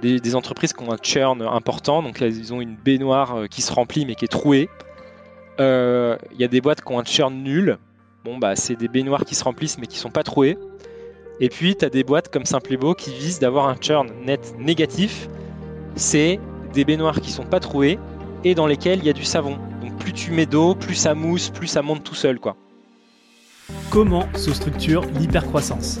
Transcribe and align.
des, 0.00 0.34
entreprises 0.34 0.72
qui 0.72 0.82
ont 0.82 0.92
un 0.92 0.98
churn 1.02 1.42
important, 1.42 2.02
donc 2.02 2.20
ils 2.20 2.52
ont 2.52 2.60
une 2.60 2.74
baignoire 2.74 3.48
qui 3.50 3.62
se 3.62 3.72
remplit 3.72 4.06
mais 4.06 4.14
qui 4.14 4.24
est 4.24 4.28
trouée. 4.28 4.68
Il 5.58 6.38
y 6.38 6.44
a 6.44 6.48
des 6.48 6.60
boîtes 6.60 6.82
qui 6.82 6.92
ont 6.92 6.98
un 6.98 7.04
churn 7.04 7.34
nul. 7.34 7.78
Bon, 8.24 8.38
bah, 8.38 8.56
c'est 8.56 8.76
des 8.76 8.88
baignoires 8.88 9.24
qui 9.24 9.34
se 9.34 9.44
remplissent 9.44 9.78
mais 9.78 9.86
qui 9.86 9.98
sont 9.98 10.10
pas 10.10 10.22
trouées. 10.22 10.56
Et 11.40 11.48
puis, 11.48 11.76
tu 11.76 11.84
as 11.84 11.90
des 11.90 12.04
boîtes 12.04 12.28
comme 12.28 12.44
Simple 12.44 12.74
et 12.74 12.76
Beau 12.76 12.94
qui 12.94 13.12
visent 13.12 13.40
d'avoir 13.40 13.68
un 13.68 13.76
churn 13.80 14.08
net 14.24 14.54
négatif. 14.58 15.28
C'est 15.96 16.38
des 16.72 16.84
baignoires 16.84 17.20
qui 17.20 17.30
sont 17.30 17.44
pas 17.44 17.60
trouées 17.60 17.98
et 18.44 18.54
dans 18.54 18.66
lesquelles 18.66 19.00
il 19.00 19.04
y 19.04 19.10
a 19.10 19.14
du 19.14 19.24
savon. 19.24 19.58
Donc, 19.82 19.96
plus 19.98 20.12
tu 20.12 20.30
mets 20.30 20.46
d'eau, 20.46 20.74
plus 20.74 20.94
ça 20.94 21.14
mousse, 21.14 21.50
plus 21.50 21.66
ça 21.66 21.82
monte 21.82 22.04
tout 22.04 22.14
seul, 22.14 22.38
quoi. 22.38 22.56
Comment 23.90 24.26
se 24.34 24.52
structure 24.52 25.04
l'hypercroissance? 25.18 26.00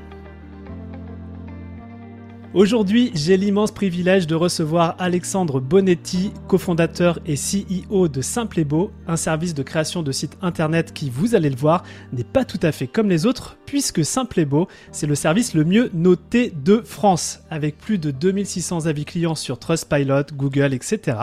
Aujourd'hui, 2.53 3.11
j'ai 3.15 3.37
l'immense 3.37 3.71
privilège 3.71 4.27
de 4.27 4.35
recevoir 4.35 4.97
Alexandre 4.99 5.61
Bonetti, 5.61 6.33
cofondateur 6.49 7.17
et 7.25 7.35
CEO 7.35 8.09
de 8.09 8.21
Simple 8.21 8.65
un 9.07 9.15
service 9.15 9.53
de 9.53 9.63
création 9.63 10.03
de 10.03 10.11
sites 10.11 10.37
internet 10.41 10.91
qui, 10.91 11.09
vous 11.09 11.33
allez 11.33 11.49
le 11.49 11.55
voir, 11.55 11.83
n'est 12.11 12.25
pas 12.25 12.43
tout 12.43 12.59
à 12.61 12.73
fait 12.73 12.87
comme 12.87 13.07
les 13.07 13.25
autres, 13.25 13.55
puisque 13.65 14.03
Simple 14.03 14.45
c'est 14.91 15.07
le 15.07 15.15
service 15.15 15.53
le 15.53 15.63
mieux 15.63 15.91
noté 15.93 16.51
de 16.53 16.81
France, 16.83 17.39
avec 17.49 17.77
plus 17.77 17.97
de 17.97 18.11
2600 18.11 18.85
avis 18.85 19.05
clients 19.05 19.35
sur 19.35 19.57
Trustpilot, 19.57 20.25
Google, 20.35 20.73
etc. 20.73 21.17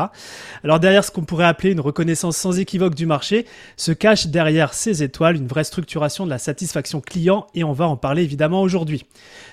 Alors 0.65 0.81
derrière 0.81 1.05
ce 1.05 1.11
qu'on 1.11 1.25
pourrait 1.25 1.45
appeler 1.45 1.73
une 1.73 1.81
reconnaissance 1.81 2.39
sans 2.39 2.59
équivoque 2.59 2.95
du 2.95 3.05
marché, 3.05 3.45
se 3.77 3.93
cache 3.93 4.29
derrière 4.29 4.73
ces 4.73 5.03
étoiles 5.03 5.37
une 5.37 5.47
vraie 5.47 5.65
structuration 5.65 6.25
de 6.25 6.31
la 6.31 6.39
satisfaction 6.39 7.03
client, 7.03 7.49
et 7.55 7.65
on 7.65 7.75
va 7.75 7.87
en 7.87 7.99
parler 7.99 8.23
évidemment 8.23 8.63
aujourd'hui. 8.63 9.05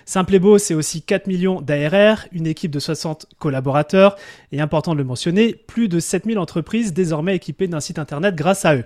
Simple 0.06 0.36
et 0.36 0.39
Beau, 0.39 0.59
c'est 0.59 0.75
aussi 0.75 1.02
4 1.02 1.25
millions 1.25 1.61
d'ARR, 1.61 2.28
une 2.31 2.45
équipe 2.45 2.70
de 2.70 2.80
60 2.80 3.25
collaborateurs 3.39 4.16
et 4.52 4.61
important 4.61 4.94
de 4.94 5.00
le 5.00 5.03
mentionner, 5.03 5.56
plus 5.56 5.89
de 5.89 6.00
7000 6.00 6.38
entreprises 6.38 6.94
désormais 6.94 7.36
équipées 7.36 7.67
d'un 7.67 7.80
site 7.80 7.98
internet 7.98 8.36
grâce 8.36 8.66
à 8.66 8.76
eux. 8.76 8.86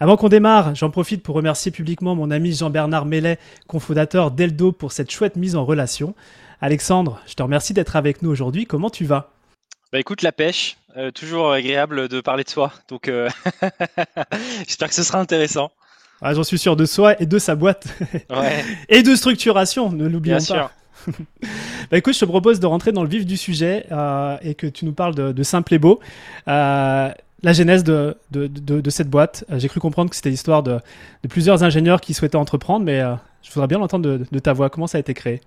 Avant 0.00 0.16
qu'on 0.16 0.28
démarre, 0.28 0.74
j'en 0.74 0.90
profite 0.90 1.22
pour 1.22 1.36
remercier 1.36 1.70
publiquement 1.70 2.16
mon 2.16 2.32
ami 2.32 2.52
Jean-Bernard 2.52 3.06
Mellet, 3.06 3.38
cofondateur 3.68 4.32
d'Eldo, 4.32 4.72
pour 4.72 4.90
cette 4.90 5.10
chouette 5.10 5.36
mise 5.36 5.54
en 5.54 5.64
relation. 5.64 6.14
Alexandre, 6.60 7.20
je 7.26 7.34
te 7.34 7.42
remercie 7.42 7.72
d'être 7.72 7.94
avec 7.94 8.22
nous 8.22 8.30
aujourd'hui. 8.30 8.66
Comment 8.66 8.90
tu 8.90 9.04
vas? 9.04 9.30
Bah 9.92 10.00
écoute, 10.00 10.22
la 10.22 10.32
pêche, 10.32 10.78
euh, 10.96 11.10
toujours 11.10 11.52
agréable 11.52 12.08
de 12.08 12.20
parler 12.20 12.44
de 12.44 12.48
soi. 12.48 12.72
Donc 12.88 13.08
euh, 13.08 13.28
j'espère 14.66 14.88
que 14.88 14.94
ce 14.94 15.02
sera 15.02 15.20
intéressant. 15.20 15.70
Ah, 16.22 16.34
J'en 16.34 16.42
suis 16.42 16.58
sûr 16.58 16.76
de 16.76 16.84
soi 16.84 17.20
et 17.20 17.26
de 17.26 17.38
sa 17.38 17.54
boîte. 17.54 17.86
et 18.88 19.02
de 19.02 19.14
structuration, 19.14 19.90
ne 19.90 20.06
l'oublions 20.06 20.36
pas. 20.36 20.40
Sûr. 20.40 20.70
bah 21.90 21.98
écoute, 21.98 22.14
je 22.14 22.20
te 22.20 22.24
propose 22.24 22.60
de 22.60 22.66
rentrer 22.66 22.92
dans 22.92 23.02
le 23.02 23.08
vif 23.08 23.24
du 23.24 23.36
sujet 23.36 23.86
euh, 23.90 24.36
et 24.42 24.54
que 24.54 24.66
tu 24.66 24.84
nous 24.84 24.92
parles 24.92 25.14
de, 25.14 25.42
Simple 25.42 25.74
et 25.74 25.78
Beau. 25.78 26.00
Euh, 26.48 27.10
la 27.42 27.52
genèse 27.54 27.84
de, 27.84 28.16
de, 28.32 28.48
de 28.48 28.90
cette 28.90 29.08
boîte. 29.08 29.44
Euh, 29.50 29.58
j'ai 29.58 29.68
cru 29.68 29.80
comprendre 29.80 30.10
que 30.10 30.16
c'était 30.16 30.30
l'histoire 30.30 30.62
de, 30.62 30.78
plusieurs 31.28 31.62
ingénieurs 31.62 32.00
qui 32.00 32.12
souhaitaient 32.12 32.36
entreprendre, 32.36 32.84
mais 32.84 33.00
je 33.42 33.50
voudrais 33.52 33.66
bien 33.66 33.78
l'entendre 33.78 34.18
de, 34.30 34.38
ta 34.38 34.52
voix. 34.52 34.68
Comment 34.68 34.86
ça 34.86 34.98
a 34.98 35.00
été 35.00 35.14
créé? 35.14 35.40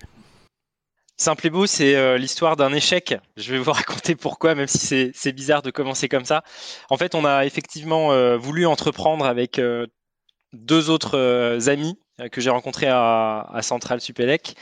Simple 1.15 1.45
et 1.45 1.49
beau, 1.51 1.67
c'est 1.67 2.17
l'histoire 2.17 2.55
d'un 2.55 2.73
échec. 2.73 3.15
Je 3.37 3.51
vais 3.51 3.59
vous 3.59 3.71
raconter 3.71 4.15
pourquoi, 4.15 4.55
même 4.55 4.67
si 4.67 5.11
c'est 5.13 5.31
bizarre 5.31 5.61
de 5.61 5.69
commencer 5.69 6.09
comme 6.09 6.25
ça. 6.25 6.43
En 6.89 6.97
fait, 6.97 7.13
on 7.13 7.25
a 7.25 7.45
effectivement 7.45 8.37
voulu 8.37 8.65
entreprendre 8.65 9.25
avec 9.25 9.61
deux 10.53 10.89
autres 10.89 11.59
amis 11.67 11.97
que 12.31 12.41
j'ai 12.41 12.49
rencontrés 12.49 12.87
à, 12.87 13.47
à 13.51 13.61
Central 13.61 13.99
Supélec 13.99 14.55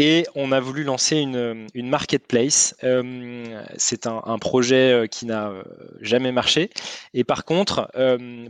et 0.00 0.26
on 0.36 0.52
a 0.52 0.60
voulu 0.60 0.84
lancer 0.84 1.16
une, 1.16 1.66
marketplace. 1.74 2.76
Euh, 2.84 3.60
c'est 3.76 4.06
un, 4.06 4.38
projet 4.38 4.92
euh, 4.92 5.06
qui 5.08 5.26
n'a 5.26 5.48
euh, 5.48 5.64
jamais 6.00 6.30
marché. 6.30 6.70
Et 7.14 7.24
par 7.24 7.44
contre, 7.44 7.90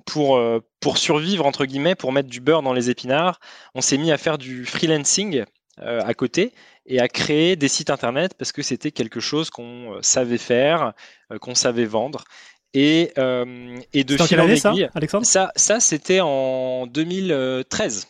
pour, 0.05 0.39
pour 0.81 0.99
survivre, 0.99 1.47
entre 1.47 1.65
guillemets, 1.65 1.95
pour 1.95 2.13
mettre 2.13 2.29
du 2.29 2.43
beurre 2.43 2.63
dans 2.63 2.75
les 2.75 2.91
épinards, 2.91 3.41
on 3.75 3.81
s'est 3.81 3.97
mis 3.97 4.13
à 4.13 4.19
faire 4.19 4.37
du 4.37 4.67
freelancing 4.67 5.45
à 5.79 6.13
côté 6.13 6.53
et 6.85 7.01
à 7.01 7.09
créer 7.09 7.57
des 7.57 7.69
sites 7.69 7.89
internet 7.89 8.35
parce 8.35 8.53
que 8.53 8.63
c'était 8.63 8.91
quelque 8.91 9.21
chose 9.21 9.49
qu'on 9.49 9.99
savait 10.03 10.39
faire, 10.39 10.93
qu'on 11.41 11.55
savait 11.55 11.87
vendre. 11.87 12.25
Et, 12.75 13.13
et 13.95 14.05
de 14.05 14.17
fil 14.17 14.41
en 14.41 14.57
ça, 14.57 14.75
Alexandre 14.95 15.27
ça, 15.27 15.53
ça 15.57 15.81
c'était 15.81 16.21
en 16.21 16.87
2013. 16.87 18.09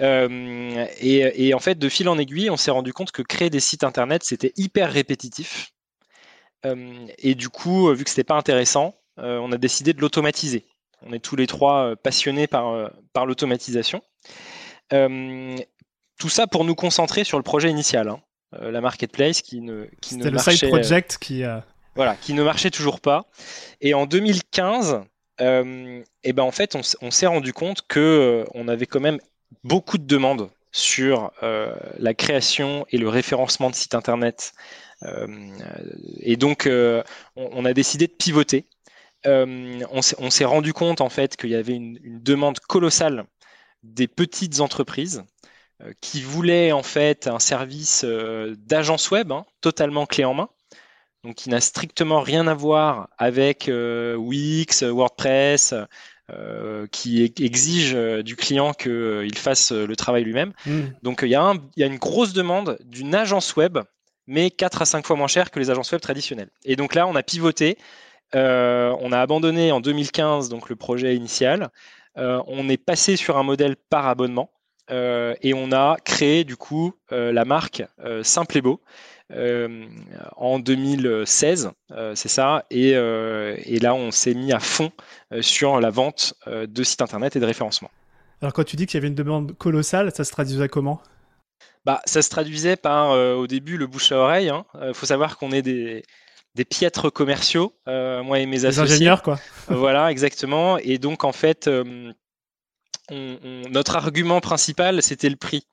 Euh, 0.00 0.86
et, 1.00 1.54
en 1.54 1.58
fait, 1.58 1.78
de 1.78 1.88
fil 1.88 2.08
en 2.08 2.18
aiguille, 2.18 2.50
on 2.50 2.56
s'est 2.56 2.70
rendu 2.70 2.92
compte 2.92 3.12
que 3.12 3.22
créer 3.22 3.50
des 3.50 3.60
sites 3.60 3.84
internet, 3.84 4.22
c'était 4.24 4.52
hyper 4.56 4.92
répétitif. 4.92 5.72
Euh, 6.66 7.06
et 7.18 7.34
du 7.34 7.48
coup, 7.48 7.92
vu 7.94 8.04
que 8.04 8.10
c'était 8.10 8.24
pas 8.24 8.36
intéressant, 8.36 8.94
euh, 9.18 9.38
on 9.38 9.52
a 9.52 9.56
décidé 9.56 9.92
de 9.92 10.00
l'automatiser. 10.00 10.66
On 11.02 11.12
est 11.12 11.20
tous 11.20 11.36
les 11.36 11.46
trois 11.46 11.96
passionnés 11.96 12.46
par, 12.46 12.90
par 13.12 13.26
l'automatisation. 13.26 14.02
tout 14.90 16.28
ça 16.28 16.46
pour 16.46 16.64
nous 16.64 16.74
concentrer 16.74 17.24
sur 17.24 17.38
le 17.38 17.42
projet 17.42 17.70
initial, 17.70 18.08
hein. 18.08 18.20
la 18.52 18.82
marketplace 18.82 19.40
qui 19.40 19.62
ne 19.62 19.86
qui 20.02 20.16
ne 20.16 20.28
le 20.28 20.38
side 20.38 20.68
project 20.68 21.16
qui 21.18 21.42
voilà 21.94 22.16
qui 22.16 22.34
ne 22.34 22.42
marchait 22.42 22.70
toujours 22.70 23.00
pas. 23.00 23.26
Et 23.80 23.94
en 23.94 24.06
2015, 24.06 25.00
et 25.40 26.32
ben 26.32 26.42
en 26.42 26.50
fait, 26.50 26.76
on, 27.00 27.10
s'est 27.10 27.26
rendu 27.26 27.52
compte 27.52 27.82
que 27.88 28.44
on 28.52 28.68
avait 28.68 28.86
quand 28.86 29.00
même 29.00 29.18
beaucoup 29.64 29.98
de 29.98 30.04
demandes 30.04 30.50
sur 30.72 31.32
euh, 31.42 31.74
la 31.98 32.14
création 32.14 32.86
et 32.90 32.98
le 32.98 33.08
référencement 33.08 33.70
de 33.70 33.74
sites 33.74 33.94
internet. 33.94 34.52
Euh, 35.02 35.26
et 36.20 36.36
donc, 36.36 36.66
euh, 36.66 37.02
on, 37.36 37.64
a 37.64 37.72
décidé 37.72 38.06
de 38.06 38.12
pivoter. 38.12 38.66
on 39.24 40.02
s'est 40.02 40.44
rendu 40.44 40.72
compte 40.72 41.00
en 41.00 41.08
fait 41.08 41.36
qu'il 41.36 41.50
y 41.50 41.54
avait 41.54 41.74
une, 41.74 41.98
demande 42.22 42.58
colossale 42.60 43.24
des 43.82 44.08
petites 44.08 44.60
entreprises 44.60 45.24
qui 46.02 46.20
voulaient 46.20 46.72
en 46.72 46.82
fait 46.82 47.26
un 47.26 47.38
service 47.38 48.04
d'agence 48.04 49.10
web 49.10 49.32
hein, 49.32 49.46
totalement 49.62 50.04
clé 50.04 50.24
en 50.24 50.34
main, 50.34 50.50
donc 51.24 51.34
qui 51.36 51.50
n'a 51.50 51.60
strictement 51.60 52.20
rien 52.20 52.46
à 52.46 52.54
voir 52.54 53.08
avec 53.18 53.70
Wix, 53.70 54.82
WordPress, 54.82 55.74
euh, 56.32 56.86
qui 56.92 57.24
exige 57.40 57.92
euh, 57.94 58.22
du 58.22 58.36
client 58.36 58.72
qu'il 58.72 58.92
euh, 58.92 59.28
fasse 59.34 59.72
le 59.72 59.96
travail 59.96 60.22
lui-même. 60.22 60.52
Hmm. 60.64 60.82
Donc 61.02 61.20
il 61.22 61.28
y, 61.28 61.34
a 61.34 61.54
une 61.76 61.96
grosse 61.96 62.32
demande 62.32 62.78
d'une 62.84 63.14
agence 63.14 63.56
web, 63.56 63.78
mais 64.28 64.50
4 64.50 64.82
à 64.82 64.84
5 64.84 65.06
fois 65.06 65.16
moins 65.16 65.26
cher 65.26 65.50
que 65.50 65.58
les 65.58 65.70
agences 65.70 65.90
web 65.90 66.00
traditionnelles. 66.00 66.50
Et 66.64 66.76
donc 66.76 66.94
là, 66.94 67.08
on 67.08 67.16
a 67.16 67.22
pivoté. 67.22 67.78
on 68.32 69.12
a 69.12 69.18
abandonné 69.18 69.72
en 69.72 69.80
2015 69.80 70.50
donc 70.50 70.68
le 70.68 70.76
projet 70.76 71.16
initial. 71.16 71.70
on 72.16 72.68
est 72.68 72.76
passé 72.76 73.16
sur 73.16 73.36
un 73.36 73.42
modèle 73.42 73.74
par 73.76 74.06
abonnement 74.06 74.50
et 74.88 75.52
on 75.54 75.72
a 75.72 75.96
créé 76.04 76.44
du 76.44 76.56
coup 76.56 76.92
la 77.10 77.44
marque 77.44 77.82
Simple 78.22 78.58
et 78.58 78.60
Beau 78.60 78.80
euh, 78.80 79.19
en 80.36 80.58
2016, 80.58 81.70
euh, 81.92 82.14
c'est 82.14 82.28
ça. 82.28 82.64
Euh, 82.72 83.56
et, 83.64 83.78
là, 83.78 83.94
on 83.94 84.10
s'est 84.10 84.34
mis 84.34 84.52
à 84.52 84.60
fond 84.60 84.90
sur 85.40 85.80
la 85.80 85.90
vente 85.90 86.34
de 86.46 86.82
sites 86.82 87.02
internet 87.02 87.36
et 87.36 87.40
de 87.40 87.46
référencement. 87.46 87.90
Alors, 88.42 88.52
quand 88.52 88.64
tu 88.64 88.76
dis 88.76 88.86
qu'il 88.86 88.96
y 88.96 88.98
avait 88.98 89.08
une 89.08 89.14
demande 89.14 89.56
colossale, 89.56 90.12
ça 90.14 90.24
se 90.24 90.32
traduisait 90.32 90.68
comment? 90.68 91.00
Bah, 91.84 92.00
Ça 92.06 92.22
se 92.22 92.30
traduisait 92.30 92.76
par, 92.76 93.10
au 93.10 93.46
début, 93.46 93.76
le 93.76 93.86
bouche 93.86 94.12
à 94.12 94.16
oreille. 94.16 94.46
Il 94.46 94.50
hein. 94.50 94.64
faut 94.94 95.06
savoir 95.06 95.36
qu'on 95.36 95.52
est 95.52 95.62
des, 95.62 96.02
des 96.54 96.64
piètres 96.64 97.10
commerciaux, 97.10 97.74
moi 97.86 98.40
et 98.40 98.46
mes 98.46 98.64
associés. 98.64 98.84
Des 98.84 98.92
ingénieurs, 98.92 99.22
quoi. 99.22 99.38
voilà, 99.68 100.10
exactement. 100.10 100.78
Et 100.78 100.98
donc, 100.98 101.24
en 101.24 101.32
fait, 101.32 101.70
notre 103.10 103.96
argument 103.96 104.40
principal, 104.40 105.02
c'était 105.02 105.28
le 105.28 105.36
prix. 105.36 105.66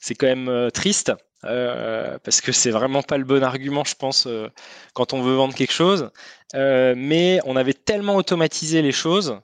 C'est 0.00 0.14
quand 0.14 0.26
même 0.26 0.70
triste. 0.72 1.12
Euh, 1.44 2.18
parce 2.22 2.40
que 2.40 2.52
c'est 2.52 2.70
vraiment 2.70 3.02
pas 3.02 3.18
le 3.18 3.24
bon 3.24 3.42
argument, 3.42 3.84
je 3.84 3.96
pense, 3.96 4.26
euh, 4.26 4.48
quand 4.94 5.12
on 5.12 5.22
veut 5.22 5.34
vendre 5.34 5.54
quelque 5.54 5.72
chose. 5.72 6.10
Euh, 6.54 6.94
mais 6.96 7.40
on 7.44 7.56
avait 7.56 7.74
tellement 7.74 8.16
automatisé 8.16 8.82
les 8.82 8.92
choses, 8.92 9.40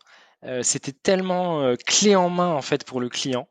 c'était 0.63 0.93
tellement 0.93 1.75
clé 1.85 2.15
en 2.15 2.31
main 2.31 2.55
en 2.55 2.63
fait 2.63 2.85
pour 2.85 3.01
le 3.01 3.09
client 3.09 3.49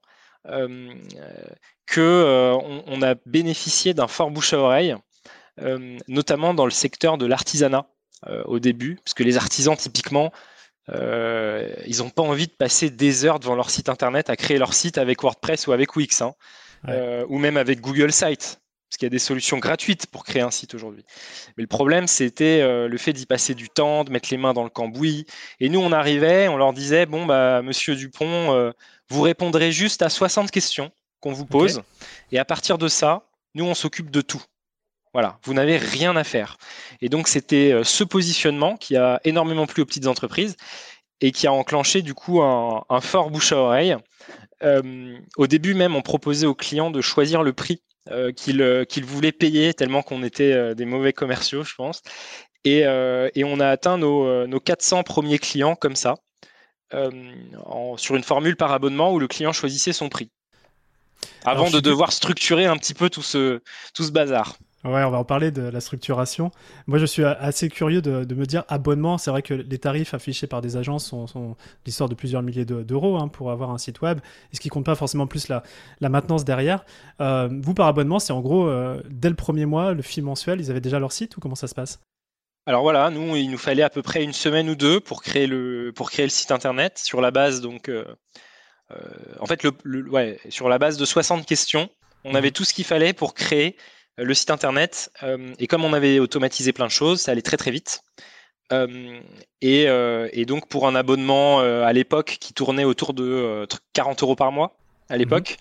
que 1.85 2.55
on, 2.87 3.01
a 3.01 3.15
bénéficié 3.25 3.93
d'un 3.93 4.07
fort 4.07 4.31
bouche 4.31 4.53
à 4.53 4.59
oreille, 4.59 4.95
notamment 6.07 6.53
dans 6.53 6.63
le 6.63 6.71
secteur 6.71 7.17
de 7.17 7.25
l'artisanat 7.25 7.87
au 8.45 8.59
début, 8.59 8.99
parce 9.03 9.13
que 9.15 9.23
les 9.23 9.35
artisans 9.35 9.75
typiquement 9.75 10.31
ils 10.87 11.97
n'ont 11.97 12.09
pas 12.09 12.23
envie 12.23 12.47
de 12.47 12.53
passer 12.53 12.89
des 12.89 13.25
heures 13.25 13.41
devant 13.41 13.55
leur 13.55 13.69
site 13.69 13.89
internet 13.89 14.29
à 14.29 14.37
créer 14.37 14.57
leur 14.57 14.73
site 14.73 14.97
avec 14.97 15.23
WordPress 15.23 15.67
ou 15.67 15.73
avec 15.73 15.97
Wix. 15.97 16.21
Hein. 16.21 16.35
Ou 16.85 17.37
même 17.37 17.57
avec 17.57 17.81
Google 17.81 18.11
Sites 18.11 18.59
parce 18.87 18.97
qu'il 18.97 19.05
y 19.05 19.07
a 19.07 19.09
des 19.09 19.19
solutions 19.19 19.57
gratuites 19.57 20.07
pour 20.07 20.23
créer 20.23 20.41
un 20.41 20.51
site 20.51 20.73
aujourd'hui. 20.73 21.03
Mais 21.57 21.63
le 21.63 21.67
problème, 21.67 22.07
c'était 22.07 22.61
euh, 22.61 22.87
le 22.87 22.97
fait 22.97 23.11
d'y 23.11 23.25
passer 23.25 23.53
du 23.53 23.67
temps, 23.67 24.05
de 24.05 24.11
mettre 24.11 24.29
les 24.31 24.37
mains 24.37 24.53
dans 24.53 24.63
le 24.63 24.69
cambouis. 24.69 25.25
Et 25.59 25.67
nous, 25.67 25.79
on 25.79 25.91
arrivait, 25.91 26.47
on 26.47 26.55
leur 26.55 26.71
disait, 26.71 27.05
bon, 27.05 27.25
bah, 27.25 27.61
monsieur 27.61 27.95
Dupont, 27.95 28.53
euh, 28.53 28.71
vous 29.09 29.21
répondrez 29.21 29.73
juste 29.73 30.01
à 30.01 30.09
60 30.09 30.51
questions 30.51 30.91
qu'on 31.19 31.33
vous 31.33 31.45
pose. 31.45 31.81
Et 32.31 32.39
à 32.39 32.45
partir 32.45 32.77
de 32.77 32.87
ça, 32.87 33.23
nous, 33.55 33.65
on 33.65 33.73
s'occupe 33.73 34.09
de 34.09 34.21
tout. 34.21 34.43
Voilà, 35.13 35.39
vous 35.43 35.53
n'avez 35.53 35.77
rien 35.77 36.15
à 36.15 36.23
faire. 36.23 36.57
Et 37.01 37.09
donc, 37.09 37.27
c'était 37.27 37.73
euh, 37.73 37.83
ce 37.83 38.05
positionnement 38.05 38.77
qui 38.77 38.95
a 38.95 39.19
énormément 39.25 39.65
plu 39.65 39.81
aux 39.81 39.85
petites 39.85 40.07
entreprises 40.07 40.55
et 41.21 41.31
qui 41.31 41.47
a 41.47 41.53
enclenché 41.53 42.01
du 42.01 42.13
coup 42.13 42.41
un, 42.41 43.01
fort 43.01 43.31
bouche 43.31 43.51
à 43.51 43.57
oreille. 43.57 43.95
au 44.63 45.47
début 45.47 45.73
même, 45.73 45.95
on 45.95 46.01
proposait 46.01 46.47
aux 46.47 46.55
clients 46.55 46.91
de 46.91 47.01
choisir 47.01 47.43
le 47.43 47.53
prix 47.53 47.81
euh, 48.11 48.31
euh, 48.59 48.85
qu'il 48.85 49.05
voulait 49.05 49.31
payer 49.31 49.73
tellement 49.73 50.01
qu'on 50.01 50.23
était 50.23 50.53
euh, 50.53 50.73
des 50.73 50.85
mauvais 50.85 51.13
commerciaux, 51.13 51.63
je 51.63 51.75
pense. 51.75 52.01
Et, 52.63 52.85
on 52.87 53.59
a 53.59 53.67
atteint 53.67 53.97
nos, 53.97 54.59
400 54.59 55.03
premiers 55.03 55.39
clients 55.39 55.75
comme 55.75 55.95
ça, 55.95 56.15
sur 56.91 58.15
une 58.15 58.23
formule 58.23 58.57
par 58.57 58.73
abonnement 58.73 59.13
où 59.13 59.19
le 59.19 59.27
client 59.27 59.53
choisissait 59.53 59.93
son 59.93 60.09
prix. 60.09 60.31
Avant 61.45 61.69
de 61.69 61.79
devoir 61.79 62.11
structurer 62.11 62.65
un 62.65 62.77
petit 62.77 62.93
peu 62.93 63.09
tout 63.09 63.21
ce, 63.21 63.61
tout 63.93 64.03
ce 64.03 64.11
bazar. 64.11 64.57
Ouais, 64.83 65.03
on 65.03 65.09
va 65.09 65.17
en 65.17 65.23
parler 65.23 65.49
de 65.49 65.63
la 65.63 65.81
structuration. 65.81 66.51
Moi, 66.85 66.99
je 66.99 67.05
suis 67.05 67.23
assez 67.23 67.67
curieux 67.67 68.01
de, 68.01 68.33
me 68.35 68.45
dire 68.45 68.63
abonnement. 68.67 69.17
C'est 69.17 69.31
vrai 69.31 69.41
que 69.41 69.55
les 69.55 69.79
tarifs 69.79 70.13
affichés 70.13 70.45
par 70.45 70.61
des 70.61 70.77
agences 70.77 71.07
sont, 71.07 71.55
l'histoire 71.85 72.07
de 72.07 72.13
plusieurs 72.13 72.43
milliers 72.43 72.65
d'euros 72.65 73.17
hein, 73.17 73.27
pour 73.27 73.51
avoir 73.51 73.71
un 73.71 73.79
site 73.79 74.01
web, 74.01 74.19
et 74.53 74.55
ce 74.55 74.61
qui 74.61 74.69
compte 74.69 74.85
pas 74.85 74.95
forcément 74.95 75.25
plus 75.25 75.47
la, 75.47 75.63
la 75.99 76.09
maintenance 76.09 76.45
derrière. 76.45 76.85
Euh, 77.21 77.49
vous, 77.63 77.73
par 77.73 77.87
abonnement, 77.87 78.19
c'est 78.19 78.33
en 78.33 78.41
gros, 78.41 78.67
euh, 78.67 79.01
dès 79.09 79.29
le 79.29 79.35
premier 79.35 79.65
mois, 79.65 79.93
le 79.93 80.03
fil 80.03 80.23
mensuel, 80.23 80.59
ils 80.59 80.69
avaient 80.69 80.81
déjà 80.81 80.99
leur 80.99 81.11
site 81.11 81.35
ou 81.37 81.39
comment 81.39 81.55
ça 81.55 81.67
se 81.67 81.75
passe? 81.75 81.99
Alors 82.67 82.83
voilà, 82.83 83.09
nous, 83.09 83.35
il 83.35 83.49
nous 83.49 83.57
fallait 83.57 83.83
à 83.83 83.89
peu 83.89 84.03
près 84.03 84.23
une 84.23 84.33
semaine 84.33 84.69
ou 84.69 84.75
deux 84.75 84.99
pour 84.99 85.23
créer 85.23 85.47
le, 85.47 85.91
pour 85.95 86.11
créer 86.11 86.25
le 86.25 86.29
site 86.29 86.51
internet 86.51 86.99
sur 86.99 87.19
la 87.19 87.31
base, 87.31 87.61
donc, 87.61 87.89
euh, 87.89 88.05
en 89.39 89.47
fait, 89.47 89.63
le, 89.63 90.07
ouais, 90.09 90.39
sur 90.49 90.69
la 90.69 90.77
base 90.77 90.97
de 90.97 91.05
60 91.05 91.47
questions. 91.47 91.89
On 92.23 92.33
mmh. 92.33 92.35
avait 92.35 92.51
tout 92.51 92.63
ce 92.63 92.73
qu'il 92.73 92.83
fallait 92.85 93.13
pour 93.13 93.33
créer 93.33 93.77
le 94.17 94.33
site 94.33 94.51
internet. 94.51 95.11
Euh, 95.23 95.53
et 95.59 95.67
comme 95.67 95.85
on 95.85 95.93
avait 95.93 96.19
automatisé 96.19 96.73
plein 96.73 96.85
de 96.85 96.91
choses, 96.91 97.21
ça 97.21 97.31
allait 97.31 97.41
très 97.41 97.57
très 97.57 97.71
vite. 97.71 98.01
Euh, 98.73 99.19
euh, 99.63 100.29
et, 100.33 100.45
donc 100.45 100.67
pour 100.67 100.87
un 100.87 100.95
abonnement 100.95 101.59
à 101.59 101.93
l'époque 101.93 102.37
qui 102.39 102.53
tournait 102.53 102.83
autour 102.83 103.13
de 103.13 103.65
40 103.93 104.23
euros 104.23 104.35
par 104.35 104.51
mois 104.51 104.77
à 105.09 105.13
mhm. 105.13 105.19
l'époque, 105.19 105.57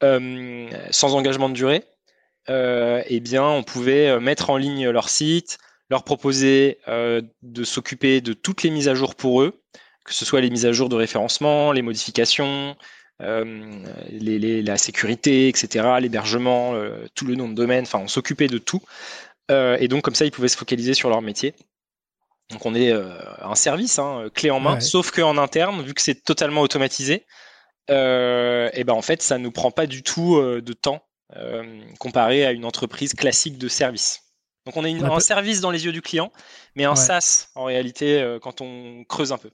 sans 0.00 1.14
engagement 1.14 1.48
de 1.48 1.54
durée, 1.54 1.84
eh 2.48 3.20
bien 3.20 3.44
on 3.44 3.62
pouvait 3.62 4.18
mettre 4.20 4.50
en 4.50 4.56
ligne 4.56 4.88
leur 4.88 5.08
site, 5.08 5.58
leur 5.90 6.04
proposer 6.04 6.78
de 6.86 7.64
s'occuper 7.64 8.20
de 8.20 8.32
toutes 8.32 8.62
les 8.62 8.70
mises 8.70 8.88
à 8.88 8.94
jour 8.94 9.14
pour 9.14 9.42
eux, 9.42 9.60
que 10.04 10.14
ce 10.14 10.24
soit 10.24 10.40
les 10.40 10.48
mises 10.48 10.64
à 10.64 10.72
jour 10.72 10.88
de 10.88 10.96
référencement, 10.96 11.72
les 11.72 11.82
modifications, 11.82 12.76
euh, 13.20 13.82
les, 14.10 14.62
la 14.62 14.76
sécurité, 14.76 15.48
etc., 15.48 15.86
l'hébergement, 16.00 16.74
euh, 16.74 17.06
tout 17.14 17.26
le 17.26 17.34
nom 17.34 17.48
de 17.48 17.54
domaine, 17.54 17.82
enfin 17.82 17.98
on 17.98 18.08
s'occupait 18.08 18.46
de 18.46 18.58
tout. 18.58 18.80
Euh, 19.50 19.76
et 19.80 19.88
donc 19.88 20.02
comme 20.02 20.14
ça, 20.14 20.24
ils 20.24 20.30
pouvaient 20.30 20.48
se 20.48 20.56
focaliser 20.56 20.94
sur 20.94 21.08
leur 21.08 21.20
métier. 21.22 21.54
Donc 22.50 22.64
on 22.64 22.74
est 22.74 22.92
un 22.92 23.54
service, 23.54 23.98
hein, 23.98 24.30
clé 24.32 24.50
en 24.50 24.58
main, 24.58 24.80
sauf 24.80 25.10
qu'en 25.10 25.36
interne, 25.36 25.82
vu 25.82 25.92
que 25.92 26.00
c'est 26.00 26.24
totalement 26.24 26.62
automatisé, 26.62 27.26
et 27.90 28.84
ben 28.86 28.94
en 28.94 29.02
fait, 29.02 29.20
ça 29.20 29.36
nous 29.36 29.50
prend 29.50 29.70
pas 29.70 29.86
du 29.86 30.02
tout 30.02 30.40
de 30.40 30.72
temps 30.72 31.02
comparé 31.98 32.46
à 32.46 32.52
une 32.52 32.64
entreprise 32.64 33.12
classique 33.12 33.58
de 33.58 33.68
service. 33.68 34.22
Donc 34.64 34.78
on 34.78 34.84
est 34.86 34.98
un 34.98 35.20
service 35.20 35.60
dans 35.60 35.70
les 35.70 35.84
yeux 35.84 35.92
du 35.92 36.00
client, 36.00 36.32
mais 36.74 36.84
un 36.84 36.96
SaaS 36.96 37.48
en 37.54 37.64
réalité 37.64 38.38
quand 38.40 38.62
on 38.62 39.04
creuse 39.06 39.30
un 39.30 39.38
peu. 39.38 39.50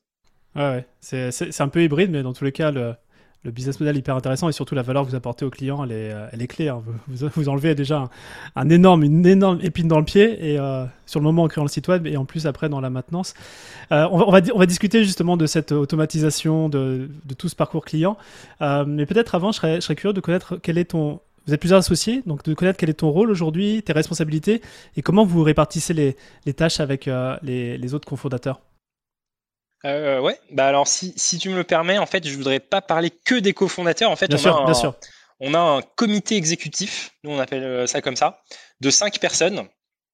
Ouais, 0.55 0.85
ouais. 1.03 1.31
c'est 1.33 1.61
un 1.61 1.69
peu 1.69 1.83
hybride, 1.83 2.13
mais 2.13 2.23
dans 2.23 2.33
tous 2.33 2.45
les 2.45 2.53
cas, 2.53 2.71
le, 2.71 2.95
le 3.45 3.51
business 3.51 3.79
model 3.79 3.97
hyper 3.97 4.17
intéressant 4.17 4.49
et 4.49 4.53
surtout 4.53 4.75
la 4.75 4.83
valeur 4.83 5.05
que 5.05 5.11
vous 5.11 5.15
apportez 5.15 5.45
au 5.45 5.51
client, 5.51 5.85
elle 5.85 5.93
est, 5.93 6.13
euh, 6.13 6.27
elle 6.33 6.43
est 6.43 6.47
claire. 6.47 6.81
Vous, 7.09 7.49
enlevez 7.49 7.75
déjà 7.75 8.09
énorme, 8.71 9.05
une 9.05 9.27
énorme 9.27 9.59
épine 9.63 9.87
dans 9.87 9.99
le 9.99 10.05
pied 10.05 10.53
et 10.53 10.59
euh, 10.59 10.87
sur 11.05 11.21
le 11.21 11.25
moment 11.25 11.43
en 11.43 11.49
créant 11.49 11.65
le 11.65 11.69
site 11.69 11.89
web 11.89 12.07
et 12.07 12.17
en 12.17 12.25
plus 12.25 12.47
après 12.47 12.69
dans 12.69 12.81
la 12.81 12.91
maintenance. 12.91 13.35
Euh, 13.93 14.09
on, 14.11 14.31
va, 14.31 14.67
discuter 14.67 15.05
justement 15.05 15.37
de 15.37 15.47
cette 15.47 15.73
automatisation 15.73 16.71
de, 16.71 17.11
tout 17.37 17.49
ce 17.49 17.57
parcours 17.57 17.85
client. 17.85 18.17
mais 18.61 19.05
peut-être 19.05 19.35
avant, 19.35 19.53
je 19.53 19.81
serais, 19.81 19.95
curieux 19.95 20.15
de 20.15 20.21
connaître 20.21 20.57
quel 20.57 20.79
est 20.79 20.87
ton. 20.87 21.21
Vous 21.47 21.53
êtes 21.53 21.61
plusieurs 21.61 21.81
associés, 21.81 22.23
donc 22.25 22.43
de 22.43 22.55
connaître 22.55 22.79
quel 22.79 22.89
est 22.89 22.95
ton 22.95 23.11
rôle 23.11 23.31
aujourd'hui, 23.31 23.83
tes 23.83 23.93
responsabilités 23.93 24.63
et 24.97 25.03
comment 25.03 25.27
vous 25.27 25.43
répartissez 25.43 25.93
les, 25.93 26.17
les 26.47 26.55
tâches 26.55 26.81
avec 26.81 27.11
les, 27.43 27.77
les 27.77 27.95
autres 27.95 28.09
cofondateurs. 28.09 28.61
Euh, 29.85 30.21
ouais, 30.21 30.39
bah 30.51 30.67
alors 30.67 30.89
si, 30.89 31.13
si, 31.17 31.39
tu 31.39 31.51
me 31.51 31.57
le 31.57 31.65
permets, 31.65 31.99
en 31.99 32.07
fait, 32.07 32.27
je 32.27 32.35
voudrais 32.37 32.61
pas 32.61 32.81
parler 32.81 33.11
que 33.11 33.35
des 33.35 33.53
cofondateurs. 33.53 34.11
En 34.11 34.17
fait, 34.17 34.29
bien 34.29 34.37
on, 34.37 34.41
sûr, 34.41 34.57
a 34.57 34.63
un, 34.63 34.65
bien 34.65 34.75
sûr. 34.75 34.95
on 35.41 35.53
a 35.55 35.59
un 35.59 35.83
comité 35.83 36.37
exécutif, 36.37 37.13
nous 37.23 37.31
on 37.33 37.39
appelle 37.39 37.65
euh, 37.65 37.87
ça 37.87 38.01
comme 38.01 38.17
ça, 38.17 38.43
de 38.81 38.91
cinq 38.91 39.19
personnes, 39.19 39.69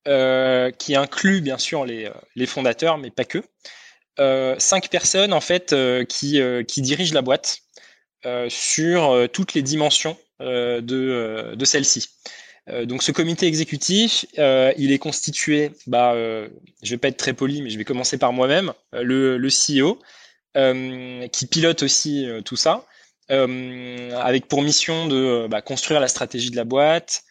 euh, 0.09 0.71
qui 0.71 0.97
inclut 0.97 1.43
bien 1.43 1.59
sûr 1.59 1.85
les, 1.85 2.07
euh, 2.07 2.13
les, 2.35 2.47
fondateurs, 2.47 2.97
mais 2.97 3.11
pas 3.11 3.27
que. 3.27 3.43
Euh, 4.19 4.57
cinq 4.59 4.89
personnes 4.89 5.35
en 5.35 5.43
fait 5.43 5.75
qui, 6.09 6.41
qui 6.67 6.83
dirigent 6.83 7.15
la 7.15 7.23
boîte 7.23 7.59
sur 8.49 9.29
toutes 9.33 9.55
les 9.55 9.63
dimensions 9.63 10.17
de, 10.41 11.55
de 11.55 11.65
celle-ci. 11.65 12.09
Euh, 12.73 12.87
donc 12.87 13.03
ce 13.03 13.13
comité 13.13 13.47
exécutif, 13.47 14.27
euh, 14.39 14.73
il 14.77 14.93
est 14.93 14.99
constitué, 14.99 15.73
bah, 15.87 16.13
euh, 16.15 16.49
je 16.83 16.91
vais 16.91 16.99
pas 16.99 17.09
être 17.09 17.17
très 17.17 17.33
poli, 17.33 17.63
mais 17.63 17.71
je 17.71 17.79
vais 17.79 17.85
commencer 17.85 18.19
par 18.19 18.33
moi-même, 18.33 18.73
le, 18.93 19.39
le, 19.39 19.49
CEO, 19.49 19.99
qui 21.33 21.47
pilote 21.47 21.83
aussi 21.83 22.29
tout 22.45 22.57
ça, 22.57 22.87
avec 23.29 24.47
pour 24.49 24.63
mission 24.63 25.07
de 25.07 25.47
bah, 25.49 25.63
construire 25.63 26.01
la 26.01 26.09
stratégie 26.09 26.51
de 26.51 26.57
la 26.57 26.65
boîte, 26.65 27.25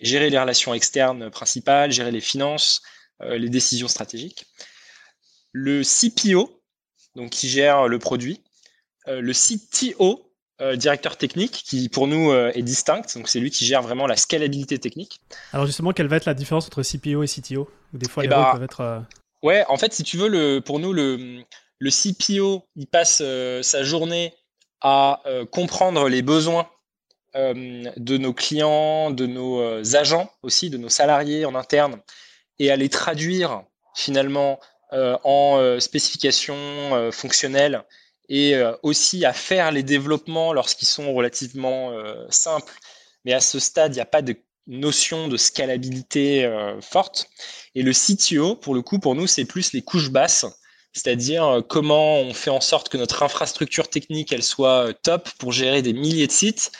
gérer 0.00 0.30
les 0.30 0.38
relations 0.38 0.74
externes 0.74 1.30
principales, 1.30 1.90
gérer 1.90 2.10
les 2.10 2.20
finances, 2.20 2.82
les 3.20 3.48
décisions 3.48 3.88
stratégiques. 3.88 4.46
Le 5.52 5.82
CPO, 5.82 6.62
donc 7.16 7.30
qui 7.30 7.48
gère 7.48 7.88
le 7.88 7.98
produit, 7.98 8.42
le 9.06 9.32
CTO, 9.32 10.31
euh, 10.62 10.76
directeur 10.76 11.16
technique 11.16 11.64
qui 11.66 11.88
pour 11.88 12.06
nous 12.06 12.30
euh, 12.30 12.52
est 12.54 12.62
distinct. 12.62 13.02
Donc 13.16 13.26
c'est 13.26 13.40
lui 13.40 13.50
qui 13.50 13.64
gère 13.64 13.82
vraiment 13.82 14.06
la 14.06 14.14
scalabilité 14.14 14.78
technique. 14.78 15.20
Alors 15.52 15.66
justement, 15.66 15.92
quelle 15.92 16.06
va 16.06 16.16
être 16.16 16.24
la 16.24 16.34
différence 16.34 16.66
entre 16.66 16.84
CPO 16.84 17.24
et 17.24 17.26
CTO 17.26 17.68
Des 17.92 18.08
fois, 18.08 18.22
eh 18.22 18.28
les 18.28 18.30
bah, 18.30 18.50
peuvent 18.52 18.62
être. 18.62 18.80
Euh, 18.80 19.00
ouais, 19.42 19.64
en 19.68 19.76
fait, 19.76 19.92
si 19.92 20.04
tu 20.04 20.18
veux, 20.18 20.28
le, 20.28 20.60
pour 20.60 20.78
nous, 20.78 20.92
le, 20.92 21.42
le 21.80 21.90
CPO, 21.90 22.64
il 22.76 22.86
passe 22.86 23.22
sa 23.62 23.82
journée 23.82 24.34
à 24.82 25.22
comprendre 25.50 26.08
les 26.08 26.22
besoins 26.22 26.68
de 27.34 28.16
nos 28.16 28.32
clients, 28.32 29.10
de 29.10 29.26
nos 29.26 29.96
agents 29.96 30.30
aussi, 30.42 30.70
de 30.70 30.78
nos 30.78 30.88
salariés 30.88 31.44
en 31.44 31.56
interne, 31.56 32.00
et 32.60 32.70
à 32.70 32.76
les 32.76 32.88
traduire 32.88 33.62
finalement 33.94 34.60
en 34.92 35.76
spécifications 35.80 37.10
fonctionnelles 37.10 37.84
et 38.28 38.54
euh, 38.54 38.72
aussi 38.82 39.24
à 39.24 39.32
faire 39.32 39.70
les 39.70 39.82
développements 39.82 40.52
lorsqu'ils 40.52 40.88
sont 40.88 41.12
relativement 41.12 41.92
euh, 41.92 42.24
simples. 42.30 42.72
Mais 43.24 43.32
à 43.32 43.40
ce 43.40 43.58
stade, 43.58 43.92
il 43.92 43.96
n'y 43.96 44.02
a 44.02 44.06
pas 44.06 44.22
de 44.22 44.36
notion 44.66 45.28
de 45.28 45.36
scalabilité 45.36 46.44
euh, 46.44 46.80
forte. 46.80 47.28
Et 47.74 47.82
le 47.82 47.92
CTO, 47.92 48.56
pour 48.56 48.74
le 48.74 48.82
coup, 48.82 48.98
pour 48.98 49.14
nous, 49.14 49.26
c'est 49.26 49.44
plus 49.44 49.72
les 49.72 49.82
couches 49.82 50.10
basses, 50.10 50.46
c'est-à-dire 50.92 51.62
comment 51.68 52.20
on 52.20 52.34
fait 52.34 52.50
en 52.50 52.60
sorte 52.60 52.90
que 52.90 52.98
notre 52.98 53.22
infrastructure 53.22 53.88
technique, 53.88 54.32
elle 54.32 54.42
soit 54.42 54.92
top 55.02 55.30
pour 55.38 55.52
gérer 55.52 55.80
des 55.80 55.94
milliers 55.94 56.26
de 56.26 56.32
sites, 56.32 56.70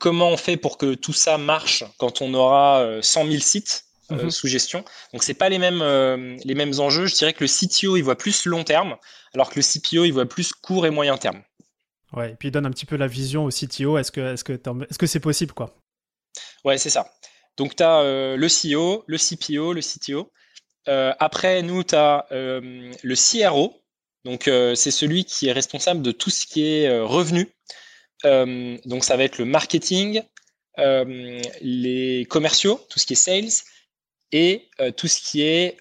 comment 0.00 0.30
on 0.30 0.36
fait 0.36 0.56
pour 0.56 0.78
que 0.78 0.94
tout 0.94 1.12
ça 1.12 1.38
marche 1.38 1.84
quand 1.96 2.22
on 2.22 2.34
aura 2.34 2.98
100 3.00 3.26
000 3.28 3.38
sites 3.38 3.85
mhm. 4.10 4.30
sous 4.30 4.48
gestion. 4.48 4.84
Donc 5.12 5.22
c'est 5.22 5.34
pas 5.34 5.48
les 5.48 5.58
mêmes 5.58 5.82
les 6.44 6.54
mêmes 6.54 6.78
enjeux. 6.78 7.06
Je 7.06 7.14
dirais 7.14 7.32
que 7.32 7.44
le 7.44 7.48
CTO 7.48 7.96
il 7.96 8.02
voit 8.02 8.16
plus 8.16 8.46
long 8.46 8.64
terme, 8.64 8.96
alors 9.34 9.50
que 9.50 9.56
le 9.56 9.62
CPO, 9.62 10.04
il 10.04 10.12
voit 10.12 10.26
plus 10.26 10.52
court 10.52 10.86
et 10.86 10.90
moyen 10.90 11.16
terme. 11.16 11.42
Ouais, 12.12 12.32
et 12.32 12.34
puis 12.36 12.48
il 12.48 12.50
donne 12.52 12.66
un 12.66 12.70
petit 12.70 12.86
peu 12.86 12.96
la 12.96 13.06
vision 13.06 13.44
au 13.44 13.50
CTO. 13.50 13.98
Est-ce 13.98 14.12
que 14.12 14.36
c'est 14.36 14.46
-ce 14.46 14.82
est 14.82 14.92
-ce 14.92 15.06
c'est 15.06 15.20
possible 15.20 15.52
quoi? 15.52 15.74
Ouais, 16.64 16.78
c'est 16.78 16.90
ça. 16.90 17.06
Donc 17.56 17.76
tu 17.76 17.82
as 17.82 18.00
euh, 18.00 18.36
le 18.36 18.48
CEO, 18.48 19.04
le 19.06 19.18
CPO, 19.18 19.72
le 19.72 19.80
CTO. 19.80 20.32
Euh, 20.88 21.12
après, 21.18 21.62
nous, 21.62 21.82
tu 21.84 21.94
as 21.94 22.26
euh, 22.32 22.92
le 23.02 23.14
CRO. 23.14 23.82
Donc 24.24 24.50
c'est 24.74 24.90
celui 24.90 25.24
qui 25.24 25.46
est 25.46 25.52
responsable 25.52 26.02
de 26.02 26.10
tout 26.10 26.30
ce 26.30 26.46
qui 26.46 26.66
est 26.66 27.00
revenu. 27.00 27.48
donc 28.24 29.04
ça 29.04 29.16
va 29.16 29.22
être 29.22 29.38
le 29.38 29.44
marketing, 29.44 30.20
les 30.76 32.26
commerciaux, 32.28 32.84
tout 32.90 32.98
ce 32.98 33.06
qui 33.06 33.12
est 33.12 33.16
sales, 33.16 33.52
et 34.32 34.68
tout 34.96 35.08
ce 35.08 35.20
qui 35.20 35.42
est 35.42 35.78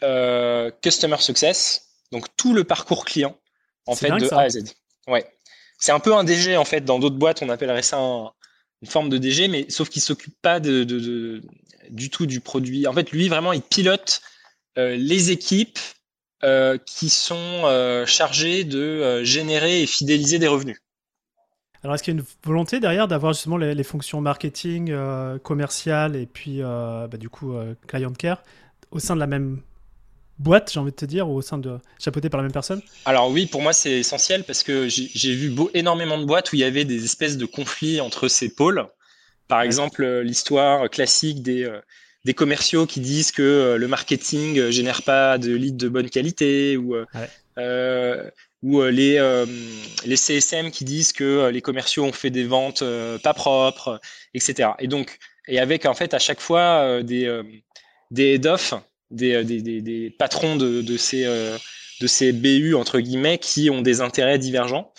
customer 0.81 1.17
success, 1.19 1.89
donc 2.11 2.27
tout 2.37 2.53
le 2.53 2.63
parcours 2.63 3.05
client 3.05 3.37
en 3.85 3.95
fait 3.95 4.09
de 4.09 4.33
A 4.33 4.41
à 4.41 4.49
Z. 4.49 4.75
Ouais. 5.07 5.25
C'est 5.79 5.91
un 5.91 5.99
peu 5.99 6.15
un 6.15 6.23
DG 6.23 6.55
en 6.57 6.65
fait. 6.65 6.81
Dans 6.81 6.99
d'autres 6.99 7.17
boîtes, 7.17 7.41
on 7.41 7.49
appellerait 7.49 7.81
ça 7.81 7.97
un 7.97 8.31
une 8.81 8.89
forme 8.89 9.09
de 9.09 9.17
DG, 9.17 9.47
mais 9.47 9.65
sauf 9.69 9.89
qu'il 9.89 10.01
s'occupe 10.01 10.35
pas 10.41 10.59
de, 10.59 10.83
du 11.89 12.09
tout 12.09 12.25
du 12.25 12.39
produit. 12.39 12.85
En 12.87 12.93
fait, 12.93 13.11
lui, 13.11 13.29
vraiment, 13.29 13.51
il 13.53 13.61
pilote 13.61 14.21
les 14.75 15.31
équipes 15.31 15.79
qui 16.85 17.09
sont 17.09 18.03
chargées 18.05 18.63
de 18.63 19.23
générer 19.23 19.81
et 19.81 19.87
fidéliser 19.87 20.39
des 20.39 20.47
revenus. 20.47 20.77
Alors, 21.85 21.93
est-ce 21.93 22.01
qu'il 22.01 22.15
y 22.15 22.17
a 22.17 22.19
une 22.19 22.25
volonté 22.43 22.79
derrière 22.79 23.07
d'avoir 23.07 23.33
justement 23.33 23.57
les, 23.57 23.83
fonctions 23.83 24.19
marketing, 24.19 24.89
euh, 24.89 25.37
commercial 25.37 26.15
et 26.15 26.25
puis 26.25 26.63
euh, 26.63 27.05
bah, 27.05 27.17
du 27.17 27.29
coup 27.29 27.53
euh, 27.53 27.75
client 27.85 28.11
care 28.11 28.41
au 28.89 28.97
sein 28.97 29.13
de 29.13 29.19
la 29.19 29.27
même 29.27 29.61
boîte, 30.39 30.71
j'ai 30.73 30.79
envie 30.79 30.89
de 30.89 30.95
te 30.95 31.05
dire, 31.05 31.29
ou 31.29 31.35
au 31.35 31.43
sein 31.43 31.59
de 31.59 31.77
chapeauté 31.99 32.27
par 32.27 32.39
la 32.39 32.45
même 32.45 32.51
personne? 32.51 32.81
Alors 33.05 33.29
oui, 33.29 33.45
pour 33.45 33.61
moi 33.61 33.71
c'est 33.71 33.99
essentiel 33.99 34.45
parce 34.45 34.63
que 34.63 34.87
j'ai 34.89 35.35
vu 35.35 35.51
beau, 35.51 35.69
énormément 35.75 36.17
de 36.17 36.25
boîtes 36.25 36.51
où 36.51 36.55
il 36.55 36.59
y 36.59 36.63
avait 36.63 36.85
des 36.85 37.05
espèces 37.05 37.37
de 37.37 37.45
conflits 37.45 38.01
entre 38.01 38.29
ces 38.29 38.49
pôles. 38.49 38.87
Par 39.47 39.61
exemple, 39.61 40.03
l'histoire 40.21 40.89
classique 40.89 41.43
des, 41.43 41.71
des 42.23 42.33
commerciaux 42.33 42.87
qui 42.87 42.99
disent 42.99 43.31
que 43.31 43.75
le 43.77 43.87
marketing 43.87 44.71
génère 44.71 45.03
pas 45.03 45.37
de 45.37 45.53
leads 45.53 45.77
de 45.77 45.87
bonne 45.87 46.09
qualité 46.09 46.77
ou 46.77 46.95
euh, 47.57 48.29
les, 48.65 49.17
euh, 49.17 49.45
les 50.05 50.17
CSM 50.17 50.71
qui 50.71 50.85
disent 50.85 51.13
que 51.13 51.23
euh, 51.23 51.51
les 51.51 51.61
commerciaux 51.61 52.03
ont 52.03 52.11
fait 52.11 52.29
des 52.29 52.45
ventes 52.45 52.83
pas 53.23 53.33
propres, 53.33 53.99
etc. 54.33 54.69
Et 54.79 54.87
donc, 54.87 55.19
et 55.47 55.59
avec 55.59 55.85
en 55.85 55.93
fait 55.93 56.13
à 56.13 56.19
chaque 56.19 56.39
fois 56.39 57.03
des, 57.03 57.41
des 58.11 58.35
head-off, 58.35 58.73
des, 59.11 59.43
des, 59.43 59.81
des, 59.81 60.09
patrons 60.09 60.55
de, 60.55 60.81
de 60.81 60.97
ces, 60.97 61.23
de 61.23 62.07
ces 62.07 62.31
BU 62.31 62.73
entre 62.73 62.99
guillemets 62.99 63.37
qui 63.37 63.69
ont 63.69 63.81
des 63.81 64.01
intérêts 64.01 64.39
divergents. 64.39 64.91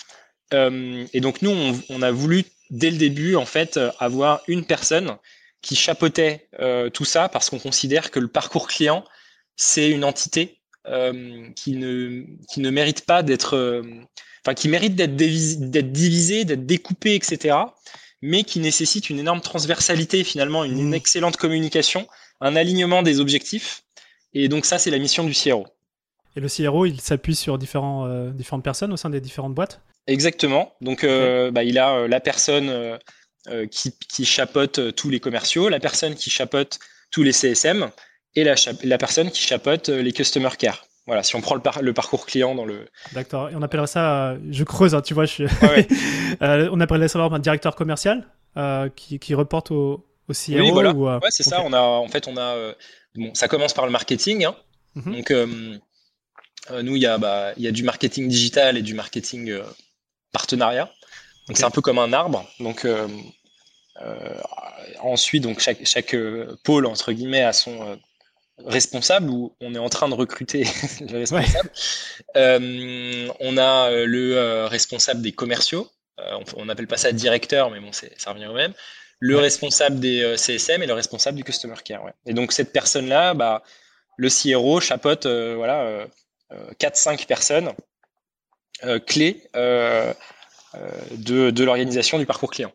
et 0.52 1.20
donc 1.20 1.42
nous, 1.42 1.50
on, 1.50 1.80
on, 1.88 2.02
a 2.02 2.12
voulu 2.12 2.44
dès 2.70 2.90
le 2.90 2.96
début 2.96 3.34
en 3.34 3.46
fait 3.46 3.80
avoir 3.98 4.42
une 4.46 4.64
personne 4.64 5.16
qui 5.62 5.74
chapeautait 5.74 6.48
tout 6.94 7.04
ça 7.04 7.28
parce 7.28 7.50
qu'on 7.50 7.58
considère 7.58 8.12
que 8.12 8.20
le 8.20 8.28
parcours 8.28 8.68
client 8.68 9.04
c'est 9.56 9.90
une 9.90 10.04
entité 10.04 10.55
euh, 10.88 11.50
qui, 11.56 11.72
ne, 11.72 12.22
qui 12.48 12.60
ne 12.60 12.70
mérite 12.70 13.04
pas 13.04 13.24
d'être, 13.24 13.56
euh, 13.56 13.82
enfin 14.44 14.54
qui 14.54 14.68
mérite 14.68 14.94
d'être 14.94 15.16
divisé, 15.16 16.44
d'être 16.44 16.64
découpé, 16.64 17.16
etc. 17.16 17.56
Mais 18.22 18.44
qui 18.44 18.60
nécessite 18.60 19.10
une 19.10 19.18
énorme 19.18 19.40
transversalité 19.40 20.22
finalement, 20.22 20.62
une, 20.62 20.90
mmh. 20.90 20.94
excellente 20.94 21.36
communication, 21.38 22.06
un 22.40 22.54
alignement 22.54 23.02
des 23.02 23.18
objectifs. 23.18 23.82
Et 24.32 24.48
donc 24.48 24.64
ça, 24.64 24.78
c'est 24.78 24.90
la 24.90 24.98
mission 24.98 25.24
du 25.24 25.32
CRO. 25.32 25.66
Et 26.36 26.40
le 26.40 26.48
CRO, 26.48 26.86
il 26.86 27.00
s'appuie 27.00 27.34
sur 27.34 27.58
différents, 27.58 28.06
euh, 28.06 28.30
différentes 28.30 28.62
personnes 28.62 28.92
au 28.92 28.96
sein 28.96 29.10
des 29.10 29.20
différentes 29.20 29.54
boîtes? 29.54 29.80
Exactement. 30.06 30.72
Donc, 30.80 31.04
bah, 31.04 31.64
il 31.64 31.78
a 31.80 32.06
la 32.06 32.20
personne 32.20 32.96
qui, 33.72 33.92
qui, 34.08 34.24
chapeaute 34.24 34.94
tous 34.94 35.10
les 35.10 35.18
commerciaux, 35.18 35.68
la 35.68 35.80
personne 35.80 36.14
qui 36.14 36.30
chapeaute 36.30 36.78
tous 37.10 37.24
les 37.24 37.32
CSM, 37.32 37.90
et 38.36 38.44
la, 38.44 38.54
la 38.84 38.98
personne 38.98 39.30
qui 39.30 39.42
chapeaute 39.42 39.88
euh, 39.88 40.02
les 40.02 40.12
customer 40.12 40.50
care. 40.58 40.86
Voilà, 41.06 41.22
si 41.22 41.36
on 41.36 41.40
prend 41.40 41.54
le, 41.54 41.62
le, 41.82 41.92
parcours 41.92 42.26
client 42.26 42.54
dans 42.56 42.64
le. 42.64 42.88
D'accord. 43.12 43.48
Et 43.48 43.54
on 43.54 43.62
appellerait 43.62 43.86
ça, 43.86 44.30
euh, 44.30 44.38
je 44.50 44.64
creuse, 44.64 44.94
hein, 44.94 45.02
tu 45.02 45.14
vois, 45.14 45.24
je 45.24 45.32
suis. 45.32 45.44
euh, 46.42 46.68
on 46.72 46.80
appellerait 46.80 47.08
ça 47.08 47.20
un 47.20 47.38
directeur 47.38 47.76
commercial 47.76 48.26
euh, 48.56 48.88
qui, 48.88 49.20
qui, 49.20 49.34
reporte 49.34 49.70
au, 49.70 50.04
au 50.28 50.32
CRO. 50.32 50.58
Oui, 50.58 50.70
voilà. 50.72 50.92
Ou, 50.92 51.08
ouais, 51.08 51.18
c'est 51.30 51.44
ça. 51.44 51.62
On 51.64 51.72
a, 51.72 51.80
en 51.80 52.08
fait, 52.08 52.26
on 52.26 52.36
a. 52.36 52.74
bon, 53.14 53.32
ça 53.34 53.46
commence 53.46 53.72
par 53.72 53.86
le 53.86 53.92
marketing. 53.92 54.46
Hein. 54.46 54.56
Mhm. 54.96 55.12
Donc, 55.12 55.30
nous, 56.82 56.96
il 56.96 57.02
y 57.02 57.06
a, 57.06 57.18
bah, 57.18 57.52
y 57.56 57.68
a 57.68 57.72
du 57.72 57.84
marketing 57.84 58.26
digital 58.26 58.76
et 58.76 58.82
du 58.82 58.94
marketing 58.94 59.56
partenariat. 60.32 60.90
Donc, 61.46 61.56
c'est 61.56 61.64
un 61.64 61.70
peu 61.70 61.82
comme 61.82 62.00
un 62.00 62.12
arbre. 62.12 62.44
Donc, 62.58 62.84
ensuite, 65.02 65.44
donc 65.44 65.60
chaque, 65.60 65.86
chaque 65.86 66.16
pôle 66.64 66.86
entre 66.86 67.12
guillemets 67.12 67.44
a 67.44 67.52
son 67.52 67.96
responsable 68.64 69.30
ou 69.30 69.54
on 69.60 69.74
est 69.74 69.78
en 69.78 69.88
train 69.88 70.08
de 70.08 70.14
recruter. 70.14 70.66
Euh, 72.36 73.28
on 73.40 73.56
a 73.56 73.90
euh, 73.90 74.06
le 74.06 74.36
euh, 74.36 74.66
responsable 74.68 75.22
des 75.22 75.32
commerciaux. 75.32 75.90
on 76.56 76.64
n'appelle 76.66 76.86
pas 76.86 76.96
ça 76.96 77.12
directeur, 77.12 77.70
mais 77.70 77.80
bon, 77.80 77.90
ça 77.92 78.32
revient 78.32 78.46
au 78.46 78.54
même. 78.54 78.74
Le 79.20 79.38
responsable 79.38 79.98
des 80.00 80.36
CSM 80.36 80.82
et 80.82 80.86
le 80.86 80.92
responsable 80.92 81.38
du 81.38 81.44
customer 81.44 81.76
care. 81.84 82.02
Et 82.26 82.34
donc 82.34 82.52
cette 82.52 82.72
personne-là, 82.72 83.34
bah, 83.34 83.62
le 84.16 84.28
CRO 84.28 84.80
chapeaute 84.80 85.26
voilà, 85.26 86.06
4-5 86.78 87.26
personnes 87.26 87.72
clés 89.06 89.48
de, 89.54 90.14
de 91.50 91.64
l'organisation 91.64 92.18
du 92.18 92.26
parcours 92.26 92.50
client. 92.50 92.72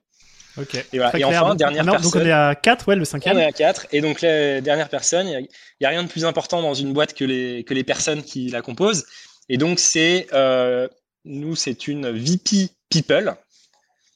Ok. 0.58 0.76
Et, 0.92 1.02
enfin, 1.02 1.18
dernière 1.56 1.86
personne. 1.86 2.02
Donc 2.02 2.16
on 2.16 2.26
est 2.26 2.32
à 2.32 2.56
4, 2.56 2.88
ouais, 2.88 2.96
le 2.96 3.06
cinquième. 3.06 3.38
On 3.38 3.40
est 3.40 3.46
à 3.46 3.52
4. 3.52 3.88
Et 3.92 4.02
donc 4.02 4.22
la 4.22 4.62
dernière 4.62 4.90
personne, 4.90 5.28
il 5.28 5.48
n'y 5.80 5.88
a, 5.88 5.90
rien 5.90 6.04
de 6.04 6.10
plus 6.10 6.26
important 6.26 6.62
dans 6.62 6.74
une 6.74 6.94
boîte 6.94 7.14
que 7.14 7.24
les, 7.24 7.64
que 7.64 7.74
les 7.74 7.84
personnes 7.84 8.24
qui 8.24 8.50
la 8.50 8.62
composent. 8.62 9.06
Et 9.50 9.58
donc 9.58 9.80
c'est, 9.80 10.28
euh, 10.34 10.88
nous, 11.26 11.56
c'est 11.56 11.88
une 11.88 12.10
VP 12.10 12.70
People. 12.90 13.36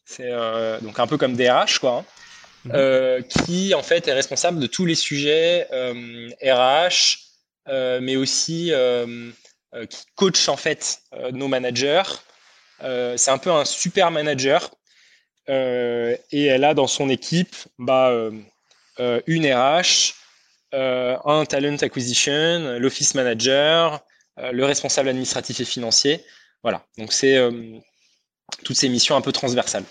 C'est 0.05 0.29
euh, 0.29 0.79
donc 0.81 0.99
un 0.99 1.07
peu 1.07 1.17
comme 1.17 1.35
DRH, 1.35 1.79
quoi. 1.79 1.97
Hein. 1.99 2.05
Mhm. 2.65 2.71
Euh, 2.73 3.21
qui 3.21 3.73
en 3.73 3.83
fait 3.83 4.07
est 4.07 4.13
responsable 4.13 4.59
de 4.59 4.67
tous 4.67 4.85
les 4.85 4.95
sujets 4.95 5.67
RH, 6.43 7.19
mais 8.01 8.15
aussi 8.15 8.73
qui 9.89 10.05
coach 10.15 10.49
en 10.49 10.57
fait 10.57 10.99
nos 11.31 11.47
managers. 11.47 12.03
c'est 12.81 13.31
un 13.31 13.37
peu 13.37 13.51
un 13.51 13.65
super 13.65 14.09
manager 14.11 14.71
et 15.47 16.45
elle 16.45 16.63
a 16.63 16.73
dans 16.73 16.87
son 16.87 17.09
équipe 17.09 17.55
bah, 17.77 18.09
euh, 18.09 18.31
euh, 18.99 19.21
une 19.27 19.45
RH, 19.45 20.13
un 20.73 21.45
talent 21.45 21.77
acquisition, 21.81 22.77
l'office 22.79 23.15
manager, 23.15 24.03
le 24.37 24.65
responsable 24.65 25.09
administratif 25.09 25.61
et 25.61 25.65
financier. 25.65 26.21
Voilà, 26.63 26.83
donc 26.97 27.13
c'est 27.13 27.37
toutes 28.63 28.75
ces 28.75 28.89
missions 28.89 29.15
un 29.15 29.21
peu 29.21 29.31
transversales. 29.31 29.85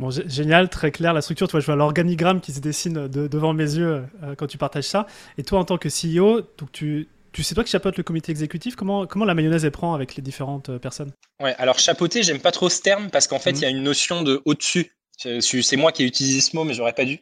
Bon, 0.00 0.10
génial, 0.10 0.68
très 0.68 0.90
clair 0.90 1.12
la 1.12 1.20
structure. 1.20 1.46
Toi, 1.46 1.60
je 1.60 1.66
vois 1.66 1.76
l'organigramme 1.76 2.40
qui 2.40 2.52
se 2.52 2.60
dessine 2.60 3.06
devant 3.06 3.52
mes 3.52 3.76
yeux 3.76 4.02
quand 4.36 4.48
tu 4.48 4.58
partages 4.58 4.84
ça. 4.84 5.06
Et 5.38 5.44
toi, 5.44 5.60
en 5.60 5.64
tant 5.64 5.78
que 5.78 5.88
CEO, 5.88 6.40
donc 6.58 6.72
tu, 6.72 7.06
tu 7.32 7.42
sais 7.42 7.54
toi 7.54 7.64
qui 7.64 7.70
chapeaute 7.70 7.96
le 7.96 8.02
comité 8.02 8.30
exécutif, 8.32 8.76
comment, 8.76 9.06
comment 9.06 9.24
la 9.24 9.34
mayonnaise 9.34 9.64
elle 9.64 9.70
prend 9.70 9.94
avec 9.94 10.16
les 10.16 10.22
différentes 10.22 10.70
euh, 10.70 10.78
personnes? 10.78 11.12
Ouais, 11.40 11.54
alors 11.58 11.78
chapeauter, 11.78 12.22
j'aime 12.22 12.40
pas 12.40 12.52
trop 12.52 12.68
ce 12.68 12.80
terme 12.80 13.10
parce 13.10 13.26
qu'en 13.26 13.38
fait, 13.38 13.52
il 13.52 13.62
y 13.62 13.64
a 13.64 13.70
mhm. 13.70 13.76
une 13.76 13.82
notion 13.82 14.22
de 14.22 14.42
au-dessus. 14.44 14.96
C'est 15.16 15.76
moi 15.76 15.92
qui 15.92 16.02
ai 16.02 16.06
utilisé 16.06 16.40
ce 16.40 16.56
mot, 16.56 16.64
mais 16.64 16.72
j'aurais 16.72 16.94
pas 16.94 17.04
dû. 17.04 17.20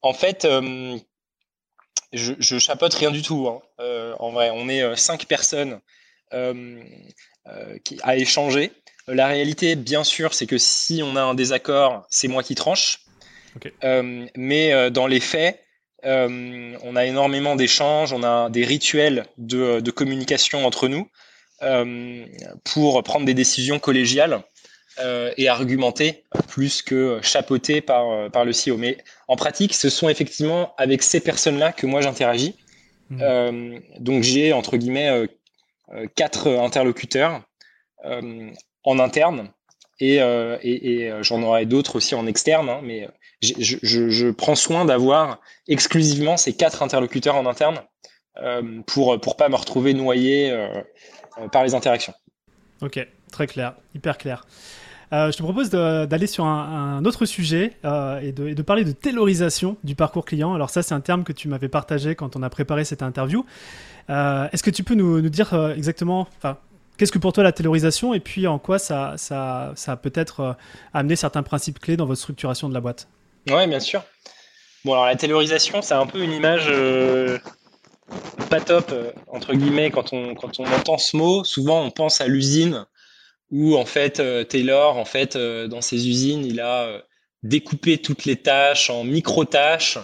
En 0.00 0.14
fait, 0.14 0.46
euh, 0.46 0.96
je, 2.12 2.32
je, 2.38 2.58
chapeaute 2.58 2.94
rien 2.94 3.10
du 3.10 3.20
tout. 3.20 3.46
Hein. 3.46 3.60
Euh, 3.78 4.14
en 4.18 4.30
vrai, 4.30 4.50
on 4.50 4.68
est 4.68 4.96
cinq 4.96 5.26
personnes 5.26 5.80
qui, 6.32 7.98
à 8.02 8.16
échanger. 8.16 8.72
La 9.06 9.26
réalité, 9.26 9.76
bien 9.76 10.02
sûr, 10.02 10.32
c'est 10.32 10.46
que 10.46 10.56
si 10.56 11.02
on 11.04 11.14
a 11.14 11.22
un 11.22 11.34
désaccord, 11.34 12.06
c'est 12.10 12.28
moi 12.28 12.42
qui 12.42 12.54
tranche. 12.54 13.00
mais 13.82 14.90
dans 14.90 15.06
les 15.06 15.20
faits, 15.20 15.62
euh, 16.04 16.76
on 16.82 16.96
a 16.96 17.04
énormément 17.06 17.56
d'échanges, 17.56 18.12
on 18.12 18.22
a 18.22 18.50
des 18.50 18.64
rituels 18.64 19.26
de, 19.38 19.90
communication 19.90 20.66
entre 20.66 20.88
nous 20.88 21.08
euh, 21.62 22.26
pour 22.64 23.02
prendre 23.02 23.24
des 23.24 23.34
décisions 23.34 23.78
collégiales 23.78 24.42
euh, 24.98 25.32
et 25.36 25.48
argumenter 25.48 26.24
plus 26.48 26.82
que 26.82 27.18
chapeauter 27.22 27.80
par, 27.80 28.30
par 28.30 28.44
le 28.44 28.52
CEO. 28.52 28.76
Mais 28.76 28.98
en 29.28 29.36
pratique, 29.36 29.74
ce 29.74 29.88
sont 29.88 30.08
effectivement 30.08 30.74
avec 30.76 31.02
ces 31.02 31.20
personnes-là 31.20 31.72
que 31.72 31.86
moi 31.86 32.00
j'interagis. 32.00 32.56
Mmh. 33.08 33.78
donc 34.00 34.24
j'ai 34.24 34.52
entre 34.52 34.76
guillemets 34.76 35.28
quatre 36.16 36.48
interlocuteurs 36.48 37.40
en 38.02 38.98
interne 38.98 39.52
et, 40.00 40.16
et, 40.16 41.12
j'en 41.20 41.40
aurai 41.44 41.66
d'autres 41.66 41.94
aussi 41.94 42.16
en 42.16 42.26
externe, 42.26 42.68
hein, 42.68 42.80
mais 42.82 43.06
je, 43.42 44.30
prends 44.30 44.54
soin 44.54 44.84
d'avoir 44.84 45.40
exclusivement 45.68 46.36
ces 46.36 46.54
quatre 46.54 46.82
interlocuteurs 46.82 47.36
en 47.36 47.46
interne 47.46 47.80
euh, 48.42 48.80
pour 48.86 49.18
pour 49.20 49.36
pas 49.36 49.48
me 49.48 49.56
retrouver 49.56 49.94
noyé 49.94 50.50
euh, 50.50 50.68
euh, 51.38 51.48
par 51.48 51.64
les 51.64 51.74
interactions. 51.74 52.14
Ok, 52.82 53.06
très 53.32 53.46
clair, 53.46 53.74
hyper 53.94 54.18
clair. 54.18 54.46
je 55.12 55.36
te 55.36 55.42
propose 55.42 55.70
d'aller 55.70 56.26
sur 56.26 56.44
un, 56.44 57.04
autre 57.04 57.24
sujet 57.24 57.72
et, 58.22 58.32
de, 58.32 58.62
parler 58.62 58.84
de 58.84 58.92
taylorisation 58.92 59.76
du 59.84 59.94
parcours 59.94 60.26
client. 60.26 60.52
Alors 60.54 60.68
ça, 60.68 60.82
c'est 60.82 60.94
un 60.94 61.00
terme 61.00 61.24
que 61.24 61.32
tu 61.32 61.48
m'avais 61.48 61.68
partagé 61.68 62.14
quand 62.14 62.36
on 62.36 62.42
a 62.42 62.50
préparé 62.50 62.84
cette 62.84 63.02
interview. 63.02 63.46
Est-ce 64.08 64.62
que 64.62 64.70
tu 64.70 64.84
peux 64.84 64.94
nous, 64.94 65.22
dire 65.30 65.54
exactement, 65.74 66.28
qu'est-ce 66.98 67.12
que 67.12 67.18
pour 67.18 67.32
toi 67.32 67.44
la 67.44 67.52
taylorisation 67.52 68.12
et 68.12 68.20
puis 68.20 68.46
en 68.46 68.58
quoi 68.58 68.78
ça, 68.78 69.14
ça, 69.16 69.72
ça 69.74 69.92
a 69.92 69.96
peut-être 69.96 70.56
amené 70.92 71.16
certains 71.16 71.42
principes 71.42 71.78
clés 71.78 71.96
dans 71.96 72.06
votre 72.06 72.20
structuration 72.20 72.68
de 72.68 72.74
la 72.74 72.82
boîte? 72.82 73.08
Ouais, 73.48 73.66
bien 73.66 73.80
sûr. 73.80 74.02
Bon, 74.84 74.92
alors 74.92 75.06
la 75.06 75.16
taylorisation, 75.16 75.82
c'est 75.82 75.94
un 75.94 76.06
peu 76.06 76.22
une 76.22 76.32
image 76.32 76.66
euh, 76.68 77.38
pas 78.50 78.60
top, 78.60 78.90
euh, 78.92 79.12
entre 79.28 79.54
guillemets, 79.54 79.90
quand 79.90 80.12
on, 80.12 80.34
quand 80.34 80.58
on 80.58 80.64
entend 80.66 80.98
ce 80.98 81.16
mot. 81.16 81.44
Souvent, 81.44 81.82
on 81.82 81.90
pense 81.90 82.20
à 82.20 82.26
l'usine 82.26 82.86
où, 83.52 83.76
en 83.76 83.84
fait, 83.84 84.18
euh, 84.18 84.42
Taylor, 84.42 84.96
en 84.96 85.04
fait, 85.04 85.36
dans 85.36 85.80
ses 85.80 86.08
usines, 86.08 86.44
il 86.44 86.60
a 86.60 87.02
découper 87.42 87.98
toutes 87.98 88.24
les 88.24 88.36
tâches 88.36 88.90
en 88.90 89.04
micro-tâches 89.04 89.98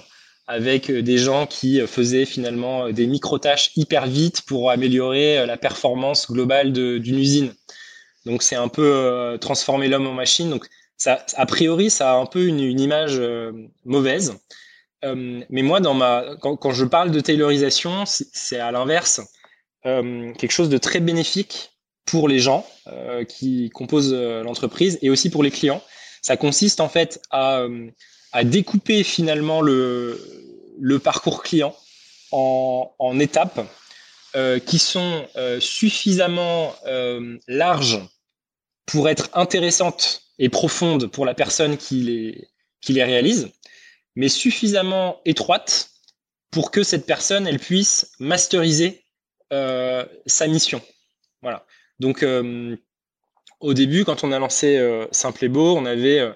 avec 0.46 0.90
des 0.90 1.18
gens 1.18 1.46
qui 1.46 1.80
faisaient 1.86 2.26
finalement 2.26 2.90
des 2.90 3.06
micro-tâches 3.06 3.70
hyper 3.76 4.06
vite 4.06 4.42
pour 4.42 4.70
améliorer 4.70 5.46
la 5.46 5.56
performance 5.56 6.30
globale 6.30 6.72
d'une 6.72 7.18
usine. 7.18 7.54
Donc 8.26 8.42
c'est 8.42 8.56
un 8.56 8.68
peu 8.68 9.38
transformer 9.40 9.88
l'homme 9.88 10.06
en 10.06 10.14
machine. 10.14 10.50
Donc 10.50 10.66
ça, 11.02 11.24
a 11.36 11.46
priori, 11.46 11.90
ça 11.90 12.12
a 12.12 12.14
un 12.16 12.26
peu 12.26 12.46
une, 12.46 12.60
image 12.60 13.20
mauvaise. 13.84 14.38
mais 15.02 15.62
moi, 15.62 15.80
dans 15.80 15.94
ma, 15.94 16.24
quand, 16.40 16.72
je 16.72 16.84
parle 16.84 17.10
de 17.10 17.20
taylorisation, 17.20 18.04
c'est 18.06 18.60
à 18.60 18.70
l'inverse 18.70 19.20
quelque 19.84 20.52
chose 20.52 20.68
de 20.68 20.78
très 20.78 21.00
bénéfique 21.00 21.72
pour 22.06 22.28
les 22.28 22.38
gens 22.38 22.66
euh, 22.88 23.24
qui 23.24 23.70
composent 23.70 24.12
euh, 24.12 24.42
l'entreprise 24.42 24.98
et 25.02 25.10
aussi 25.10 25.30
pour 25.30 25.42
les 25.42 25.50
clients. 25.50 25.82
Ça 26.22 26.36
consiste 26.36 26.80
en 26.80 26.88
fait 26.88 27.20
à, 27.30 27.60
euh, 27.60 27.90
découper 28.44 29.02
finalement 29.02 29.60
le, 29.60 30.18
parcours 31.02 31.42
client 31.42 31.74
en, 32.30 33.18
étapes 33.20 33.60
euh, 34.36 34.58
qui 34.58 34.78
sont 34.78 35.26
euh, 35.36 35.60
suffisamment 35.60 36.74
larges 37.48 38.00
pour 38.86 39.08
être 39.08 39.28
intéressantes 39.34 40.21
et 40.38 40.48
profondes 40.48 41.06
pour 41.06 41.24
la 41.26 41.34
personne 41.34 41.76
qui 41.76 42.02
les, 42.02 42.48
qui 42.80 42.92
les 42.92 43.04
réalise, 43.04 43.50
mais 44.16 44.28
suffisamment 44.28 45.20
étroites 45.24 45.90
pour 46.50 46.70
que 46.70 46.82
cette 46.82 47.06
personne 47.06 47.46
elle 47.46 47.58
puisse 47.58 48.12
masteriser 48.18 49.04
sa 49.50 50.46
mission. 50.46 50.80
Voilà. 51.42 51.66
Donc, 51.98 52.22
euh, 52.22 52.76
au 53.60 53.74
début, 53.74 54.04
quand 54.04 54.24
on 54.24 54.32
a 54.32 54.38
lancé 54.38 54.76
euh, 54.76 55.06
Simple 55.12 55.44
et 55.44 55.48
Beau, 55.48 55.76
on 55.76 55.84
avait 55.84 56.18
euh, 56.18 56.32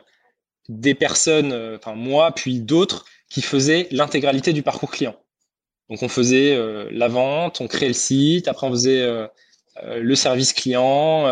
des 0.68 0.94
personnes, 0.94 1.52
enfin 1.76 1.94
moi, 1.94 2.32
puis 2.32 2.60
d'autres, 2.60 3.04
qui 3.28 3.42
faisaient 3.42 3.88
l'intégralité 3.90 4.52
du 4.52 4.62
parcours 4.62 4.90
client. 4.90 5.16
Donc, 5.88 6.02
on 6.02 6.08
faisait 6.08 6.58
la 6.90 7.06
vente, 7.06 7.60
on 7.60 7.68
créait 7.68 7.88
le 7.88 7.94
site, 7.94 8.48
après 8.48 8.66
on 8.66 8.70
faisait 8.70 9.28
le 9.84 10.14
service 10.14 10.52
client, 10.52 11.22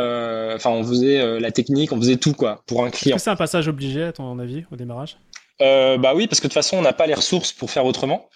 enfin 0.54 0.70
on 0.70 0.84
faisait 0.84 1.40
la 1.40 1.50
technique, 1.50 1.92
on 1.92 1.96
faisait 1.96 2.16
tout 2.16 2.34
quoi 2.34 2.62
pour 2.66 2.84
un 2.84 2.90
client. 2.90 3.16
C'est 3.18 3.30
un 3.30 3.36
passage 3.36 3.68
obligé 3.68 4.02
à 4.02 4.12
ton 4.12 4.38
avis 4.38 4.64
au 4.70 4.76
démarrage? 4.76 5.16
Bah 5.60 6.14
oui, 6.14 6.26
parce 6.26 6.40
que 6.40 6.46
de 6.46 6.48
toute 6.48 6.54
façon 6.54 6.76
on 6.76 6.82
n'a 6.82 6.92
pas 6.92 7.06
les 7.06 7.14
ressources 7.14 7.52
pour 7.52 7.70
faire 7.70 7.86
autrement, 7.86 8.28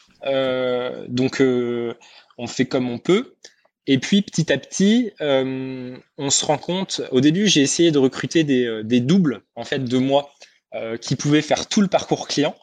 donc 1.08 1.42
on 1.42 2.46
fait 2.46 2.66
comme 2.66 2.88
on 2.90 2.98
peut. 2.98 3.34
Et 3.90 3.98
puis 3.98 4.20
petit 4.20 4.52
à 4.52 4.58
petit, 4.58 5.12
euh, 5.22 5.96
on 6.18 6.30
se 6.30 6.44
rend 6.44 6.58
compte. 6.58 7.00
Au 7.10 7.22
début, 7.22 7.48
j'ai 7.48 7.62
essayé 7.62 7.90
de 7.90 7.98
recruter 7.98 8.44
des, 8.44 8.66
euh, 8.66 8.84
des, 8.84 9.00
doubles 9.00 9.40
en 9.56 9.64
fait 9.64 9.82
de 9.82 9.98
moi 9.98 10.30
euh, 10.74 10.98
qui 10.98 11.16
pouvaient 11.16 11.40
faire 11.40 11.66
tout 11.66 11.80
le 11.80 11.88
parcours 11.88 12.28
client 12.28 12.54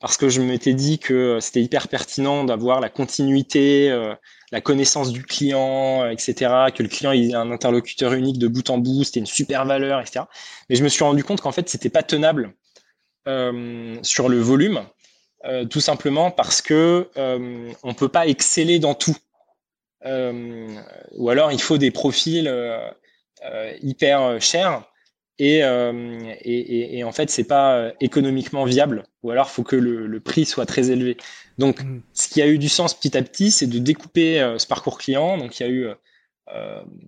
parce 0.00 0.16
que 0.16 0.28
je 0.28 0.40
m'étais 0.40 0.74
dit 0.74 0.98
que 0.98 1.38
c'était 1.40 1.62
hyper 1.62 1.88
pertinent 1.88 2.44
d'avoir 2.44 2.80
la 2.80 2.88
continuité, 2.88 3.90
euh, 3.90 4.14
la 4.52 4.60
connaissance 4.60 5.12
du 5.12 5.22
client, 5.24 6.08
etc. 6.08 6.72
Que 6.74 6.82
le 6.82 6.88
client 6.88 7.12
il 7.12 7.30
ait 7.30 7.34
un 7.34 7.50
interlocuteur 7.50 8.12
unique 8.12 8.38
de 8.38 8.48
bout 8.48 8.68
en 8.70 8.78
bout, 8.78 9.04
c'était 9.04 9.20
une 9.20 9.26
super 9.26 9.64
valeur, 9.64 10.00
etc. 10.00 10.26
Mais 10.68 10.76
je 10.76 10.84
me 10.84 10.88
suis 10.88 11.04
rendu 11.04 11.24
compte 11.24 11.40
qu'en 11.40 11.52
fait 11.52 11.68
c'était 11.68 11.90
pas 11.90 12.02
tenable 12.02 12.54
euh, 13.28 13.96
sur 14.02 14.28
le 14.28 14.38
volume, 14.38 14.82
tout 15.70 15.80
simplement 15.80 16.30
parce 16.30 16.62
que 16.62 17.10
on 17.82 17.94
peut 17.94 18.08
pas 18.08 18.26
exceller 18.26 18.78
dans 18.78 18.94
tout. 18.94 19.16
Euh, 20.06 20.68
ou 21.12 21.30
alors 21.30 21.52
il 21.52 21.60
faut 21.60 21.78
des 21.78 21.90
profils 21.90 22.46
euh, 22.46 22.90
euh, 23.44 23.72
hyper 23.80 24.40
chers 24.40 24.84
et, 25.38 25.58
et, 25.58 26.98
et, 26.98 27.04
en 27.04 27.10
fait 27.10 27.28
c'est 27.28 27.44
pas 27.44 27.92
économiquement 28.00 28.64
viable 28.64 29.04
ou 29.22 29.30
alors 29.30 29.48
il 29.50 29.54
faut 29.54 29.64
que 29.64 29.74
le, 29.74 30.06
le, 30.06 30.20
prix 30.20 30.44
soit 30.44 30.64
très 30.64 30.90
élevé 30.90 31.16
donc 31.58 31.82
mm. 31.82 32.02
ce 32.12 32.28
qui 32.28 32.40
a 32.40 32.46
eu 32.46 32.56
du 32.56 32.68
sens 32.68 32.94
petit 32.94 33.16
à 33.16 33.22
petit 33.22 33.50
c'est 33.50 33.66
de 33.66 33.78
découper 33.78 34.54
ce 34.58 34.66
parcours 34.66 34.96
client 34.96 35.36
donc 35.36 35.58
il 35.58 35.62
y 35.64 35.66
a 35.66 35.68
eu 35.68 35.88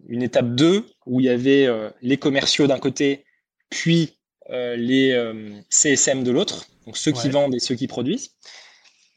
une 0.09 0.23
étape 0.23 0.55
2 0.57 0.85
où 1.07 1.21
il 1.21 1.27
y 1.27 1.29
avait 1.29 1.69
les 2.03 2.17
commerciaux 2.17 2.67
d'un 2.67 2.81
côté 2.81 3.25
puis 3.71 4.19
les 4.51 5.33
CSM 5.71 6.25
de 6.25 6.33
l'autre 6.33 6.67
donc 6.85 6.97
ceux 6.97 7.13
qui 7.13 7.29
vendent 7.29 7.55
et 7.55 7.61
ceux 7.61 7.77
qui 7.77 7.87
produisent 7.87 8.33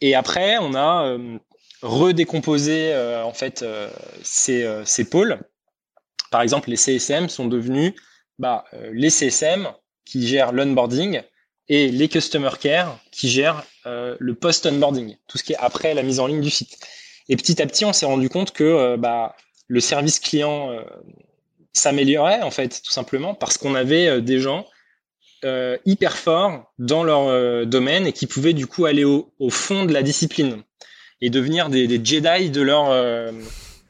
et 0.02 0.14
après 0.14 0.60
on 0.60 0.76
a 0.76 1.18
redécomposer 1.82 2.94
euh, 2.94 3.24
en 3.24 3.34
fait 3.34 3.62
euh, 3.62 3.90
ces, 4.24 4.64
euh, 4.64 4.84
ces, 4.86 5.10
pôles. 5.10 5.40
Par 6.32 6.42
exemple, 6.42 6.70
les 6.70 6.76
CSM 6.76 7.30
sont 7.30 7.48
devenus 7.48 7.94
bah, 8.40 8.66
les 8.92 9.10
CSM 9.10 9.68
qui 10.06 10.28
gèrent 10.28 10.52
l'onboarding 10.52 11.22
et 11.68 11.90
les 11.92 12.08
customer 12.08 12.50
care 12.60 13.00
qui 13.12 13.30
gèrent 13.30 13.64
le 13.86 14.34
post-onboarding, 14.34 15.18
tout 15.28 15.38
ce 15.38 15.44
qui 15.44 15.54
est 15.54 15.58
après 15.58 15.94
la 15.94 16.04
mise 16.04 16.20
en 16.20 16.28
ligne 16.28 16.42
du 16.42 16.50
site. 16.50 16.80
Et 17.28 17.36
petit 17.36 17.62
à 17.62 17.68
petit, 17.68 17.86
on 17.86 17.94
s'est 17.94 18.08
rendu 18.08 18.30
compte 18.30 18.52
que 18.52 18.96
bah, 18.96 19.36
le 19.68 19.80
service 19.80 20.20
client 20.20 20.72
s'améliorait 21.74 22.42
en 22.42 22.50
fait 22.50 22.82
tout 22.84 22.92
simplement 22.92 23.36
parce 23.36 23.58
qu'on 23.58 23.76
avait 23.76 24.22
des 24.22 24.40
gens 24.40 24.66
hyper 25.86 26.18
forts 26.18 26.72
dans 26.80 27.04
leur 27.04 27.68
domaine 27.68 28.08
et 28.08 28.14
qui 28.14 28.26
pouvaient 28.26 28.54
du 28.54 28.66
coup 28.66 28.86
aller 28.86 29.04
au, 29.04 29.32
au, 29.38 29.52
fond 29.52 29.86
de 29.86 29.94
la 29.94 30.02
discipline 30.02 30.64
et 31.22 31.30
devenir 31.30 31.70
des, 31.70 31.88
des 31.88 32.04
Jedi 32.04 32.50
de 32.50 32.62
leur, 32.62 32.90
euh, 32.90 33.32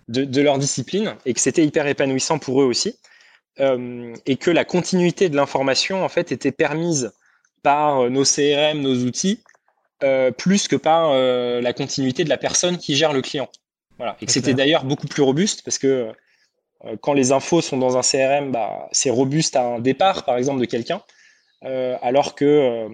de, 0.07 0.23
de, 0.23 0.41
leur 0.41 0.57
discipline 0.57 1.15
et 1.25 1.33
que 1.33 1.39
c'était 1.39 1.65
hyper 1.65 1.87
épanouissant 1.87 2.39
pour 2.39 2.61
eux 2.61 2.65
aussi. 2.65 2.95
Euh, 3.59 4.13
et 4.25 4.37
que 4.37 4.51
la 4.51 4.63
continuité 4.63 5.27
de 5.29 5.35
l'information 5.35 6.03
en 6.03 6.09
fait 6.09 6.31
était 6.31 6.51
permise 6.51 7.11
par 7.61 8.03
euh, 8.03 8.09
nos 8.09 8.23
CRM, 8.23 8.79
nos 8.81 8.95
outils, 9.05 9.43
euh, 10.03 10.31
plus 10.31 10.67
que 10.67 10.75
par 10.75 11.11
euh, 11.11 11.61
la 11.61 11.73
continuité 11.73 12.23
de 12.23 12.29
la 12.29 12.37
personne 12.37 12.77
qui 12.77 12.95
gère 12.95 13.13
le 13.13 13.21
client. 13.21 13.49
Voilà. 13.97 14.15
Et 14.21 14.25
que 14.25 14.31
c'était 14.31 14.53
d'ailleurs 14.53 14.85
beaucoup 14.85 15.07
plus 15.07 15.23
robuste 15.23 15.63
parce 15.63 15.77
que 15.77 16.13
quand 17.01 17.11
les 17.11 17.33
infos 17.33 17.59
sont 17.59 17.75
dans 17.75 17.97
un 17.97 18.01
CRM, 18.01 18.53
bah, 18.53 18.87
c'est 18.93 19.09
robuste 19.09 19.57
à 19.57 19.65
un 19.65 19.79
départ, 19.79 20.23
par 20.23 20.37
exemple, 20.37 20.61
de 20.61 20.65
quelqu'un, 20.65 21.01
alors 21.61 22.35
que 22.35 22.87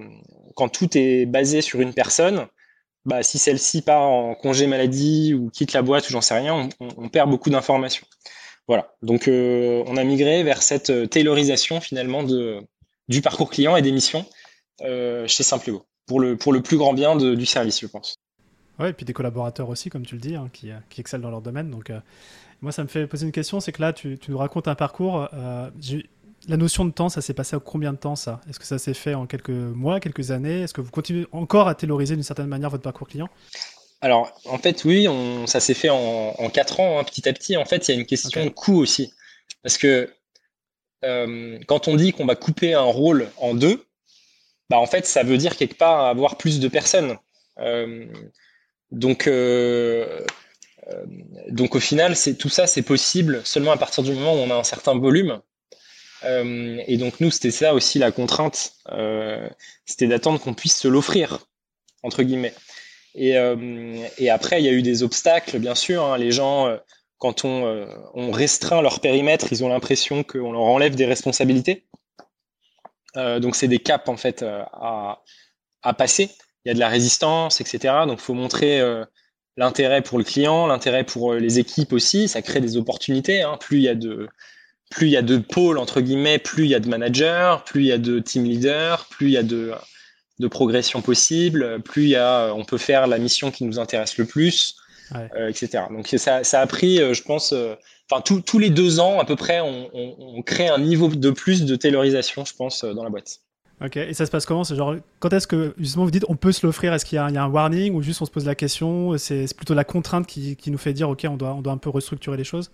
quand 0.55 0.67
tout 0.67 0.97
est 0.97 1.27
basé 1.27 1.61
sur 1.61 1.79
une 1.79 1.93
personne, 1.93 2.47
bah, 3.05 3.21
si 3.21 3.37
celle-ci 3.37 3.83
part 3.83 4.01
en 4.01 4.33
congé 4.33 4.65
maladie 4.65 5.35
ou 5.35 5.51
quitte 5.51 5.73
la 5.73 5.83
boîte 5.83 6.09
ou 6.09 6.13
j'en 6.13 6.21
sais 6.21 6.33
rien, 6.33 6.67
on, 6.79 7.09
perd 7.09 7.29
beaucoup 7.29 7.51
d'informations. 7.51 8.07
Voilà. 8.67 8.95
Donc, 9.01 9.27
euh, 9.27 9.83
on 9.87 9.97
a 9.97 10.03
migré 10.03 10.43
vers 10.43 10.61
cette 10.61 10.89
euh, 10.89 11.05
taylorisation 11.05 11.79
finalement 11.81 12.23
du 12.23 13.21
parcours 13.21 13.49
client 13.49 13.75
et 13.75 13.81
des 13.81 13.91
missions 13.91 14.25
euh, 14.81 15.27
chez 15.27 15.43
Simplego 15.43 15.85
pour 16.07 16.19
le, 16.19 16.37
pour 16.37 16.53
le 16.53 16.61
plus 16.61 16.77
grand 16.77 16.93
bien 16.93 17.15
du 17.15 17.45
service, 17.45 17.79
je 17.79 17.87
pense. 17.87 18.15
Ouais, 18.79 18.89
et 18.89 18.93
puis 18.93 19.05
des 19.05 19.13
collaborateurs 19.13 19.69
aussi, 19.69 19.89
comme 19.89 20.05
tu 20.05 20.15
le 20.15 20.21
dis, 20.21 20.35
hein, 20.35 20.49
qui, 20.51 20.71
excellent 20.97 21.23
dans 21.23 21.31
leur 21.31 21.41
domaine. 21.41 21.71
Donc, 21.71 21.91
moi, 22.61 22.71
ça 22.71 22.83
me 22.83 22.87
fait 22.87 23.07
poser 23.07 23.25
une 23.25 23.31
question 23.31 23.59
c'est 23.59 23.71
que 23.71 23.81
là, 23.81 23.93
tu, 23.93 24.19
nous 24.27 24.37
racontes 24.37 24.67
un 24.67 24.75
parcours 24.75 25.29
la 26.47 26.57
notion 26.57 26.85
de 26.85 26.91
temps, 26.91 27.09
ça 27.09 27.21
s'est 27.21 27.33
passé 27.33 27.55
à 27.55 27.59
combien 27.59 27.93
de 27.93 27.97
temps 27.97 28.15
ça? 28.15 28.41
Est-ce 28.49 28.59
que 28.59 28.65
ça 28.65 28.77
s'est 28.77 28.93
fait 28.93 29.13
en 29.13 29.25
quelques 29.25 29.49
mois, 29.49 29.99
quelques 29.99 30.31
années? 30.31 30.61
Est-ce 30.61 30.73
que 30.73 30.81
vous 30.81 30.91
continuez 30.91 31.27
encore 31.31 31.67
à 31.67 31.75
tailoriser 31.75 32.15
d'une 32.15 32.23
certaine 32.23 32.47
manière 32.47 32.69
votre 32.69 32.83
parcours 32.83 33.07
client? 33.07 33.29
Alors, 34.05 34.39
en 34.45 34.59
fait, 34.59 34.83
oui, 34.83 35.07
on, 35.07 35.47
ça 35.47 35.59
s'est 35.59 35.73
fait 35.73 35.89
en, 35.89 36.35
en 36.37 36.49
4 36.51 36.79
ans, 36.79 36.99
hein, 36.99 37.03
petit 37.03 37.27
à 37.27 37.33
petit. 37.33 37.57
En 37.57 37.65
fait, 37.65 37.87
il 37.87 37.91
y 37.91 37.97
a 37.97 37.99
une 37.99 38.05
question 38.05 38.45
de 38.45 38.49
coût 38.51 38.79
aussi. 38.79 39.11
Parce 39.63 39.79
que 39.79 40.13
euh, 41.03 41.57
quand 41.65 41.87
on 41.87 41.95
dit 41.95 42.13
qu'on 42.13 42.27
va 42.27 42.35
couper 42.35 42.75
un 42.75 42.83
rôle 42.83 43.31
en 43.37 43.55
deux, 43.55 43.83
bah, 44.69 44.77
en 44.77 44.85
fait, 44.85 45.07
ça 45.07 45.23
veut 45.23 45.39
dire 45.39 45.57
quelque 45.57 45.73
part 45.73 46.05
avoir 46.05 46.37
plus 46.37 46.59
de 46.59 46.67
personnes. 46.67 47.17
Euh, 47.57 48.05
donc, 48.91 49.25
euh, 49.25 50.23
donc 51.47 51.73
au 51.73 51.79
final, 51.79 52.15
c'est 52.15 52.35
tout 52.35 52.49
ça, 52.49 52.67
c'est 52.67 52.83
possible 52.83 53.41
seulement 53.43 53.71
à 53.71 53.77
partir 53.77 54.03
du 54.03 54.11
moment 54.11 54.35
où 54.35 54.37
on 54.37 54.51
a 54.51 54.55
un 54.55 54.63
certain 54.63 54.95
volume. 54.95 55.41
Et 56.23 56.97
donc 56.97 57.19
nous, 57.21 57.31
c'était 57.31 57.49
ça 57.49 57.73
aussi 57.73 57.97
la 57.97 58.11
contrainte, 58.11 58.73
c'était 59.85 60.07
d'attendre 60.07 60.39
qu'on 60.39 60.53
puisse 60.53 60.77
se 60.77 60.87
l'offrir, 60.87 61.47
entre 62.03 62.21
guillemets. 62.21 62.53
Et, 63.15 63.37
euh, 63.37 64.05
et, 64.17 64.29
après, 64.29 64.61
il 64.61 64.65
y 64.65 64.69
a 64.69 64.73
eu 64.73 64.81
des 64.81 65.01
obstacles, 65.01 65.59
bien 65.59 65.75
sûr. 65.75 66.03
Hein. 66.03 66.17
Les 66.17 66.31
gens, 66.31 66.77
quand 67.17 67.45
on, 67.45 67.87
on, 68.13 68.31
restreint 68.31 68.81
leur 68.81 68.99
périmètre, 68.99 69.47
ils 69.51 69.63
ont 69.63 69.69
l'impression 69.69 70.23
qu'on 70.23 70.51
leur 70.51 70.61
enlève 70.61 70.95
des 70.95 71.05
responsabilités. 71.05 71.85
donc 73.15 73.55
c'est 73.55 73.69
des 73.69 73.79
caps 73.79 74.09
en 74.09 74.17
fait 74.17 74.43
à, 74.43 75.23
à, 75.81 75.93
passer. 75.93 76.29
Il 76.65 76.69
y 76.69 76.71
a 76.71 76.73
de 76.73 76.79
la 76.79 76.89
résistance, 76.89 77.61
etc. 77.61 77.93
Donc 78.05 78.19
il 78.19 78.23
faut 78.23 78.33
montrer 78.33 78.81
l'intérêt 79.55 80.01
pour 80.01 80.17
le 80.17 80.25
client, 80.25 80.67
l'intérêt 80.67 81.05
pour 81.05 81.35
les 81.35 81.59
équipes 81.59 81.93
aussi. 81.93 82.27
Ça 82.27 82.41
crée 82.41 82.59
des 82.59 82.75
opportunités. 82.75 83.43
Hein. 83.43 83.57
Plus 83.61 83.77
il 83.77 83.83
y 83.83 83.89
a 83.89 83.95
de 83.95 84.27
plus 84.89 85.07
il 85.07 85.11
y 85.11 85.17
a 85.17 85.21
de 85.21 85.37
pôles, 85.37 85.77
entre 85.77 86.01
guillemets, 86.01 86.37
plus 86.37 86.65
il 86.65 86.69
y 86.69 86.75
a 86.75 86.79
de 86.79 86.89
managers, 86.89 87.55
plus 87.65 87.81
il 87.81 87.87
y 87.87 87.91
a 87.91 87.97
de 87.97 88.19
team 88.19 88.43
leaders, 88.43 89.05
plus 89.09 89.27
il 89.27 89.33
y 89.33 89.37
a 89.37 89.43
de, 89.43 89.73
de 90.39 90.47
progression 90.47 91.01
possible, 91.01 91.81
plus 91.81 92.03
il 92.03 92.09
y 92.09 92.15
a, 92.15 92.53
on 92.53 92.65
peut 92.65 92.77
faire 92.77 93.07
la 93.07 93.17
mission 93.17 93.51
qui 93.51 93.63
nous 93.63 93.79
intéresse 93.79 94.17
le 94.17 94.25
plus, 94.25 94.75
ouais. 95.13 95.29
euh, 95.35 95.49
etc. 95.49 95.83
Donc 95.89 96.07
ça, 96.17 96.43
ça 96.43 96.61
a 96.61 96.67
pris, 96.67 97.01
euh, 97.01 97.13
je 97.13 97.23
pense, 97.23 97.53
euh, 97.53 97.75
enfin 98.09 98.21
tous 98.21 98.41
tous 98.41 98.59
les 98.59 98.69
deux 98.69 98.99
ans 98.99 99.19
à 99.19 99.25
peu 99.25 99.35
près, 99.35 99.61
on, 99.61 99.89
on, 99.93 100.15
on, 100.19 100.41
crée 100.41 100.67
un 100.67 100.79
niveau 100.79 101.07
de 101.07 101.29
plus 101.31 101.65
de 101.65 101.75
taylorisation, 101.75 102.43
je 102.45 102.53
pense, 102.53 102.83
euh, 102.83 102.93
dans 102.93 103.03
la 103.03 103.09
boîte. 103.09 103.39
Ok, 103.83 103.97
et 103.97 104.13
ça 104.13 104.25
se 104.25 104.31
passe 104.31 104.45
comment 104.45 104.63
C'est 104.63 104.75
genre, 104.75 104.95
quand 105.19 105.33
est-ce 105.33 105.47
que 105.47 105.73
justement 105.77 106.05
vous 106.05 106.11
dites 106.11 106.25
on 106.29 106.37
peut 106.37 106.53
se 106.53 106.65
l'offrir 106.65 106.93
Est-ce 106.93 107.03
qu'il 107.03 107.17
y, 107.17 107.19
a 107.19 107.25
un 107.25 107.49
warning 107.49 107.93
ou 107.93 108.01
juste 108.01 108.21
on 108.21 108.25
se 108.25 108.31
pose 108.31 108.45
la 108.45 108.55
question 108.55 109.17
C'est 109.17 109.53
plutôt 109.55 109.73
la 109.73 109.83
contrainte 109.83 110.27
qui, 110.27 110.55
qui, 110.55 110.71
nous 110.71 110.77
fait 110.77 110.93
dire 110.93 111.09
ok, 111.09 111.25
on 111.29 111.35
doit, 111.35 111.53
on 111.53 111.61
doit 111.61 111.73
un 111.73 111.77
peu 111.77 111.89
restructurer 111.89 112.37
les 112.37 112.45
choses? 112.45 112.71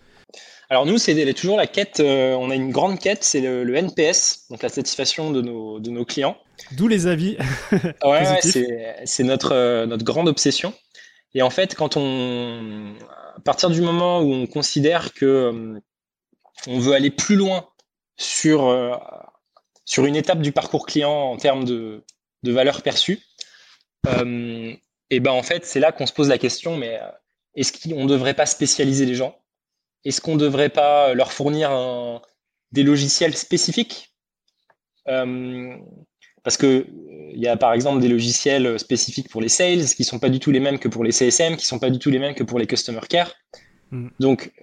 Alors 0.69 0.85
nous, 0.85 0.97
c'est 0.97 1.33
toujours 1.33 1.57
la 1.57 1.67
quête, 1.67 1.99
euh, 1.99 2.33
on 2.35 2.49
a 2.49 2.55
une 2.55 2.71
grande 2.71 2.97
quête, 2.97 3.25
c'est 3.25 3.41
le, 3.41 3.75
NPS, 3.75 4.45
donc 4.49 4.63
la 4.63 4.69
satisfaction 4.69 5.31
de 5.31 5.41
nos, 5.41 5.79
de 5.79 5.89
nos 5.89 6.05
clients. 6.05 6.37
D'où 6.73 6.87
les 6.87 7.07
avis. 7.07 7.35
ouais, 8.05 8.39
c'est 9.03 9.23
notre, 9.23 9.53
euh, 9.53 9.85
notre 9.85 10.05
grande 10.05 10.29
obsession. 10.29 10.73
Et 11.33 11.41
en 11.41 11.49
fait, 11.49 11.75
quand 11.75 11.97
on, 11.97 12.93
à 13.35 13.41
partir 13.41 13.69
du 13.69 13.81
moment 13.81 14.21
où 14.21 14.31
on 14.31 14.47
considère 14.47 15.13
que 15.13 15.25
euh, 15.25 15.79
on 16.67 16.79
veut 16.79 16.93
aller 16.93 17.11
plus 17.11 17.35
loin 17.35 17.67
sur 18.15 18.69
sur 19.91 20.05
une 20.05 20.15
étape 20.15 20.41
du 20.41 20.53
parcours 20.53 20.85
client 20.85 21.11
en 21.11 21.35
termes 21.35 21.65
de, 21.65 22.05
de 22.43 22.51
valeur 22.53 22.81
perçue, 22.81 23.19
euh, 24.07 24.73
et 25.09 25.19
ben 25.19 25.31
en 25.31 25.43
fait, 25.43 25.65
c'est 25.65 25.81
là 25.81 25.91
qu'on 25.91 26.05
se 26.05 26.13
pose 26.13 26.29
la 26.29 26.37
question, 26.37 26.77
mais 26.77 26.97
euh, 27.01 27.11
est-ce 27.55 27.73
qu'on 27.73 28.05
ne 28.05 28.07
devrait 28.07 28.33
pas 28.33 28.45
spécialiser 28.45 29.05
les 29.05 29.15
gens? 29.15 29.35
Est-ce 30.05 30.21
qu'on 30.21 30.35
ne 30.35 30.39
devrait 30.39 30.69
pas 30.69 31.13
leur 31.13 31.33
fournir 31.33 31.69
des 32.71 32.83
logiciels 32.83 33.35
spécifiques? 33.35 34.15
Euh, 35.09 35.75
Parce 36.43 36.55
que 36.55 36.87
il 37.33 37.41
y 37.41 37.49
a 37.49 37.57
par 37.57 37.73
exemple 37.73 37.99
des 37.99 38.07
logiciels 38.07 38.79
spécifiques 38.79 39.29
pour 39.29 39.41
les 39.41 39.49
sales 39.49 39.83
qui 39.85 40.05
sont 40.05 40.19
pas 40.19 40.29
du 40.29 40.39
tout 40.39 40.51
les 40.51 40.61
mêmes 40.61 40.79
que 40.79 40.87
pour 40.87 41.03
les 41.03 41.11
CSM, 41.11 41.57
qui 41.57 41.65
sont 41.65 41.79
pas 41.79 41.89
du 41.89 41.99
tout 41.99 42.09
les 42.09 42.19
mêmes 42.19 42.33
que 42.33 42.43
pour 42.43 42.59
les 42.59 42.65
customer 42.65 43.01
care. 43.09 43.33
Mm. 43.91 44.07
Donc 44.21 44.53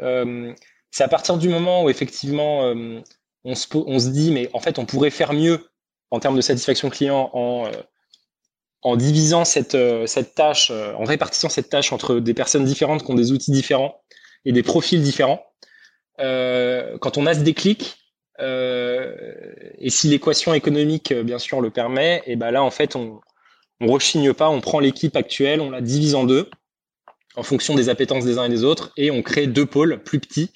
c'est 0.91 1.05
à 1.05 1.09
partir 1.09 1.37
du 1.37 1.51
moment 1.51 1.85
où 1.85 1.91
effectivement 1.91 2.75
on 3.45 3.55
se, 3.55 4.09
dit, 4.09 4.31
mais 4.31 4.51
en 4.53 4.61
fait, 4.61 4.79
on 4.79 4.87
pourrait 4.87 5.11
faire 5.11 5.33
mieux 5.33 5.69
en 6.11 6.21
termes 6.21 6.37
de 6.37 6.41
satisfaction 6.41 6.91
client 6.91 7.31
en, 7.33 7.67
euh, 7.67 7.71
en 8.83 8.97
divisant 8.97 9.45
cette, 9.45 9.75
euh, 9.75 10.07
cette 10.07 10.35
tâche, 10.35 10.71
euh, 10.71 10.93
en 10.95 11.05
répartissant 11.05 11.49
cette 11.49 11.69
tâche 11.69 11.93
entre 11.93 12.21
des 12.21 12.35
personnes 12.35 12.65
différentes 12.65 13.05
qui 13.05 13.11
ont 13.11 13.15
des 13.15 13.33
outils 13.33 13.51
différents 13.51 14.01
et 14.45 14.53
des 14.53 14.63
profils 14.63 15.03
différents. 15.03 15.45
quand 16.19 17.17
on 17.17 17.27
a 17.27 17.35
ce 17.35 17.41
déclic, 17.41 17.97
et 18.41 19.91
si 19.91 20.09
l'équation 20.09 20.55
économique, 20.55 21.13
bien 21.13 21.39
sûr, 21.39 21.61
le 21.61 21.71
permet, 21.71 22.23
et 22.27 22.37
ben 22.37 22.51
là, 22.51 22.63
en 22.63 22.71
fait, 22.71 22.97
on 22.97 23.21
ne 23.81 23.91
rechigne 23.91 24.33
pas, 24.33 24.49
on 24.49 24.61
prend 24.61 24.81
l'équipe 24.81 25.17
actuelle, 25.17 25.61
on 25.61 25.71
la 25.71 25.81
divise 25.81 26.15
en 26.15 26.25
deux, 26.25 26.51
en 27.37 27.43
fonction 27.43 27.75
des 27.75 27.89
appétences 27.89 28.25
des 28.25 28.39
uns 28.39 28.45
et 28.45 28.49
des 28.49 28.65
autres, 28.65 28.93
et 28.97 29.11
on 29.11 29.23
crée 29.23 29.47
deux 29.47 29.67
pôles 29.67 30.03
plus 30.03 30.19
petits 30.19 30.51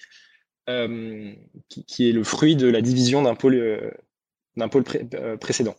euh, 0.68 1.32
qui, 1.68 2.08
est 2.08 2.12
le 2.12 2.22
fruit 2.22 2.54
de 2.54 2.68
la 2.68 2.82
division 2.82 3.22
d'un 3.22 3.34
pôle, 3.34 3.54
euh, 3.54 4.68
pôle 4.68 4.84
euh, 5.14 5.36
précédent. 5.36 5.74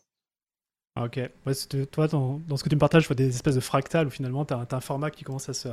Ah, 0.95 1.05
ok. 1.05 1.19
toi, 1.91 2.07
dans, 2.07 2.41
ce 2.57 2.63
que 2.63 2.69
tu 2.69 2.75
me 2.75 2.79
partages, 2.79 3.03
je 3.03 3.07
vois 3.07 3.15
des 3.15 3.29
espèces 3.29 3.55
de 3.55 3.61
fractales 3.61 4.07
où 4.07 4.09
finalement, 4.09 4.43
tu 4.43 4.53
as, 4.53 4.67
un 4.69 4.81
format 4.81 5.09
qui 5.09 5.23
commence 5.23 5.47
à 5.47 5.53
se, 5.53 5.69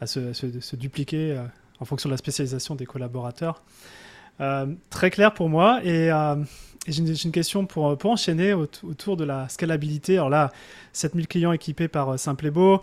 à 0.00 0.06
se, 0.06 0.32
se, 0.32 0.76
dupliquer 0.76 1.40
en 1.78 1.84
fonction 1.84 2.08
de 2.08 2.14
la 2.14 2.16
spécialisation 2.16 2.74
des 2.74 2.86
collaborateurs. 2.86 3.62
très 4.88 5.10
clair 5.10 5.34
pour 5.34 5.48
moi. 5.50 5.80
Et, 5.84 6.10
j'ai, 6.88 7.24
une, 7.24 7.32
question 7.32 7.66
pour, 7.66 7.96
pour 7.98 8.10
enchaîner 8.10 8.54
autour 8.54 9.16
de 9.18 9.24
la 9.24 9.48
scalabilité. 9.50 10.14
Alors 10.14 10.30
là, 10.30 10.50
7000 10.94 11.28
clients 11.28 11.52
équipés 11.52 11.88
par 11.88 12.18
Simple 12.18 12.46
et 12.46 12.50
Beau, 12.50 12.80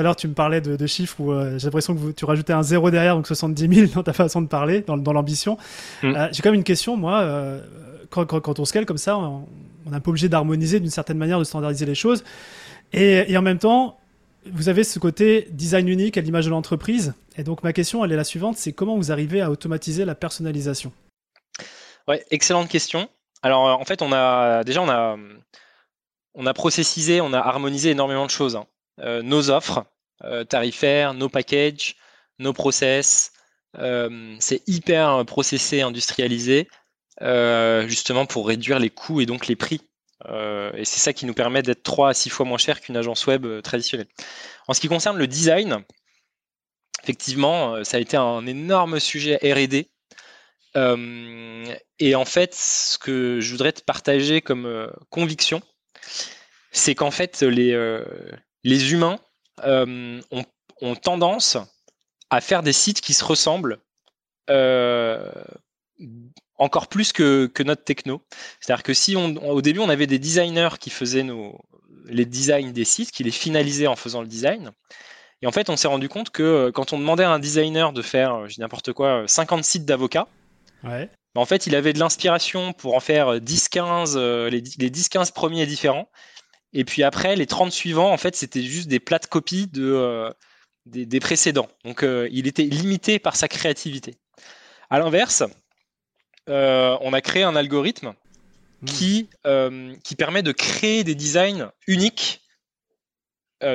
tout 0.00 0.04
à 0.04 0.08
l'heure, 0.08 0.16
tu 0.16 0.28
me 0.28 0.34
parlais 0.34 0.62
de, 0.62 0.86
chiffres 0.86 1.20
où 1.20 1.30
euh, 1.30 1.58
j'ai 1.58 1.66
l'impression 1.66 1.94
que 1.94 2.12
tu 2.12 2.24
rajoutais 2.24 2.54
un 2.54 2.62
zéro 2.62 2.90
derrière, 2.90 3.16
donc 3.16 3.26
70 3.26 3.74
000 3.74 3.90
dans 3.94 4.02
ta 4.02 4.14
façon 4.14 4.40
de 4.40 4.46
parler, 4.46 4.80
dans, 4.80 4.96
l'ambition. 4.96 5.58
Mm. 6.02 6.16
Euh, 6.16 6.28
j'ai 6.32 6.40
quand 6.40 6.48
même 6.48 6.58
une 6.58 6.64
question, 6.64 6.96
moi. 6.96 7.20
Euh, 7.20 7.60
quand, 8.08 8.58
on 8.58 8.64
scale 8.64 8.86
comme 8.86 8.96
ça, 8.96 9.18
on 9.18 9.46
n'est 9.90 10.00
pas 10.00 10.08
obligé 10.08 10.30
d'harmoniser 10.30 10.80
d'une 10.80 10.90
certaine 10.90 11.18
manière, 11.18 11.38
de 11.38 11.44
standardiser 11.44 11.84
les 11.84 11.94
choses. 11.94 12.24
Et, 12.94 13.36
en 13.36 13.42
même 13.42 13.58
temps, 13.58 13.98
vous 14.50 14.70
avez 14.70 14.84
ce 14.84 14.98
côté 14.98 15.48
design 15.50 15.86
unique 15.86 16.16
à 16.16 16.22
l'image 16.22 16.46
de 16.46 16.50
l'entreprise. 16.50 17.12
Et 17.36 17.44
donc, 17.44 17.62
ma 17.62 17.74
question, 17.74 18.02
elle 18.02 18.12
est 18.12 18.16
la 18.16 18.24
suivante 18.24 18.56
c'est 18.56 18.72
comment 18.72 18.96
vous 18.96 19.12
arrivez 19.12 19.42
à 19.42 19.50
automatiser 19.50 20.06
la 20.06 20.14
personnalisation? 20.14 20.92
Ouais, 22.08 22.24
excellente 22.30 22.68
question. 22.68 23.08
Alors, 23.42 23.78
en 23.78 23.84
fait, 23.84 24.00
on 24.00 24.12
a 24.12 24.64
déjà, 24.64 24.80
on 24.80 24.88
a, 24.88 25.18
on 26.34 26.46
a 26.46 26.54
processisé, 26.54 27.20
on 27.20 27.34
a 27.34 27.38
harmonisé 27.38 27.90
énormément 27.90 28.24
de 28.24 28.30
choses. 28.30 28.56
Hein. 28.56 28.66
Euh, 28.98 29.22
nos 29.22 29.50
offres 29.50 29.84
euh, 30.24 30.44
tarifaires, 30.44 31.14
nos 31.14 31.28
packages, 31.28 31.96
nos 32.38 32.52
process. 32.52 33.32
Euh, 33.78 34.36
c'est 34.40 34.62
hyper 34.68 35.24
processé, 35.26 35.82
industrialisé, 35.82 36.68
justement 37.86 38.26
pour 38.26 38.48
réduire 38.48 38.78
les 38.78 38.90
coûts 38.90 39.20
et 39.20 39.26
donc 39.26 39.46
les 39.46 39.56
prix. 39.56 39.80
et 40.26 40.84
c'est 40.84 41.00
ça 41.00 41.12
qui 41.12 41.26
nous 41.26 41.34
permet 41.34 41.62
d'être 41.62 41.82
3 41.82 42.10
à 42.10 42.14
6 42.14 42.30
fois 42.30 42.46
moins 42.46 42.58
cher 42.58 42.80
qu'une 42.80 42.96
agence 42.96 43.26
web 43.26 43.46
traditionnelle. 43.62 44.08
En 44.68 44.74
ce 44.74 44.80
qui 44.80 44.88
concerne 44.88 45.18
le 45.18 45.26
design, 45.26 45.84
effectivement, 47.02 47.84
ça 47.84 47.98
a 47.98 48.00
été 48.00 48.16
un 48.16 48.46
énorme 48.46 48.98
sujet 49.00 49.36
RD. 49.42 49.86
et 51.98 52.14
en 52.14 52.24
fait, 52.24 52.54
ce 52.54 52.98
que 52.98 53.38
je 53.40 53.52
voudrais 53.52 53.72
te 53.72 53.82
partager 53.82 54.40
comme 54.40 54.90
conviction, 55.10 55.60
c'est 56.72 56.94
qu'en 56.94 57.10
fait, 57.10 57.42
les, 57.42 57.74
les 58.64 58.92
humains 58.92 59.18
euh, 59.64 60.20
ont, 60.30 60.94
tendance 60.94 61.58
à 62.30 62.40
faire 62.40 62.62
des 62.62 62.72
sites 62.72 63.00
qui 63.00 63.12
se 63.12 63.24
ressemblent 63.24 63.78
euh, 64.48 65.30
encore 66.56 66.88
plus 66.88 67.12
que, 67.12 67.50
notre 67.62 67.84
techno. 67.84 68.22
C'est-à-dire 68.60 68.82
que 68.82 68.94
si 68.94 69.16
on, 69.16 69.36
au 69.48 69.60
début 69.60 69.80
on 69.80 69.88
avait 69.88 70.06
des 70.06 70.18
designers 70.18 70.78
qui 70.80 70.90
faisaient 70.90 71.22
nos, 71.22 71.60
les 72.06 72.24
designs 72.24 72.72
des 72.72 72.84
sites, 72.84 73.10
qui 73.10 73.24
les 73.24 73.30
finalisaient 73.30 73.86
en 73.86 73.96
faisant 73.96 74.22
le 74.22 74.26
design, 74.26 74.72
et 75.42 75.46
en 75.46 75.52
fait 75.52 75.68
on 75.68 75.76
s'est 75.76 75.88
rendu 75.88 76.08
compte 76.08 76.30
que 76.30 76.42
euh, 76.42 76.72
quand 76.72 76.92
on 76.92 76.98
demandait 76.98 77.24
à 77.24 77.30
un 77.30 77.38
designer 77.38 77.92
de 77.92 78.02
faire, 78.02 78.48
je 78.48 78.54
dis 78.54 78.60
n'importe 78.60 78.92
quoi, 78.92 79.24
50 79.26 79.64
sites 79.64 79.84
d'avocats, 79.84 80.28
bah, 80.82 81.06
en 81.42 81.44
fait 81.44 81.66
il 81.66 81.76
avait 81.76 81.92
de 81.92 81.98
l'inspiration 81.98 82.72
pour 82.72 82.94
en 82.94 83.00
faire 83.00 83.36
10-15, 83.36 84.18
les, 84.48 84.62
les 84.78 84.90
10-15 84.90 85.32
premiers 85.32 85.66
différents, 85.66 86.08
et 86.72 86.84
puis 86.84 87.02
après, 87.02 87.36
les 87.36 87.46
30 87.46 87.72
suivants, 87.72 88.12
en 88.12 88.16
fait, 88.16 88.36
c'était 88.36 88.62
juste 88.62 88.88
des 88.88 89.00
plates 89.00 89.26
copies 89.26 89.66
de, 89.66 89.92
euh, 89.92 90.30
des, 90.86 91.20
précédents. 91.20 91.68
Donc, 91.84 92.02
euh, 92.02 92.28
il 92.30 92.46
était 92.46 92.62
limité 92.62 93.18
par 93.18 93.36
sa 93.36 93.48
créativité. 93.48 94.14
À 94.88 94.98
l'inverse, 94.98 95.42
euh, 96.48 96.96
on 97.00 97.12
a 97.12 97.20
créé 97.20 97.42
un 97.42 97.56
algorithme 97.56 98.14
mmh. 98.82 98.86
qui, 98.86 99.28
qui 100.04 100.16
permet 100.16 100.42
de 100.42 100.52
créer 100.52 101.04
des 101.04 101.14
designs 101.14 101.70
uniques 101.86 102.42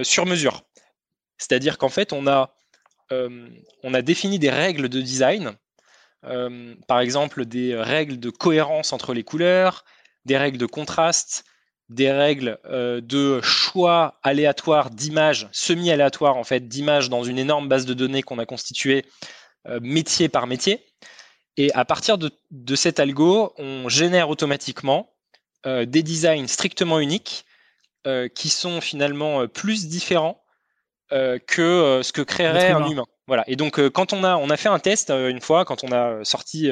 sur 0.01 0.25
mesure. 0.25 0.63
C'est-à-dire 1.37 1.77
qu'en 1.77 1.89
fait, 1.89 2.11
on 2.11 2.27
a, 2.27 2.55
on 3.11 3.93
a 3.93 4.01
défini 4.01 4.39
des 4.39 4.49
règles 4.49 4.89
de 4.89 4.99
design, 4.99 5.53
par 6.87 7.01
exemple 7.01 7.45
des 7.45 7.75
règles 7.75 8.19
de 8.19 8.31
cohérence 8.31 8.93
entre 8.93 9.13
les 9.13 9.23
couleurs, 9.23 9.85
des 10.25 10.37
règles 10.37 10.57
de 10.57 10.65
contraste, 10.65 11.45
des 11.89 12.11
règles 12.11 12.57
euh, 12.65 12.99
de 13.01 13.41
choix 13.41 14.19
aléatoire 14.23 14.89
d'images, 14.89 15.47
semi-aléatoires 15.51 16.37
en 16.37 16.43
fait, 16.43 16.67
d'images 16.67 17.09
dans 17.09 17.23
une 17.23 17.37
énorme 17.37 17.67
base 17.67 17.85
de 17.85 17.93
données 17.93 18.23
qu'on 18.23 18.39
a 18.39 18.45
constituée 18.45 19.05
euh, 19.67 19.79
métier 19.81 20.29
par 20.29 20.47
métier. 20.47 20.83
Et 21.57 21.71
à 21.73 21.85
partir 21.85 22.17
de, 22.17 22.31
cet 22.75 22.99
algo, 22.99 23.53
on 23.57 23.87
génère 23.87 24.29
automatiquement 24.29 25.13
euh, 25.65 25.85
des 25.85 26.03
designs 26.03 26.47
strictement 26.47 26.99
uniques 26.99 27.45
qui 28.35 28.49
sont 28.49 28.81
finalement 28.81 29.47
plus 29.47 29.87
différents 29.87 30.39
que 31.09 32.01
ce 32.03 32.11
que 32.11 32.21
créerait 32.21 32.69
un 32.69 32.87
humain. 32.87 33.05
Voilà. 33.25 33.43
Et 33.47 33.55
donc, 33.55 33.79
quand 33.89 34.13
on 34.13 34.23
a, 34.23 34.35
on 34.35 34.51
a 34.51 34.57
fait 34.57 34.69
un 34.69 34.77
test 34.77 35.09
une 35.09 35.41
fois, 35.41 35.65
quand 35.65 35.83
on 35.83 35.91
a 35.91 36.23
sorti 36.23 36.69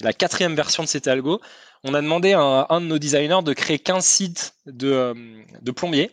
la 0.00 0.14
quatrième 0.14 0.54
version 0.54 0.82
de 0.82 0.88
cet 0.88 1.08
algo, 1.08 1.42
on 1.84 1.94
a 1.94 2.02
demandé 2.02 2.32
à 2.34 2.66
un, 2.68 2.80
de 2.80 2.86
nos 2.86 2.98
designers 2.98 3.42
de 3.42 3.52
créer 3.52 3.78
15 3.78 4.04
sites 4.04 4.54
euh, 4.82 5.14
de, 5.62 5.70
plombiers. 5.70 6.10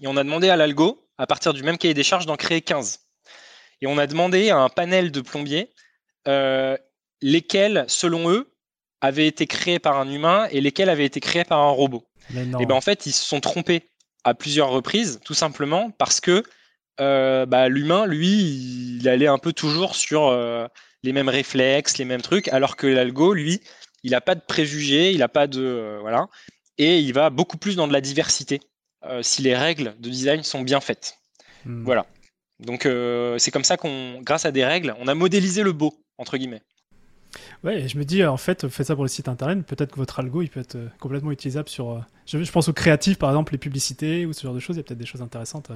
Et 0.00 0.06
on 0.06 0.16
a 0.16 0.24
demandé 0.24 0.48
à 0.48 0.56
l'algo, 0.56 1.06
à 1.18 1.26
partir 1.26 1.52
du 1.52 1.62
même 1.62 1.78
cahier 1.78 1.94
des 1.94 2.02
charges, 2.02 2.26
d'en 2.26 2.36
créer 2.36 2.62
15. 2.62 3.00
Et 3.82 3.86
on 3.86 3.98
a 3.98 4.06
demandé 4.06 4.50
à 4.50 4.58
un 4.58 4.68
panel 4.68 5.10
de 5.12 5.20
plombiers 5.20 5.70
euh, 6.28 6.76
lesquels, 7.20 7.84
selon 7.88 8.30
eux, 8.30 8.54
avaient 9.00 9.26
été 9.26 9.46
créés 9.46 9.78
par 9.78 9.98
un 9.98 10.08
humain 10.08 10.46
et 10.50 10.60
lesquels 10.60 10.88
avaient 10.88 11.04
été 11.04 11.20
créés 11.20 11.44
par 11.44 11.58
un 11.58 11.70
robot. 11.70 12.06
Et 12.30 12.66
ben 12.66 12.70
en 12.70 12.80
fait, 12.80 13.04
ils 13.06 13.12
se 13.12 13.24
sont 13.24 13.40
trompés 13.40 13.90
à 14.22 14.32
plusieurs 14.32 14.70
reprises, 14.70 15.20
tout 15.24 15.34
simplement 15.34 15.90
parce 15.90 16.20
que 16.20 16.44
euh, 17.00 17.44
bah, 17.46 17.68
l'humain, 17.68 18.06
lui, 18.06 18.98
il 19.00 19.08
allait 19.08 19.26
un 19.26 19.38
peu 19.38 19.52
toujours 19.52 19.96
sur 19.96 20.30
les 21.02 21.12
mêmes 21.12 21.28
réflexes, 21.28 21.98
les 21.98 22.04
mêmes 22.04 22.22
trucs, 22.22 22.46
alors 22.48 22.76
que 22.76 22.86
l'algo, 22.86 23.34
lui, 23.34 23.60
il 24.02 24.12
n'a 24.12 24.20
pas 24.20 24.34
de 24.34 24.40
préjugés, 24.40 25.12
il 25.12 25.18
n'a 25.18 25.28
pas 25.28 25.46
de 25.46 25.62
euh, 25.62 25.98
voilà, 26.00 26.28
et 26.78 26.98
il 26.98 27.12
va 27.12 27.30
beaucoup 27.30 27.56
plus 27.56 27.76
dans 27.76 27.88
de 27.88 27.92
la 27.92 28.00
diversité 28.00 28.60
euh, 29.04 29.22
si 29.22 29.42
les 29.42 29.56
règles 29.56 29.94
de 29.98 30.08
design 30.10 30.42
sont 30.42 30.62
bien 30.62 30.80
faites. 30.80 31.18
Hmm. 31.64 31.84
Voilà. 31.84 32.06
Donc 32.60 32.86
euh, 32.86 33.38
c'est 33.38 33.50
comme 33.50 33.64
ça 33.64 33.76
qu'on, 33.76 34.20
grâce 34.22 34.44
à 34.44 34.52
des 34.52 34.64
règles, 34.64 34.94
on 34.98 35.08
a 35.08 35.14
modélisé 35.14 35.62
le 35.62 35.72
beau 35.72 35.94
entre 36.18 36.36
guillemets. 36.36 36.62
Ouais, 37.64 37.82
et 37.82 37.88
je 37.88 37.96
me 37.96 38.04
dis, 38.04 38.22
en 38.24 38.36
fait, 38.36 38.68
faites 38.68 38.88
ça 38.88 38.94
pour 38.94 39.04
le 39.04 39.08
site 39.08 39.26
internet, 39.26 39.64
peut-être 39.64 39.92
que 39.92 39.96
votre 39.96 40.20
algo, 40.20 40.42
il 40.42 40.50
peut 40.50 40.60
être 40.60 40.76
complètement 41.00 41.30
utilisable 41.30 41.68
sur. 41.68 42.04
Je, 42.26 42.50
pense 42.50 42.68
aux 42.68 42.74
créatifs, 42.74 43.16
par 43.16 43.30
exemple, 43.30 43.52
les 43.52 43.58
publicités 43.58 44.26
ou 44.26 44.34
ce 44.34 44.42
genre 44.42 44.52
de 44.52 44.60
choses, 44.60 44.76
il 44.76 44.80
y 44.80 44.82
a 44.82 44.82
peut-être 44.82 44.98
des 44.98 45.06
choses 45.06 45.22
intéressantes. 45.22 45.70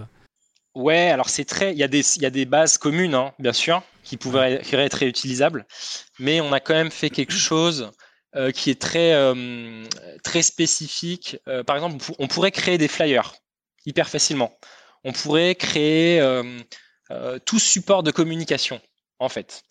Ouais, 0.75 1.09
alors 1.09 1.31
c'est 1.31 1.47
très. 1.47 1.73
Il 1.73 1.79
y, 1.79 1.83
a 1.83 1.89
des, 1.89 2.03
il 2.17 2.23
y 2.23 2.27
a 2.27 2.31
des 2.31 2.45
bases 2.45 2.77
communes, 2.77 3.15
hein, 3.15 3.33
bien 3.39 3.55
sûr, 3.55 3.83
qui 4.03 4.19
pourraient 4.19 4.61
être 4.61 4.95
réutilisables, 4.95 5.65
mais 6.19 6.43
on 6.43 6.53
a 6.53 6.61
quand 6.61 6.75
même 6.75 6.91
fait 6.91 7.09
quelque 7.09 7.33
chose 7.33 7.91
euh, 8.37 8.51
qui 8.51 8.69
est 8.69 8.79
très, 8.79 9.15
euh, 9.15 9.85
très 10.23 10.43
spécifique. 10.43 11.39
Euh, 11.49 11.65
par 11.65 11.75
exemple, 11.77 12.05
on 12.19 12.29
pourrait 12.29 12.51
créer 12.51 12.77
des 12.77 12.89
flyers 12.89 13.35
hyper 13.87 14.11
facilement. 14.11 14.53
On 15.05 15.13
pourrait 15.13 15.55
créer 15.55 16.21
tout 17.45 17.61
support 17.61 18.03
de 18.03 18.11
communication, 18.11 18.81
en 19.21 19.29
fait, 19.29 19.63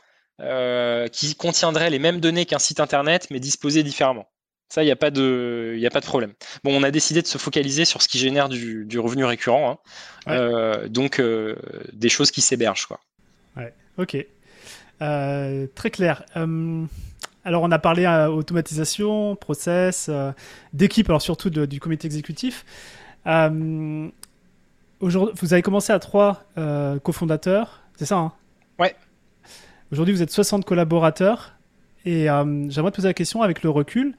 qui 1.11 1.35
contiendrait 1.35 1.89
les 1.89 1.99
mêmes 1.99 2.21
données 2.21 2.45
qu'un 2.45 2.59
site 2.59 2.79
internet, 2.79 3.27
mais 3.29 3.41
disposé 3.41 3.83
différemment. 3.83 4.29
Ça, 4.69 4.83
il 4.83 4.85
n'y 4.85 4.91
a, 4.91 4.95
pas 4.95 5.11
de, 5.11 5.77
a 5.85 5.89
pas 5.89 5.99
de 5.99 6.05
problème. 6.05 6.33
Bon, 6.63 6.73
on 6.73 6.83
a 6.83 6.91
décidé 6.91 7.21
de 7.21 7.27
se 7.27 7.37
focaliser 7.37 7.83
sur 7.83 8.01
ce 8.01 8.07
qui 8.07 8.17
génère 8.17 8.47
du, 8.47 8.97
revenu 8.97 9.25
récurrent. 9.25 9.81
Hein. 10.27 10.87
Donc, 10.87 11.21
des 11.91 12.09
choses 12.09 12.31
qui 12.31 12.39
s'hébergent. 12.39 12.85
Quoi. 12.85 13.01
Ouais, 13.57 13.73
ok. 13.97 14.15
Très 15.75 15.91
clair. 15.91 16.23
Alors, 17.45 17.63
on 17.63 17.71
a 17.71 17.79
parlé 17.79 18.05
automatisation, 18.27 19.35
process, 19.35 20.09
d'équipe, 20.73 21.09
alors 21.09 21.21
surtout 21.21 21.49
du 21.49 21.79
comité 21.79 22.07
exécutif. 22.07 22.65
Aujourd'hui, 24.99 25.33
vous 25.39 25.53
avez 25.53 25.61
commencé 25.61 25.93
à 25.93 25.99
trois 25.99 26.43
cofondateurs, 27.03 27.83
c'est 27.95 28.05
ça 28.05 28.17
hein? 28.17 28.33
Ouais. 28.79 28.95
Aujourd'hui, 29.91 30.13
vous 30.13 30.21
êtes 30.21 30.31
60 30.31 30.65
collaborateurs. 30.65 31.53
Et 32.03 32.25
j'aimerais 32.25 32.91
te 32.91 32.95
poser 32.97 33.07
la 33.07 33.13
question 33.13 33.41
avec 33.41 33.63
le 33.63 33.69
recul 33.69 34.15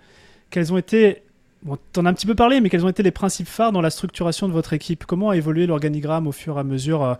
quels 0.50 0.72
ont 0.72 0.76
été, 0.76 1.22
bon, 1.62 1.78
tu 1.92 2.00
en 2.00 2.06
as 2.06 2.10
un 2.10 2.14
petit 2.14 2.26
peu 2.26 2.34
parlé, 2.34 2.60
mais 2.60 2.70
quels 2.70 2.84
ont 2.84 2.88
été 2.88 3.02
les 3.02 3.10
principes 3.10 3.48
phares 3.48 3.72
dans 3.72 3.80
la 3.80 3.90
structuration 3.90 4.48
de 4.48 4.52
votre 4.52 4.72
équipe? 4.72 5.04
Comment 5.04 5.30
a 5.30 5.36
évolué 5.36 5.66
l'organigramme 5.66 6.26
au 6.26 6.32
fur 6.32 6.56
et 6.56 6.60
à 6.60 6.64
mesure 6.64 7.18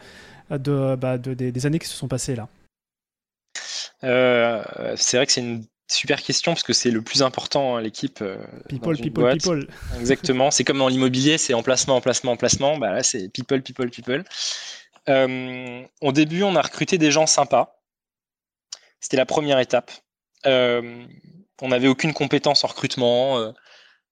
euh, 0.50 0.58
de, 0.58 0.96
bah, 0.96 1.18
des, 1.18 1.66
années 1.66 1.78
qui 1.78 1.88
se 1.88 1.96
sont 1.96 2.08
passées 2.08 2.36
là? 2.36 2.48
Euh, 4.04 4.62
C'est 4.96 5.16
vrai 5.16 5.26
que 5.26 5.32
c'est 5.32 5.40
une 5.40 5.64
super 5.88 6.22
question 6.22 6.52
parce 6.52 6.62
que 6.62 6.72
c'est 6.72 6.90
le 6.90 7.02
plus 7.02 7.22
important, 7.22 7.76
hein, 7.76 7.80
l'équipe. 7.80 8.20
Euh, 8.22 8.38
people, 8.68 8.96
people, 8.96 9.32
people. 9.32 9.68
Exactement. 9.98 10.50
c'est 10.50 10.64
comme 10.64 10.78
dans 10.78 10.88
l'immobilier, 10.88 11.38
c'est 11.38 11.54
emplacement, 11.54 11.96
emplacement, 11.96 12.32
emplacement. 12.32 12.78
Bah 12.78 12.92
là, 12.92 13.02
c'est 13.02 13.28
people, 13.28 13.62
people, 13.62 13.90
people. 13.90 14.24
au 15.08 16.12
début, 16.12 16.42
on 16.42 16.56
a 16.56 16.62
recruté 16.62 16.98
des 16.98 17.10
gens 17.10 17.26
sympas. 17.26 17.80
C'était 19.00 19.16
la 19.16 19.26
première 19.26 19.58
étape. 19.58 19.92
Euh, 20.46 21.06
on 21.62 21.68
n'avait 21.68 21.88
aucune 21.88 22.12
compétence 22.12 22.64
en 22.64 22.68
recrutement. 22.68 23.38
Euh, 23.38 23.52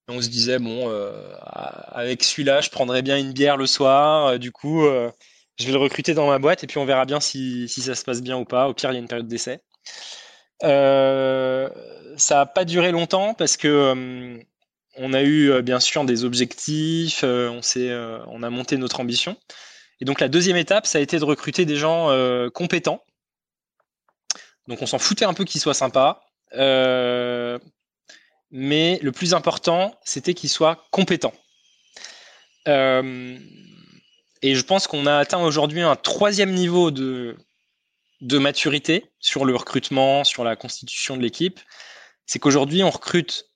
on 0.08 0.20
se 0.20 0.28
disait, 0.28 0.58
bon, 0.58 0.88
euh, 0.88 1.34
avec 1.40 2.22
celui-là, 2.22 2.60
je 2.60 2.70
prendrais 2.70 3.02
bien 3.02 3.18
une 3.18 3.32
bière 3.32 3.56
le 3.56 3.66
soir. 3.66 4.26
Euh, 4.26 4.38
du 4.38 4.52
coup, 4.52 4.84
je 4.84 5.66
vais 5.66 5.72
le 5.72 5.78
recruter 5.78 6.14
dans 6.14 6.28
ma 6.28 6.38
boîte 6.38 6.64
et 6.64 6.66
puis 6.66 6.78
on 6.78 6.84
verra 6.84 7.04
bien 7.04 7.20
si, 7.20 7.68
ça 7.68 7.94
se 7.94 8.04
passe 8.04 8.22
bien 8.22 8.36
ou 8.36 8.44
pas. 8.44 8.68
Au 8.68 8.74
pire, 8.74 8.90
il 8.90 8.94
y 8.94 8.96
a 8.96 9.00
une 9.00 9.08
période 9.08 9.28
d'essai. 9.28 9.60
Ça 10.62 11.70
n'a 12.30 12.46
pas 12.46 12.64
duré 12.64 12.92
longtemps 12.92 13.34
parce 13.34 13.56
que 13.56 14.38
on 14.96 15.12
a 15.12 15.22
eu 15.22 15.62
bien 15.62 15.80
sûr 15.80 16.04
des 16.04 16.24
objectifs, 16.24 17.24
on, 17.24 18.42
a 18.42 18.50
monté 18.50 18.76
notre 18.76 19.00
ambition. 19.00 19.36
Et 20.00 20.04
donc 20.04 20.20
la 20.20 20.28
deuxième 20.28 20.56
étape, 20.56 20.86
ça 20.86 20.98
a 20.98 21.00
été 21.00 21.18
de 21.18 21.24
recruter 21.24 21.64
des 21.64 21.76
gens 21.76 22.10
compétents. 22.52 23.02
Donc 24.68 24.82
on 24.82 24.86
s'en 24.86 24.98
foutait 24.98 25.24
un 25.24 25.34
peu 25.34 25.44
qu'ils 25.44 25.60
soient 25.60 25.74
sympas. 25.74 26.22
Euh, 26.54 27.58
mais 28.50 28.98
le 29.02 29.12
plus 29.12 29.34
important, 29.34 29.98
c'était 30.04 30.34
qu'il 30.34 30.50
soit 30.50 30.86
compétent. 30.90 31.32
Euh, 32.68 33.38
et 34.42 34.54
je 34.54 34.62
pense 34.62 34.86
qu'on 34.86 35.06
a 35.06 35.16
atteint 35.16 35.42
aujourd'hui 35.42 35.82
un 35.82 35.96
troisième 35.96 36.52
niveau 36.52 36.90
de, 36.90 37.36
de 38.20 38.38
maturité 38.38 39.10
sur 39.18 39.44
le 39.44 39.54
recrutement, 39.54 40.24
sur 40.24 40.44
la 40.44 40.56
constitution 40.56 41.16
de 41.16 41.22
l'équipe. 41.22 41.60
C'est 42.26 42.38
qu'aujourd'hui, 42.38 42.82
on 42.82 42.90
recrute 42.90 43.50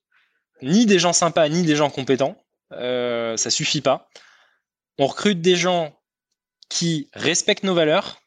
ni 0.62 0.86
des 0.86 0.98
gens 0.98 1.12
sympas, 1.12 1.48
ni 1.48 1.62
des 1.62 1.76
gens 1.76 1.90
compétents. 1.90 2.44
Euh, 2.72 3.36
ça 3.36 3.50
suffit 3.50 3.80
pas. 3.80 4.08
On 4.98 5.06
recrute 5.06 5.40
des 5.40 5.56
gens 5.56 5.98
qui 6.68 7.08
respectent 7.14 7.64
nos 7.64 7.74
valeurs, 7.74 8.20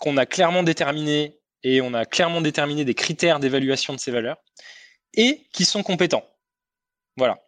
qu'on 0.00 0.16
a 0.16 0.26
clairement 0.26 0.62
déterminées 0.62 1.38
et 1.62 1.80
on 1.80 1.94
a 1.94 2.04
clairement 2.04 2.40
déterminé 2.40 2.84
des 2.84 2.94
critères 2.94 3.40
d'évaluation 3.40 3.92
de 3.92 3.98
ces 3.98 4.10
valeurs 4.10 4.38
et 5.14 5.46
qui 5.52 5.64
sont 5.64 5.82
compétents. 5.82 6.24
Voilà. 7.16 7.38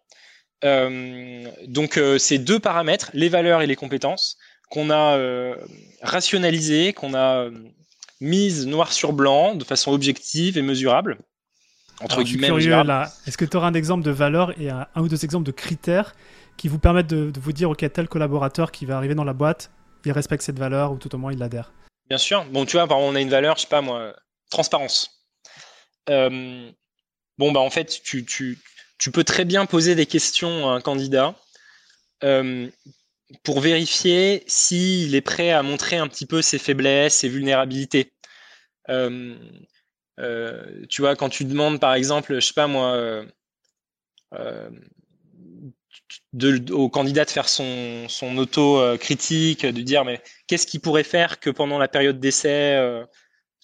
Euh, 0.65 1.51
donc 1.67 1.99
euh, 1.99 2.19
ces 2.19 2.39
deux 2.39 2.59
paramètres, 2.59 3.11
les 3.15 3.29
valeurs 3.29 3.63
et 3.63 3.67
les 3.67 3.77
compétences, 3.77 4.39
qu'on 4.71 4.91
a 4.91 5.17
euh, 5.17 5.57
rationalisés, 6.03 6.93
qu'on 6.93 7.15
a 7.15 7.49
mises 8.21 8.67
noir 8.67 8.93
sur 8.93 9.13
blanc 9.13 9.55
de 9.55 9.65
façon 9.65 9.93
objective 9.93 10.59
et 10.59 10.63
mesurable. 10.63 11.19
Entre 12.01 12.23
guillemets, 12.23 12.49
Est-ce 12.49 13.37
que 13.37 13.45
tu 13.45 13.57
auras 13.57 13.69
un 13.69 13.75
exemple 13.75 14.05
de 14.05 14.11
valeur 14.11 14.59
et 14.61 14.71
un, 14.71 14.87
ou 14.97 15.09
deux 15.09 15.25
exemples 15.25 15.47
de 15.47 15.53
critères 15.53 16.15
qui 16.57 16.69
vous 16.69 16.79
permettent 16.79 17.07
de, 17.07 17.31
de 17.31 17.41
vous 17.41 17.53
dire, 17.53 17.71
OK, 17.71 17.85
tel 17.93 18.09
collaborateur 18.09 18.73
qui 18.73 18.85
va 18.85 18.97
arriver 18.97 19.15
dans 19.15 19.25
la 19.25 19.33
boîte, 19.33 19.71
il 20.05 20.13
respecte 20.13 20.43
cette 20.43 20.59
valeur 20.59 20.93
ou 20.93 20.97
tout 20.97 21.15
au 21.15 21.19
moins 21.19 21.33
il 21.33 21.39
l'adhère? 21.39 21.73
Bien 22.09 22.19
sûr. 22.19 22.45
Bon, 22.47 22.67
tu 22.67 22.77
vois, 22.77 22.87
par 22.87 22.99
exemple, 22.99 23.15
on 23.15 23.17
a 23.17 23.21
une 23.21 23.31
valeur, 23.31 23.57
je 23.57 23.63
sais 23.63 23.69
pas 23.69 23.81
moi, 23.81 24.15
transparence. 24.51 25.11
Euh, 26.11 26.71
bon, 27.39 27.53
bah 27.53 27.61
en 27.61 27.71
fait, 27.71 28.03
tu, 28.03 28.25
tu, 28.25 28.59
tu, 28.99 29.11
peux 29.11 29.25
très 29.25 29.45
bien 29.45 29.67
poser 29.67 29.95
des 29.95 30.07
questions 30.07 30.69
à 30.69 30.75
un 30.75 30.81
candidat 30.81 31.35
euh, 32.23 32.69
pour 33.43 33.61
vérifier 33.61 34.45
s'il 34.47 35.15
est 35.15 35.21
prêt 35.21 35.51
à 35.51 35.63
montrer 35.63 35.97
un 35.97 36.09
petit 36.09 36.27
peu 36.27 36.43
ses 36.43 36.59
faiblesses, 36.59 37.17
ses 37.17 37.29
vulnérabilités. 37.29 38.13
Euh, 38.91 39.37
tu 40.89 41.03
vois, 41.03 41.17
quand 41.17 41.29
tu 41.29 41.45
demandes, 41.45 41.81
par 41.81 41.95
exemple, 41.95 42.35
je 42.35 42.41
sais 42.41 42.55
pas 42.55 42.67
moi, 42.67 43.25
au 46.71 46.89
candidat 46.89 47.25
de 47.25 47.31
faire 47.31 47.49
son, 47.49 48.37
auto-critique, 48.37 49.67
de 49.67 49.83
dire 49.83 50.05
mais 50.05 50.21
qu'est-ce 50.47 50.67
qui 50.67 50.79
pourrait 50.79 51.05
faire 51.05 51.41
que 51.41 51.51
pendant 51.51 51.79
la 51.79 51.89
période 51.89 52.21
d'essai, 52.21 52.75
euh, 52.77 53.05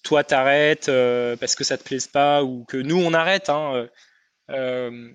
toi 0.03 0.23
t'arrêtes 0.23 0.89
euh, 0.89 1.35
parce 1.37 1.55
que 1.55 1.63
ça 1.63 1.77
te 1.77 1.83
plaise 1.83 2.07
pas 2.07 2.43
ou 2.43 2.65
que 2.65 2.77
nous 2.77 2.97
on 2.97 3.13
arrête 3.13 3.49
hein, 3.49 3.87
euh, 4.49 5.09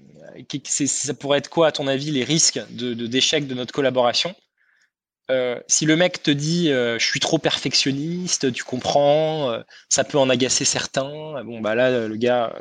ça 0.64 1.14
pourrait 1.14 1.38
être 1.38 1.50
quoi 1.50 1.68
à 1.68 1.72
ton 1.72 1.86
avis 1.86 2.10
les 2.10 2.24
risques 2.24 2.60
d'échec 2.70 3.46
de, 3.46 3.54
notre 3.54 3.72
collaboration? 3.74 4.34
Si 5.66 5.86
le 5.86 5.96
mec 5.96 6.22
te 6.22 6.30
dit 6.30 6.68
je 6.68 7.04
suis 7.04 7.20
trop 7.20 7.38
perfectionniste, 7.38 8.52
tu 8.52 8.64
comprends, 8.64 9.62
ça 9.88 10.04
peut 10.04 10.18
en 10.18 10.30
agacer 10.30 10.64
certains, 10.64 11.42
bon 11.44 11.60
bah 11.60 11.74
là 11.74 12.06
le 12.06 12.16
gars 12.16 12.52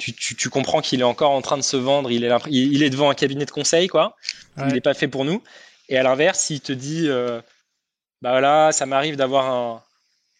tu, 0.00 0.50
comprends 0.50 0.80
qu'il 0.80 1.00
est 1.00 1.04
encore 1.04 1.30
en 1.32 1.42
train 1.42 1.56
de 1.56 1.62
se 1.62 1.76
vendre, 1.76 2.10
il 2.10 2.24
est, 2.24 2.32
il 2.48 2.82
est 2.82 2.90
devant 2.90 3.10
un 3.10 3.14
cabinet 3.14 3.44
de 3.44 3.50
conseil, 3.50 3.88
quoi. 3.88 4.16
Il 4.58 4.72
n'est 4.72 4.80
pas 4.80 4.94
fait 4.94 5.08
pour 5.08 5.24
nous. 5.24 5.42
Et 5.88 5.98
à 5.98 6.02
l'inverse, 6.02 6.40
s'il 6.40 6.60
te 6.60 6.72
dit, 6.72 7.08
euh, 7.08 7.40
bah 8.22 8.30
voilà, 8.30 8.72
ça 8.72 8.86
m'arrive 8.86 9.16
d'avoir 9.16 9.82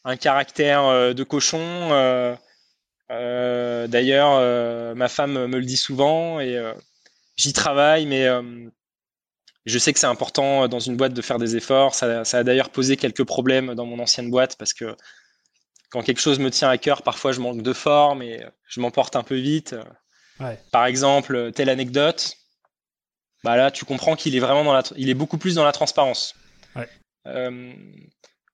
un, 0.05 0.17
caractère 0.17 0.85
euh, 0.85 1.13
de 1.13 1.25
cochon. 1.25 1.59
Euh, 3.11 3.87
d'ailleurs, 3.87 4.95
ma 4.95 5.09
femme 5.09 5.47
me 5.47 5.59
le 5.59 5.65
dit 5.65 5.77
souvent 5.77 6.41
et 6.41 6.59
j'y 7.37 7.53
travaille, 7.53 8.07
mais 8.07 8.29
je 9.71 9.79
sais 9.79 9.93
que 9.93 9.99
c'est 9.99 10.07
important 10.07 10.69
dans 10.69 10.81
une 10.81 10.97
boîte 10.97 11.15
de 11.15 11.23
faire 11.23 11.39
des 11.39 11.57
efforts. 11.57 11.95
Ça, 11.95 12.25
ça 12.25 12.39
a 12.39 12.45
d'ailleurs 12.45 12.71
posé 12.71 12.97
quelques 12.97 13.25
problèmes 13.25 13.75
dans 13.75 13.87
mon 13.87 13.99
ancienne 13.99 14.31
boîte 14.31 14.57
parce 14.57 14.73
que 14.73 14.97
quand 15.91 16.03
quelque 16.03 16.21
chose 16.21 16.39
me 16.39 16.51
tient 16.51 16.69
à 16.69 16.79
cœur, 16.79 17.03
parfois 17.03 17.33
je 17.33 17.41
manque 17.41 17.63
de 17.63 17.73
forme 17.73 18.23
et 18.23 18.45
je 18.69 18.81
m'emporte 18.81 19.17
un 19.17 19.23
peu 19.23 19.37
vite. 19.37 19.75
Par 20.73 20.87
exemple, 20.87 21.53
telle 21.53 21.69
anecdote, 21.69 22.37
bah 23.45 23.57
là, 23.57 23.71
tu 23.71 23.85
comprends 23.85 24.17
qu'il 24.17 24.37
est 24.37 24.41
vraiment 24.41 24.65
dans 24.65 24.73
la, 24.73 24.83
il 24.97 25.09
est 25.09 25.15
beaucoup 25.15 25.39
plus 25.39 25.55
dans 25.55 25.65
la 25.65 25.73
transparence. 25.73 26.35
Euh, 27.27 27.73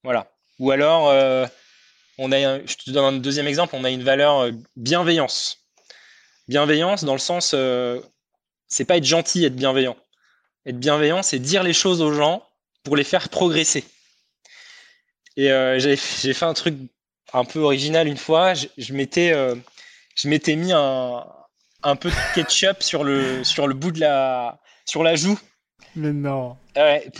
voilà. 0.02 0.32
Ou 0.58 0.70
alors, 0.70 1.08
euh, 1.08 1.46
on 2.18 2.32
a, 2.32 2.64
je 2.64 2.76
te 2.76 2.90
donne 2.90 3.14
un 3.14 3.18
deuxième 3.18 3.46
exemple, 3.46 3.74
on 3.76 3.84
a 3.84 3.90
une 3.90 4.02
valeur 4.02 4.40
euh, 4.40 4.52
bienveillance. 4.76 5.68
Bienveillance 6.48 7.04
dans 7.04 7.12
le 7.12 7.18
sens, 7.18 7.54
c'est 8.68 8.84
pas 8.84 8.96
être 8.96 9.04
gentil, 9.04 9.44
être 9.44 9.56
bienveillant. 9.56 9.96
Être 10.66 10.78
bienveillant, 10.78 11.22
c'est 11.22 11.38
dire 11.38 11.62
les 11.62 11.72
choses 11.72 12.02
aux 12.02 12.12
gens 12.12 12.42
pour 12.82 12.96
les 12.96 13.04
faire 13.04 13.28
progresser. 13.28 13.84
Et 15.36 15.48
j'ai 15.78 15.96
fait 15.96 16.44
un 16.44 16.54
truc 16.54 16.74
un 17.32 17.44
peu 17.44 17.60
original 17.60 18.08
une 18.08 18.16
fois. 18.16 18.54
Je, 18.54 18.66
je 18.78 18.92
m'étais, 18.92 19.32
euh, 19.32 19.54
je 20.14 20.28
m'étais 20.28 20.56
mis 20.56 20.72
un, 20.72 21.24
un 21.82 21.96
peu 21.96 22.10
de 22.10 22.34
ketchup 22.34 22.82
sur 22.82 23.04
le, 23.04 23.44
sur 23.44 23.68
le 23.68 23.74
bout 23.74 23.92
de 23.92 24.00
la, 24.00 24.60
sur 24.86 25.02
la 25.02 25.14
joue. 25.14 25.38
Mais 25.94 26.12
non. 26.12 26.56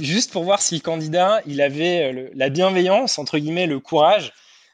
juste 0.01 0.33
pour 0.33 0.45
voir 0.45 0.61
si 0.61 0.75
le 0.75 0.81
candidat, 0.81 1.41
il 1.47 1.63
avait 1.63 2.13
euh, 2.13 2.31
la 2.35 2.49
bienveillance, 2.49 3.19
entre 3.19 3.39
guillemets, 3.39 3.67
le 3.67 3.81
courage 3.81 4.33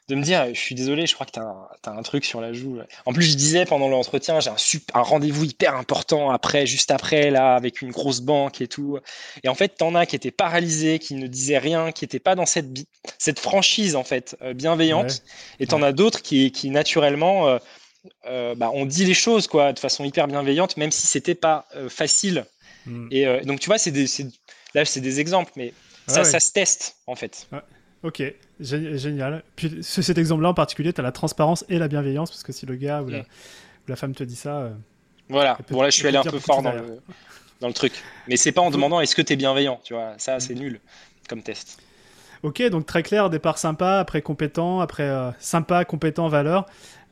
de 0.09 0.15
me 0.15 0.21
dire, 0.21 0.47
je 0.53 0.59
suis 0.59 0.75
désolé, 0.75 1.07
je 1.07 1.13
crois 1.13 1.25
que 1.25 1.31
tu 1.31 1.39
as, 1.39 1.91
un 1.91 2.01
truc 2.03 2.25
sur 2.25 2.41
la 2.41 2.51
joue. 2.51 2.79
En 3.05 3.13
plus, 3.13 3.23
je 3.23 3.35
disais 3.35 3.65
pendant 3.65 3.87
l'entretien, 3.87 4.39
j'ai 4.41 4.49
un, 4.49 4.55
un 4.93 5.01
rendez-vous 5.01 5.45
hyper 5.45 5.75
important 5.75 6.29
après, 6.29 6.65
juste 6.67 6.91
après, 6.91 7.29
là, 7.29 7.55
avec 7.55 7.81
une 7.81 7.91
grosse 7.91 8.19
banque 8.19 8.59
et 8.59 8.67
tout. 8.67 8.99
Et 9.43 9.47
en 9.47 9.55
fait, 9.55 9.69
t'en 9.77 9.95
as 9.95 10.05
qui 10.05 10.17
étaient 10.17 10.31
paralysés, 10.31 10.99
qui 10.99 11.15
ne 11.15 11.27
disaient 11.27 11.57
rien, 11.57 11.93
qui 11.93 12.03
n'étaient 12.03 12.19
pas 12.19 12.35
dans 12.35 12.45
cette, 12.45 12.67
cette 13.17 13.39
franchise, 13.39 13.95
en 13.95 14.03
fait, 14.03 14.35
euh, 14.41 14.53
bienveillante. 14.53 15.23
Et 15.59 15.67
t'en 15.67 15.77
en 15.77 15.83
as 15.83 15.93
d'autres 15.93 16.21
qui, 16.21 16.51
qui, 16.51 16.69
naturellement, 16.69 17.47
euh, 17.47 17.57
euh, 18.25 18.55
bah, 18.55 18.71
ont 18.71 18.85
dit 18.85 19.05
les 19.05 19.13
choses, 19.13 19.47
quoi, 19.47 19.71
de 19.71 19.79
façon 19.79 20.03
hyper 20.03 20.27
bienveillante, 20.27 20.75
même 20.75 20.91
si 20.91 21.07
c'était 21.07 21.35
pas 21.35 21.65
facile. 21.87 22.45
Hmm. 22.85 23.07
Et 23.11 23.25
donc, 23.45 23.61
tu 23.61 23.67
vois, 23.67 23.77
c'est 23.77 23.93
là, 24.73 24.83
c'est 24.83 24.99
des 24.99 25.21
exemples, 25.21 25.53
mais 25.55 25.73
ça, 26.07 26.25
ça 26.25 26.41
se 26.41 26.51
teste, 26.51 26.97
en 27.07 27.15
fait. 27.15 27.47
Ok, 28.03 28.21
génial. 28.59 29.43
Puis 29.55 29.77
cet 29.81 30.17
exemple-là 30.17 30.49
en 30.49 30.53
particulier, 30.53 30.91
tu 30.91 30.99
as 30.99 31.03
la 31.03 31.13
transparence 31.13 31.65
et 31.69 31.79
la 31.79 31.87
bienveillance, 31.87 32.29
parce 32.29 32.43
que 32.43 32.51
si 32.51 32.65
le 32.65 32.75
gars 32.75 33.01
ou 33.01 33.09
la, 33.09 33.23
mm. 33.87 33.95
femme 33.95 34.13
te 34.13 34.23
dit 34.23 34.35
ça. 34.35 34.57
Euh, 34.57 34.73
voilà, 35.29 35.57
bon 35.69 35.81
là 35.81 35.89
je 35.89 35.95
suis 35.95 36.07
allé 36.07 36.17
un 36.17 36.23
peu 36.23 36.39
fort 36.39 36.61
dans 36.61 36.73
le, 36.73 36.99
dans 37.61 37.67
le, 37.67 37.73
truc. 37.73 37.93
Mais 38.27 38.35
c'est 38.35 38.51
pas 38.51 38.61
en 38.61 38.71
demandant 38.71 38.99
est-ce 38.99 39.15
que 39.15 39.21
tu 39.21 39.33
es 39.33 39.35
bienveillant, 39.37 39.79
tu 39.83 39.93
vois, 39.93 40.13
ça 40.17 40.41
c'est 40.41 40.53
nul 40.53 40.81
comme 41.29 41.41
test. 41.41 41.81
Ok, 42.43 42.61
donc 42.63 42.85
très 42.85 43.03
clair, 43.03 43.29
départ 43.29 43.57
sympa, 43.57 43.99
après 43.99 44.21
compétent, 44.21 44.81
après 44.81 45.03
euh, 45.03 45.31
sympa, 45.39 45.85
compétent, 45.85 46.27
valeur. 46.27 46.65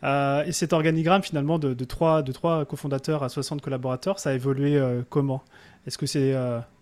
Euh, 0.03 0.43
et 0.43 0.51
cet 0.51 0.73
organigramme 0.73 1.23
finalement 1.23 1.57
de, 1.57 1.73
de, 1.73 1.85
trois, 1.85 2.21
de 2.21 2.33
trois 2.33 2.65
cofondateurs 2.65 3.23
à 3.23 3.29
60 3.29 3.61
collaborateurs, 3.61 4.19
ça 4.19 4.31
a 4.31 4.33
évolué 4.33 4.77
comment? 5.09 5.41
Est-ce 5.87 5.97
que 5.97 6.05
c'est 6.05 6.33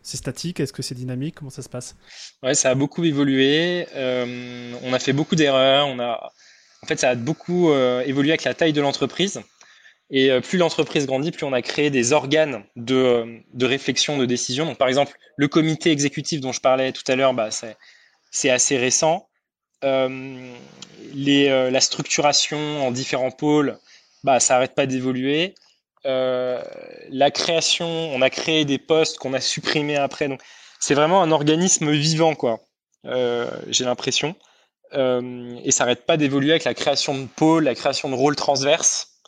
c'est 0.10 0.18
statique? 0.18 0.60
Est-ce 0.60 0.74
que 0.74 0.82
c'est 0.82 0.96
dynamique? 0.96 1.36
Comment 1.36 1.52
ça 1.52 1.62
se 1.62 1.70
passe? 1.70 1.96
Ouais, 2.44 2.56
ça 2.56 2.72
a 2.72 2.76
beaucoup 2.76 3.04
évolué. 3.04 3.88
Euh, 3.96 4.74
on 4.84 4.92
a 4.94 5.00
fait 5.00 5.14
beaucoup 5.14 5.36
d'erreurs. 5.36 5.88
On 5.88 6.00
a, 6.00 6.32
en 6.82 6.88
fait, 6.88 7.00
ça 7.00 7.10
a 7.10 7.16
beaucoup 7.16 7.70
euh, 7.72 8.02
évolué 8.02 8.32
avec 8.32 8.44
la 8.44 8.54
taille 8.54 8.74
de 8.74 8.82
l'entreprise. 8.82 9.42
Et 10.10 10.32
euh, 10.32 10.42
plus 10.42 10.58
l'entreprise 10.58 11.06
grandit, 11.06 11.32
plus 11.32 11.46
on 11.46 11.54
a 11.54 11.62
créé 11.62 11.92
des 11.92 12.14
organes 12.14 12.64
de, 12.76 13.44
réflexion, 13.62 14.18
de 14.18 14.26
décision. 14.26 14.66
Donc, 14.66 14.78
par 14.78 14.88
exemple, 14.88 15.16
le 15.38 15.48
comité 15.48 15.92
exécutif 15.92 16.42
dont 16.42 16.52
je 16.52 16.62
parlais 16.62 16.92
tout 16.92 17.04
à 17.08 17.16
l'heure, 17.16 17.36
bah, 17.36 17.50
c'est 18.32 18.50
assez 18.50 18.78
récent. 18.78 19.30
La 19.84 20.10
structuration 21.80 22.88
en 22.88 22.92
différents 22.92 23.32
pôles, 23.32 23.78
bah, 24.24 24.40
ça 24.40 24.56
n'arrête 24.56 24.74
pas 24.74 24.88
d'évoluer. 24.88 25.54
Euh, 26.06 26.62
la 27.10 27.32
création, 27.32 27.88
on 27.88 28.22
a 28.22 28.30
créé 28.30 28.66
des 28.66 28.78
postes 28.78 29.18
qu'on 29.18 29.34
a 29.34 29.42
supprimés 29.42 29.98
après. 29.98 30.28
Donc, 30.28 30.42
c'est 30.80 30.94
vraiment 30.94 31.22
un 31.22 31.32
organisme 31.32 31.92
vivant, 31.92 32.36
quoi. 32.36 32.62
Euh, 33.06 33.50
j'ai 33.68 33.86
l'impression. 33.86 34.36
Euh, 34.94 35.60
et 35.64 35.72
ça 35.72 35.84
n'arrête 35.84 36.06
pas 36.06 36.18
d'évoluer 36.18 36.52
avec 36.52 36.64
la 36.64 36.74
création 36.74 37.18
de 37.18 37.28
pôles, 37.28 37.66
la 37.66 37.76
création 37.76 38.10
de 38.10 38.16
rôles 38.16 38.36
transverses. 38.36 39.20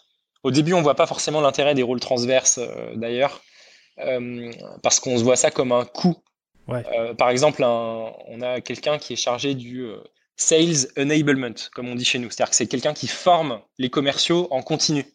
Au 0.44 0.52
début, 0.52 0.74
on 0.74 0.82
voit 0.82 0.96
pas 0.96 1.08
forcément 1.08 1.42
l'intérêt 1.42 1.76
des 1.76 1.84
rôles 1.84 2.00
transverses, 2.00 2.60
d'ailleurs, 2.96 3.44
parce 4.82 5.00
qu'on 5.00 5.20
se 5.20 5.24
voit 5.24 5.36
ça 5.36 5.52
comme 5.52 5.72
un 5.72 5.86
coût. 5.86 6.18
par 7.20 7.30
exemple, 7.30 7.64
on 7.64 8.42
a 8.42 8.60
quelqu'un 8.60 8.98
qui 8.98 9.14
est 9.14 9.18
chargé 9.18 9.54
du 9.54 9.88
sales 10.36 10.88
enablement, 10.98 11.54
comme 11.76 11.90
on 11.90 11.96
dit 11.96 12.06
chez 12.06 12.18
nous. 12.18 12.32
C'est-à-dire 12.32 12.50
que 12.50 12.56
c'est 12.56 12.66
quelqu'un 12.66 12.96
qui 12.96 13.08
forme 13.08 13.62
les 13.78 13.92
commerciaux 13.92 14.48
en 14.50 14.64
continu. 14.64 15.06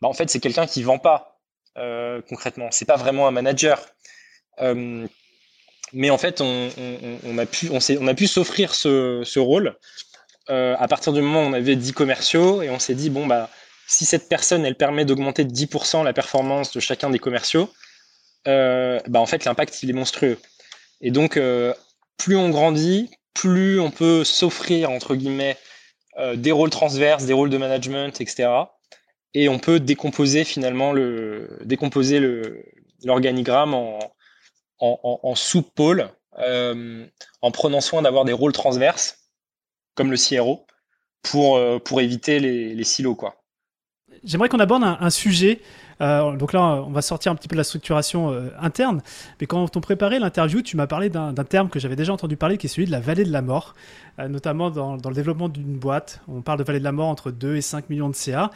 Bah, 0.00 0.08
en 0.08 0.12
fait, 0.12 0.30
c'est 0.30 0.40
quelqu'un 0.40 0.66
qui 0.66 0.82
vend 0.82 0.98
pas 0.98 1.40
euh, 1.78 2.20
concrètement. 2.28 2.68
C'est 2.70 2.84
pas 2.84 2.96
vraiment 2.96 3.28
un 3.28 3.30
manager. 3.30 3.80
Euh, 4.60 5.06
mais 5.92 6.10
en 6.10 6.18
fait, 6.18 6.40
on, 6.40 6.68
a 7.38 7.46
pu, 7.46 7.70
on, 7.70 8.06
a 8.06 8.14
pu 8.14 8.26
s'offrir 8.26 8.74
ce, 8.74 9.38
rôle 9.38 9.76
euh, 10.48 10.76
à 10.78 10.88
partir 10.88 11.12
du 11.12 11.20
moment 11.20 11.42
où 11.42 11.46
on 11.46 11.52
avait 11.52 11.76
10 11.76 11.92
commerciaux 11.92 12.62
et 12.62 12.70
on 12.70 12.78
s'est 12.78 12.94
dit 12.94 13.10
bon 13.10 13.26
bah 13.26 13.50
si 13.86 14.04
cette 14.04 14.28
personne 14.28 14.64
elle 14.64 14.76
permet 14.76 15.04
d'augmenter 15.04 15.44
de 15.44 15.52
10% 15.52 16.04
la 16.04 16.12
performance 16.12 16.72
de 16.72 16.80
chacun 16.80 17.10
des 17.10 17.18
commerciaux, 17.18 17.72
bah 18.44 19.00
en 19.14 19.26
fait 19.26 19.44
l'impact 19.44 19.82
il 19.82 19.90
est 19.90 19.94
monstrueux. 19.94 20.38
Et 21.00 21.10
donc 21.10 21.40
plus 22.18 22.36
on 22.36 22.50
grandit, 22.50 23.10
plus 23.34 23.80
on 23.80 23.90
peut 23.90 24.22
s'offrir 24.22 24.90
entre 24.90 25.16
guillemets 25.16 25.56
des 26.36 26.52
rôles 26.52 26.70
transverses, 26.70 27.24
des 27.24 27.32
rôles 27.32 27.50
de 27.50 27.58
management, 27.58 28.20
etc 28.20 28.48
et 29.34 29.48
on 29.48 29.58
peut 29.58 29.80
décomposer 29.80 30.44
finalement 30.44 30.92
le 30.92 31.58
décomposer 31.64 32.20
le 32.20 32.64
l'organigramme 33.04 33.74
en, 33.74 33.98
en, 34.78 35.20
en, 35.22 35.34
sous-pôles 35.34 36.10
euh, 36.38 37.06
en 37.40 37.50
prenant 37.50 37.80
soin 37.80 38.02
d'avoir 38.02 38.24
des 38.24 38.32
rôles 38.32 38.52
transverses 38.52 39.18
comme 39.94 40.10
le 40.10 40.16
CRO 40.16 40.66
pour, 41.22 41.56
euh, 41.56 41.78
pour 41.78 42.00
éviter 42.00 42.40
les, 42.40 42.84
silos 42.84 43.14
quoi. 43.14 43.42
J'aimerais 44.22 44.48
qu'on 44.48 44.60
aborde 44.60 44.84
un 44.84 45.10
sujet 45.10 45.60
euh, 46.00 46.36
donc 46.36 46.52
là, 46.52 46.60
on 46.60 46.90
va 46.90 47.02
sortir 47.02 47.32
un 47.32 47.34
petit 47.34 47.48
peu 47.48 47.54
de 47.54 47.60
la 47.60 47.64
structuration 47.64 48.32
euh, 48.32 48.48
interne. 48.60 49.02
Mais 49.40 49.46
quand 49.46 49.76
on 49.76 49.80
préparait 49.80 50.18
l'interview, 50.18 50.62
tu 50.62 50.76
m'as 50.76 50.86
parlé 50.86 51.10
d'un 51.10 51.32
terme 51.34 51.68
que 51.68 51.78
j'avais 51.78 51.96
déjà 51.96 52.12
entendu 52.12 52.36
parler, 52.36 52.58
qui 52.58 52.66
est 52.66 52.70
celui 52.70 52.86
de 52.86 52.92
la 52.92 53.00
vallée 53.00 53.24
de 53.24 53.32
la 53.32 53.42
mort, 53.42 53.74
euh, 54.18 54.28
notamment 54.28 54.70
dans, 54.70 54.96
le 54.96 55.14
développement 55.14 55.48
d'une 55.48 55.76
boîte. 55.76 56.20
On 56.28 56.40
parle 56.40 56.58
de 56.58 56.64
vallée 56.64 56.78
de 56.78 56.84
la 56.84 56.92
mort 56.92 57.08
entre 57.08 57.30
2 57.30 57.56
et 57.56 57.60
5 57.60 57.90
millions 57.90 58.08
de 58.08 58.14
CA. 58.14 58.50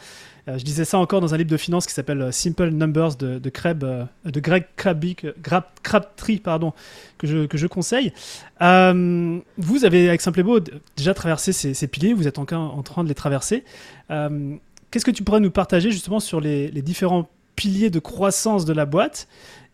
je 0.47 0.63
disais 0.63 0.85
ça 0.85 0.97
encore 0.97 1.21
dans 1.21 1.33
un 1.33 1.37
livre 1.37 1.49
de 1.49 1.57
finance 1.57 1.85
qui 1.85 1.93
s'appelle 1.93 2.31
Simple 2.33 2.69
Numbers 2.69 3.15
de, 3.15 3.39
Greg 3.49 4.65
Crabtree, 4.75 6.37
pardon, 6.39 6.73
que 7.17 7.27
je, 7.27 7.45
que 7.45 7.57
je 7.57 7.67
conseille. 7.67 8.11
vous 8.59 9.85
avez, 9.85 10.07
avec 10.07 10.21
Simple 10.21 10.43
Beau, 10.43 10.59
déjà 10.97 11.13
traversé 11.13 11.51
ces, 11.51 11.87
piliers, 11.87 12.13
vous 12.13 12.27
êtes 12.27 12.39
en, 12.39 12.45
en 12.51 12.83
train 12.83 13.03
de 13.03 13.09
les 13.09 13.15
traverser. 13.15 13.63
Qu'est-ce 14.09 15.05
que 15.05 15.11
tu 15.11 15.23
pourrais 15.23 15.41
nous 15.41 15.51
partager 15.51 15.91
justement 15.91 16.19
sur 16.21 16.39
les, 16.39 16.69
les 16.69 16.81
différents 16.81 17.27
piliers 17.55 17.89
de 17.89 17.99
croissance 17.99 18.65
de 18.65 18.73
la 18.73 18.85
boîte 18.85 19.27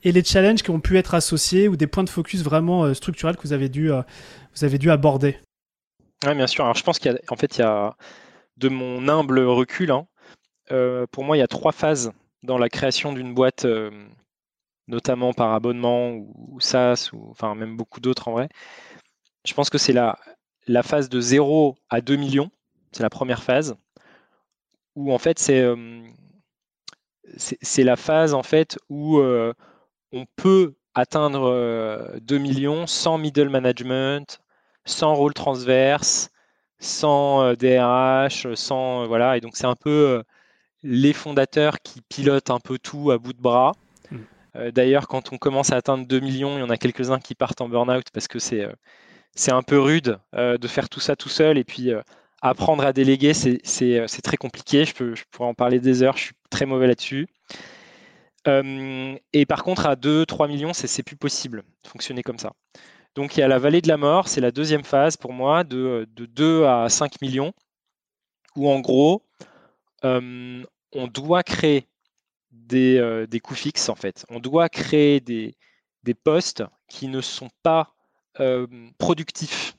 et 0.03 0.11
les 0.11 0.23
challenges 0.23 0.63
qui 0.63 0.71
ont 0.71 0.79
pu 0.79 0.97
être 0.97 1.13
associés 1.13 1.67
ou 1.67 1.75
des 1.75 1.87
points 1.87 2.03
de 2.03 2.09
focus 2.09 2.43
vraiment 2.43 2.83
euh, 2.83 2.93
structurels 2.93 3.37
que 3.37 3.43
vous 3.43 3.53
avez 3.53 3.69
dû, 3.69 3.91
euh, 3.91 4.01
vous 4.55 4.63
avez 4.63 4.77
dû 4.77 4.89
aborder 4.91 5.37
Oui, 6.25 6.35
bien 6.35 6.47
sûr. 6.47 6.63
Alors, 6.63 6.75
je 6.75 6.83
pense 6.83 6.99
qu'en 6.99 7.35
fait, 7.35 7.57
il 7.57 7.61
y 7.61 7.63
a, 7.63 7.95
de 8.57 8.69
mon 8.69 9.07
humble 9.07 9.39
recul, 9.39 9.91
hein, 9.91 10.07
euh, 10.71 11.05
pour 11.11 11.23
moi, 11.23 11.37
il 11.37 11.39
y 11.39 11.43
a 11.43 11.47
trois 11.47 11.71
phases 11.71 12.11
dans 12.43 12.57
la 12.57 12.69
création 12.69 13.13
d'une 13.13 13.33
boîte, 13.33 13.67
notamment 14.87 15.33
par 15.33 15.53
abonnement 15.53 16.11
ou, 16.11 16.59
SaaS, 16.59 17.11
ou 17.13 17.29
enfin 17.29 17.53
même 17.53 17.77
beaucoup 17.77 17.99
d'autres 17.99 18.27
en 18.27 18.31
vrai. 18.31 18.49
Je 19.45 19.53
pense 19.53 19.69
que 19.69 19.77
c'est 19.77 19.93
la, 19.93 20.17
la 20.67 20.81
phase 20.81 21.07
de 21.07 21.21
0 21.21 21.77
à 21.89 22.01
2 22.01 22.15
millions, 22.15 22.49
c'est 22.91 23.03
la 23.03 23.11
première 23.11 23.43
phase, 23.43 23.75
où 24.95 25.13
en 25.13 25.19
fait 25.19 25.37
c'est 25.37 25.63
c'est 27.37 27.83
la 27.83 27.95
phase 27.95 28.33
en 28.33 28.43
fait 28.43 28.77
où 28.89 29.19
euh, 29.19 29.53
on 30.11 30.25
peut 30.35 30.73
atteindre 30.93 31.49
2 32.21 32.35
euh, 32.35 32.39
millions 32.39 32.87
sans 32.87 33.17
middle 33.17 33.49
management, 33.49 34.39
sans 34.85 35.13
rôle 35.13 35.33
transverse, 35.33 36.29
sans 36.79 37.53
DRH, 37.53 38.45
euh, 38.45 38.55
sans 38.55 39.07
voilà. 39.07 39.37
Et 39.37 39.41
donc 39.41 39.55
c'est 39.55 39.67
un 39.67 39.75
peu 39.75 40.23
les 40.83 41.13
fondateurs 41.13 41.79
qui 41.81 42.01
pilotent 42.01 42.49
un 42.49 42.59
peu 42.59 42.77
tout 42.79 43.11
à 43.11 43.17
bout 43.17 43.33
de 43.33 43.41
bras. 43.41 43.73
Hmm. 44.09 44.69
D'ailleurs, 44.71 45.07
quand 45.07 45.31
on 45.31 45.37
commence 45.37 45.71
à 45.71 45.77
atteindre 45.77 46.05
2 46.07 46.19
millions, 46.19 46.57
il 46.57 46.61
y 46.61 46.63
en 46.63 46.69
a 46.69 46.77
quelques-uns 46.77 47.19
qui 47.19 47.35
partent 47.35 47.61
en 47.61 47.69
burn-out 47.69 48.07
parce 48.11 48.27
que 48.27 48.39
c'est 48.39 48.67
c'est 49.33 49.51
un 49.51 49.61
peu 49.61 49.79
rude 49.79 50.19
de 50.33 50.67
faire 50.67 50.89
tout 50.89 50.99
ça 50.99 51.15
tout 51.15 51.29
seul. 51.29 51.57
Et 51.57 51.63
puis 51.63 51.91
apprendre 52.41 52.83
à 52.83 52.91
déléguer, 52.91 53.33
c'est 53.33 54.21
très 54.23 54.37
compliqué. 54.37 54.83
Je, 54.83 54.93
peux, 54.93 55.15
je 55.15 55.23
pourrais 55.31 55.47
en 55.47 55.53
parler 55.53 55.79
des 55.79 56.03
heures. 56.03 56.17
Je 56.17 56.23
suis 56.23 56.33
très 56.51 56.67
mauvais 56.67 56.85
là-dessus. 56.85 57.27
Euh, 58.47 59.17
et 59.33 59.45
par 59.45 59.63
contre, 59.63 59.87
à 59.87 59.95
2-3 59.95 60.47
millions, 60.47 60.73
c'est 60.73 61.03
plus 61.03 61.15
possible 61.15 61.63
de 61.83 61.89
fonctionner 61.89 62.21
comme 62.21 62.39
ça. 62.39 62.53
Donc 63.15 63.35
il 63.35 63.39
y 63.39 63.43
a 63.43 63.47
la 63.47 63.59
vallée 63.59 63.81
de 63.81 63.87
la 63.87 63.97
mort, 63.97 64.27
c'est 64.27 64.41
la 64.41 64.51
deuxième 64.51 64.83
phase 64.83 65.17
pour 65.17 65.33
moi, 65.33 65.63
de, 65.63 66.07
2 66.15 66.65
à 66.65 66.87
5 66.89 67.21
millions, 67.21 67.53
où 68.55 68.69
en 68.69 68.79
gros, 68.79 69.23
euh, 70.05 70.63
on 70.93 71.07
doit 71.07 71.43
créer 71.43 71.87
des, 72.51 72.97
euh, 72.97 73.27
des, 73.27 73.39
coûts 73.39 73.55
fixes 73.55 73.89
en 73.89 73.95
fait. 73.95 74.25
On 74.29 74.39
doit 74.39 74.69
créer 74.69 75.19
des 75.19 75.55
postes 76.23 76.63
qui 76.87 77.07
ne 77.07 77.21
sont 77.21 77.49
pas 77.63 77.93
productifs. 78.97 79.75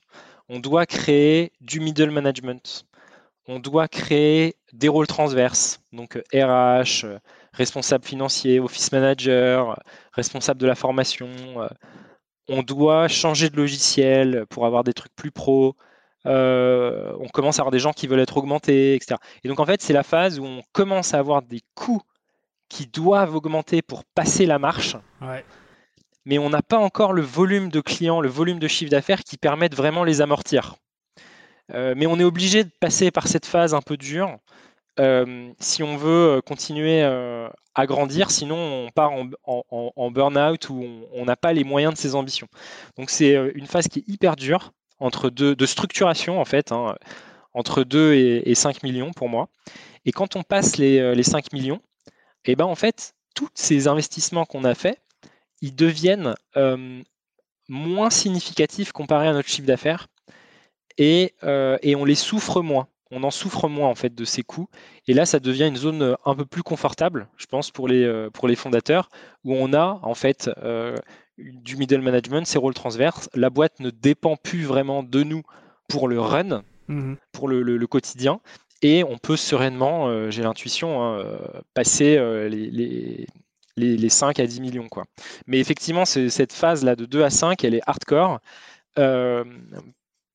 On 0.49 0.61
doit 0.61 0.84
créer 0.84 1.53
du 1.62 1.80
middle 1.80 2.11
management 2.11 2.84
on 3.49 3.59
doit 3.59 3.88
créer 3.88 4.57
des 4.72 4.88
rôles 4.88 5.07
transverses, 5.07 5.80
donc 5.93 6.16
RH, 6.32 7.05
euh, 7.05 7.18
responsable 7.53 8.05
financier, 8.05 8.61
office 8.61 8.93
manager, 8.93 9.80
responsable 10.12 10.61
de 10.61 10.66
la 10.66 10.74
formation. 10.74 11.28
Euh, 11.57 11.68
on 12.49 12.62
doit 12.62 13.09
changer 13.09 13.51
de 13.51 13.57
logiciel 13.57 14.47
pour 14.49 14.66
avoir 14.66 14.84
des 14.84 14.93
trucs 14.93 15.14
plus 15.14 15.30
pro. 15.30 15.76
Euh, 16.26 17.12
on 17.18 17.28
commence 17.28 17.59
à 17.59 17.62
avoir 17.62 17.72
des 17.72 17.78
gens 17.78 17.93
qui 17.93 18.07
veulent 18.07 18.20
être 18.20 18.36
augmentés, 18.36 18.95
etc. 18.95 19.16
Et 19.43 19.49
donc 19.49 19.59
en 19.61 19.66
fait, 19.66 19.82
c'est 19.82 19.93
la 19.93 20.05
phase 20.05 20.38
où 20.38 20.45
on 20.45 20.62
commence 20.72 21.14
à 21.14 21.18
avoir 21.18 21.43
des 21.43 21.62
coûts 21.74 22.03
qui 22.68 22.86
doivent 22.86 23.34
augmenter 23.34 23.82
pour 23.82 24.05
passer 24.05 24.47
la 24.47 24.59
marche. 24.59 24.97
Mais 26.24 26.38
on 26.38 26.51
n'a 26.51 26.62
pas 26.62 26.78
encore 26.78 27.12
le 27.12 27.22
volume 27.22 27.68
de 27.68 27.80
clients, 27.80 28.20
le 28.20 28.28
volume 28.28 28.61
de 28.61 28.68
chiffre 28.68 28.90
d'affaires 28.90 29.24
qui 29.24 29.36
permettent 29.36 29.74
vraiment 29.74 30.05
les 30.05 30.20
amortir. 30.20 30.76
Mais 31.68 32.06
on 32.06 32.18
est 32.18 32.24
obligé 32.24 32.64
de 32.64 32.70
passer 32.80 33.10
par 33.10 33.28
cette 33.28 33.46
phase 33.46 33.74
un 33.74 33.82
peu 33.82 33.96
dure 33.96 34.38
si 35.58 35.82
on 35.82 35.96
veut 35.96 36.42
continuer 36.44 37.02
à 37.02 37.86
grandir, 37.86 38.30
sinon 38.30 38.56
on 38.56 38.90
part 38.90 39.12
en, 39.12 40.10
burn-out 40.10 40.68
ou 40.68 41.06
on 41.12 41.24
n'a 41.24 41.36
pas 41.36 41.52
les 41.52 41.64
moyens 41.64 41.94
de 41.94 41.98
ses 41.98 42.14
ambitions. 42.14 42.48
Donc 42.98 43.10
c'est 43.10 43.34
une 43.54 43.66
phase 43.66 43.88
qui 43.88 44.00
est 44.00 44.08
hyper 44.08 44.36
dure 44.36 44.72
entre 45.00 45.30
deux 45.30 45.56
de 45.56 45.66
structuration 45.66 46.40
en 46.40 46.44
fait, 46.44 46.72
hein, 46.72 46.94
entre 47.54 47.84
2 47.84 48.14
et, 48.14 48.54
5 48.54 48.82
millions 48.82 49.12
pour 49.12 49.28
moi. 49.28 49.48
Et 50.04 50.12
quand 50.12 50.36
on 50.36 50.42
passe 50.42 50.76
les, 50.76 51.14
les 51.14 51.22
5 51.22 51.52
millions, 51.52 51.80
et 52.44 52.52
eh 52.52 52.56
ben 52.56 52.64
en 52.64 52.74
fait, 52.74 53.14
tous 53.34 53.48
ces 53.54 53.86
investissements 53.86 54.44
qu'on 54.44 54.64
a 54.64 54.74
faits, 54.74 55.00
ils 55.60 55.74
deviennent 55.74 56.34
moins 57.68 58.10
significatifs 58.10 58.92
comparés 58.92 59.28
à 59.28 59.32
notre 59.32 59.48
chiffre 59.48 59.66
d'affaires 59.66 60.08
et, 60.99 61.34
et 61.82 61.97
on 61.97 62.05
les 62.05 62.14
souffre 62.14 62.62
moins 62.62 62.88
on 63.12 63.22
en 63.22 63.30
souffre 63.30 63.68
moins 63.68 63.88
en 63.88 63.95
fait 63.95 64.14
de 64.14 64.24
ces 64.24 64.43
coûts. 64.43 64.68
Et 65.07 65.12
là, 65.12 65.26
ça 65.26 65.38
devient 65.38 65.68
une 65.68 65.76
zone 65.76 66.03
euh, 66.03 66.14
un 66.24 66.34
peu 66.34 66.47
plus 66.47 66.62
confortable, 66.62 67.28
je 67.36 67.47
pense, 67.47 67.70
pour 67.70 67.86
les, 67.86 68.03
euh, 68.03 68.30
pour 68.30 68.49
les 68.49 68.57
fondateurs, 68.57 69.11
où 69.45 69.55
on 69.55 69.74
a 69.74 70.01
en 70.03 70.14
fait 70.14 70.51
euh, 70.62 70.97
du 71.36 71.76
middle 71.76 72.01
management, 72.01 72.47
ces 72.47 72.59
rôles 72.59 72.74
transverses. 72.74 73.28
La 73.34 73.51
boîte 73.51 73.78
ne 73.80 73.90
dépend 73.90 74.36
plus 74.36 74.64
vraiment 74.64 75.03
de 75.03 75.22
nous 75.22 75.43
pour 75.88 76.09
le 76.09 76.18
run, 76.18 76.62
mhm. 76.88 77.16
pour 77.32 77.49
le, 77.49 77.86
quotidien. 77.86 78.40
Et 78.80 79.05
on 79.05 79.18
peut 79.18 79.36
sereinement, 79.36 80.30
j'ai 80.30 80.43
l'intuition, 80.43 81.03
hein, 81.03 81.24
passer 81.72 82.16
les, 82.49 83.26
les, 83.76 84.09
5 84.09 84.40
à 84.40 84.47
10 84.47 84.61
millions. 84.61 84.88
Quoi. 84.88 85.05
Mais 85.47 85.61
effectivement, 85.61 86.05
cette 86.05 86.53
phase-là 86.53 86.97
de 86.97 87.05
2 87.05 87.22
à 87.22 87.30
5, 87.30 87.62
elle 87.62 87.76
est 87.76 87.82
hardcore 87.86 88.40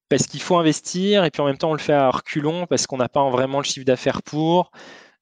parce 0.10 0.28
qu'il 0.28 0.42
faut 0.42 0.58
investir 0.58 1.26
et 1.26 1.32
puis 1.32 1.42
en 1.42 1.46
même 1.46 1.58
temps 1.58 1.72
on 1.72 1.74
le 1.74 1.80
fait 1.80 1.94
à 1.94 2.10
reculons 2.10 2.66
parce 2.66 2.88
qu'on 2.88 2.98
n'a 2.98 3.10
pas 3.10 3.30
vraiment 3.30 3.60
le 3.60 3.64
chiffre 3.64 3.86
d'affaires 3.86 4.22
pour 4.22 4.72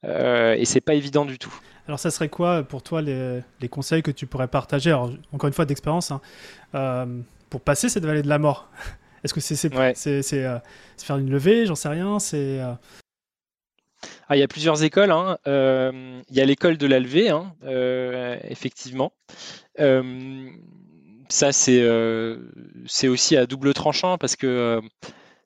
euh, 0.04 0.54
et 0.54 0.66
c'est 0.66 0.82
pas 0.82 0.94
évident 0.94 1.26
du 1.26 1.40
tout. 1.40 1.54
Alors 1.88 2.00
ça 2.00 2.12
serait 2.12 2.30
quoi 2.30 2.64
pour 2.64 2.84
toi 2.84 3.02
les, 3.02 3.44
conseils 3.70 4.04
que 4.04 4.12
tu 4.12 4.28
pourrais 4.28 4.48
partager? 4.48 4.94
Encore 4.94 5.48
une 5.48 5.54
fois 5.54 5.66
d'expérience 5.66 6.12
hein, 6.12 6.22
euh, 6.76 7.22
pour 7.50 7.62
passer 7.62 7.90
cette 7.90 8.06
vallée 8.06 8.22
de 8.22 8.30
la 8.30 8.40
mort. 8.40 8.70
Est-ce 9.24 9.34
que 9.34 9.40
c'est 9.40 9.74
euh, 9.74 10.60
faire 10.98 11.18
une 11.18 11.32
levée? 11.32 11.66
J'en 11.66 11.76
sais 11.76 11.90
rien. 11.90 12.20
C'est 12.20 12.60
ah, 14.28 14.36
il 14.36 14.40
y 14.40 14.44
a 14.44 14.48
plusieurs 14.48 14.84
écoles. 14.84 15.12
Hein. 15.12 15.38
il 15.46 16.36
y 16.36 16.42
a 16.42 16.46
l'école 16.46 16.78
de 16.78 16.86
la 16.86 17.00
levée, 17.00 17.30
hein, 17.30 17.56
effectivement 18.44 19.14
ça, 21.30 21.50
euh, 21.70 22.40
c'est 22.88 23.08
aussi 23.08 23.38
à 23.38 23.46
double 23.46 23.74
tranchant 23.74 24.18
parce 24.18 24.36
que 24.36 24.48
euh, 24.48 24.82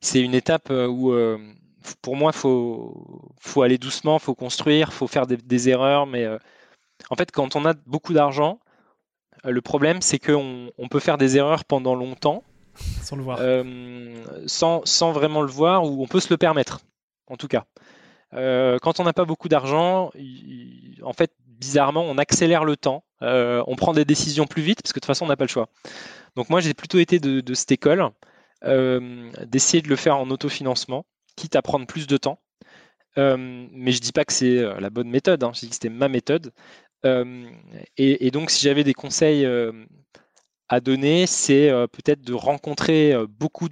c'est 0.01 0.21
une 0.21 0.33
étape 0.33 0.69
euh, 0.71 0.87
où, 0.87 1.13
pour 2.01 2.15
moi, 2.15 2.31
il 2.33 2.37
faut, 2.37 3.29
faut, 3.39 3.61
aller 3.61 3.77
doucement, 3.77 4.17
il 4.17 4.21
faut 4.21 4.35
construire, 4.35 4.89
il 4.91 4.93
faut 4.93 5.07
faire 5.07 5.27
des, 5.27 5.69
erreurs. 5.69 6.05
Mais 6.07 6.27
en 7.09 7.15
fait, 7.15 7.31
quand 7.31 7.55
on 7.55 7.65
a 7.65 7.73
beaucoup 7.85 8.13
d'argent, 8.13 8.59
le 9.43 9.61
problème, 9.61 10.01
c'est 10.01 10.19
qu'on 10.19 10.71
on 10.77 10.87
peut 10.87 10.99
faire 10.99 11.17
des 11.17 11.37
erreurs 11.37 11.65
pendant 11.65 11.95
longtemps. 11.95 12.43
Sans 13.01 13.17
le 13.17 13.23
voir. 13.23 13.39
sans, 14.47 14.81
sans, 14.85 15.11
vraiment 15.11 15.41
le 15.41 15.51
voir, 15.51 15.83
ou 15.83 16.01
on 16.01 16.07
peut 16.07 16.19
se 16.19 16.29
le 16.29 16.37
permettre, 16.37 16.81
en 17.27 17.35
tout 17.35 17.47
cas. 17.47 17.65
quand 18.31 18.99
on 18.99 19.03
n'a 19.03 19.13
pas 19.13 19.25
beaucoup 19.25 19.49
d'argent, 19.49 20.11
en 21.03 21.13
fait, 21.13 21.33
bizarrement, 21.59 22.03
on 22.03 22.17
accélère 22.17 22.63
le 22.63 22.77
temps, 22.77 23.03
euh, 23.21 23.63
on 23.67 23.75
prend 23.75 23.93
des 23.93 24.05
décisions 24.05 24.47
plus 24.47 24.61
vite 24.61 24.81
parce 24.81 24.93
que 24.93 24.99
de 24.99 25.01
toute 25.01 25.07
façon, 25.07 25.25
on 25.25 25.27
n'a 25.27 25.37
pas 25.37 25.43
le 25.43 25.49
choix. 25.49 25.69
Donc 26.35 26.49
moi, 26.49 26.61
j'ai 26.61 26.73
plutôt 26.73 26.99
été 26.99 27.19
de, 27.19 27.53
cette 27.53 27.71
école, 27.71 28.09
euh, 28.63 29.29
d'essayer 29.45 29.81
de 29.81 29.89
le 29.89 29.95
faire 29.95 30.17
en 30.17 30.29
autofinancement, 30.29 31.05
quitte 31.35 31.55
à 31.55 31.61
prendre 31.61 31.85
plus 31.85 32.07
de 32.07 32.17
temps. 32.17 32.39
Euh, 33.17 33.67
mais 33.71 33.91
je 33.91 33.99
dis 33.99 34.11
pas 34.11 34.23
que 34.23 34.33
c'est 34.33 34.61
la 34.79 34.89
bonne 34.89 35.09
méthode, 35.09 35.43
hein. 35.43 35.51
je 35.53 35.61
dis 35.61 35.69
que 35.69 35.73
c'était 35.73 35.89
ma 35.89 36.07
méthode. 36.07 36.53
Et, 37.97 38.31
donc, 38.31 38.51
si 38.51 38.63
j'avais 38.63 38.83
des 38.83 38.93
conseils 38.93 39.47
à 40.69 40.79
donner, 40.79 41.27
c'est 41.27 41.69
peut-être 41.91 42.21
de 42.21 42.33
rencontrer 42.33 43.15
beaucoup 43.27 43.67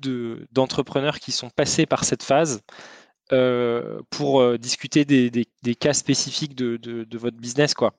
d'entrepreneurs 0.51 1.19
qui 1.19 1.31
sont 1.31 1.49
passés 1.49 1.85
par 1.85 2.03
cette 2.03 2.23
phase 2.23 2.61
euh, 3.31 4.01
pour 4.09 4.41
euh, 4.41 4.57
discuter 4.57 5.03
des, 5.03 5.75
cas 5.75 5.93
spécifiques 5.93 6.55
de, 6.55 7.17
votre 7.17 7.37
business. 7.37 7.73
Quoi. 7.73 7.93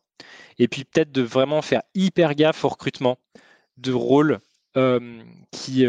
Et 0.58 0.68
puis 0.68 0.84
peut-être 0.84 1.12
de 1.12 1.22
vraiment 1.22 1.62
faire 1.62 1.82
hyper 1.94 2.34
gaffe 2.34 2.64
au 2.64 2.68
recrutement 2.68 3.18
de 3.76 3.92
rôles 3.92 4.38
euh, 4.76 5.22
qui, 5.50 5.86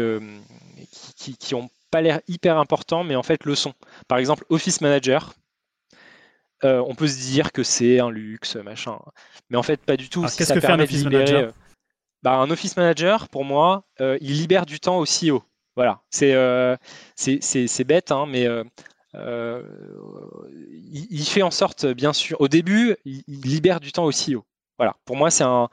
qui, 1.38 1.54
ont 1.54 1.70
pas 1.90 2.02
l'air 2.02 2.20
hyper 2.28 2.58
importants, 2.58 3.02
mais 3.02 3.16
en 3.16 3.22
fait 3.22 3.44
le 3.44 3.54
sont. 3.54 3.74
Par 4.08 4.18
exemple, 4.18 4.44
Office 4.48 4.80
Manager. 4.80 5.34
on 6.62 6.94
peut 6.94 7.08
se 7.08 7.18
dire 7.18 7.52
que 7.52 7.62
c'est 7.62 7.98
un 7.98 8.10
luxe, 8.10 8.56
machin. 8.56 8.98
Mais 9.48 9.56
en 9.56 9.62
fait, 9.62 9.80
pas 9.80 9.96
du 9.96 10.08
tout. 10.08 10.22
Qu'est-ce 10.22 10.52
que 10.52 10.60
fait 10.60 10.70
un 10.70 10.80
Office 10.80 11.04
Manager 11.04 11.52
bah, 12.22 12.34
Un 12.34 12.50
Office 12.50 12.76
Manager, 12.76 13.28
pour 13.28 13.44
moi, 13.44 13.84
il 13.98 14.34
libère 14.34 14.66
du 14.66 14.80
temps 14.80 14.98
au 14.98 15.04
CEO. 15.04 15.42
Voilà, 15.76 16.02
c'est 16.10 16.34
c'est 17.16 17.84
bête, 17.84 18.12
hein, 18.12 18.26
mais 18.28 18.46
euh, 18.46 18.64
il, 19.14 21.24
fait 21.26 21.42
en 21.42 21.50
sorte, 21.50 21.86
bien 21.86 22.12
sûr, 22.12 22.40
au 22.40 22.48
début, 22.48 22.96
il, 23.04 23.22
libère 23.42 23.80
du 23.80 23.92
temps 23.92 24.04
au 24.04 24.10
CEO. 24.10 24.44
Voilà, 24.78 24.96
pour 25.04 25.16
moi, 25.16 25.30
c'est 25.30 25.44
un, 25.44 25.68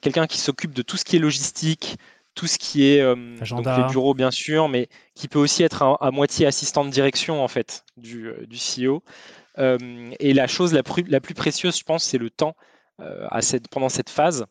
quelqu'un 0.00 0.26
qui 0.26 0.38
s'occupe 0.38 0.74
de 0.74 0.82
tout 0.82 0.96
ce 0.96 1.04
qui 1.04 1.16
est 1.16 1.20
logistique, 1.20 1.96
tout 2.34 2.46
ce 2.46 2.58
qui 2.58 2.86
est 2.86 3.00
euh, 3.00 3.14
donc 3.50 3.66
les 3.66 3.84
bureaux 3.90 4.12
bien 4.12 4.30
sûr, 4.30 4.68
mais 4.68 4.88
qui 5.14 5.26
peut 5.26 5.38
aussi 5.38 5.62
être 5.62 5.82
à, 5.82 6.10
moitié 6.10 6.46
assistant 6.46 6.84
de 6.84 6.90
direction 6.90 7.42
en 7.42 7.48
fait 7.48 7.84
du, 7.96 8.26
euh, 8.26 8.46
du 8.46 8.58
CEO. 8.58 9.02
et 9.58 10.34
la 10.34 10.46
chose 10.46 10.74
la 10.74 10.82
plus, 10.82 11.04
la 11.04 11.20
plus 11.20 11.34
précieuse, 11.34 11.78
je 11.78 11.84
pense, 11.84 12.04
c'est 12.04 12.18
le 12.18 12.30
temps 12.30 12.54
à 12.98 13.42
cette, 13.42 13.68
pendant 13.68 13.88
cette 13.88 14.10
phase. 14.10 14.46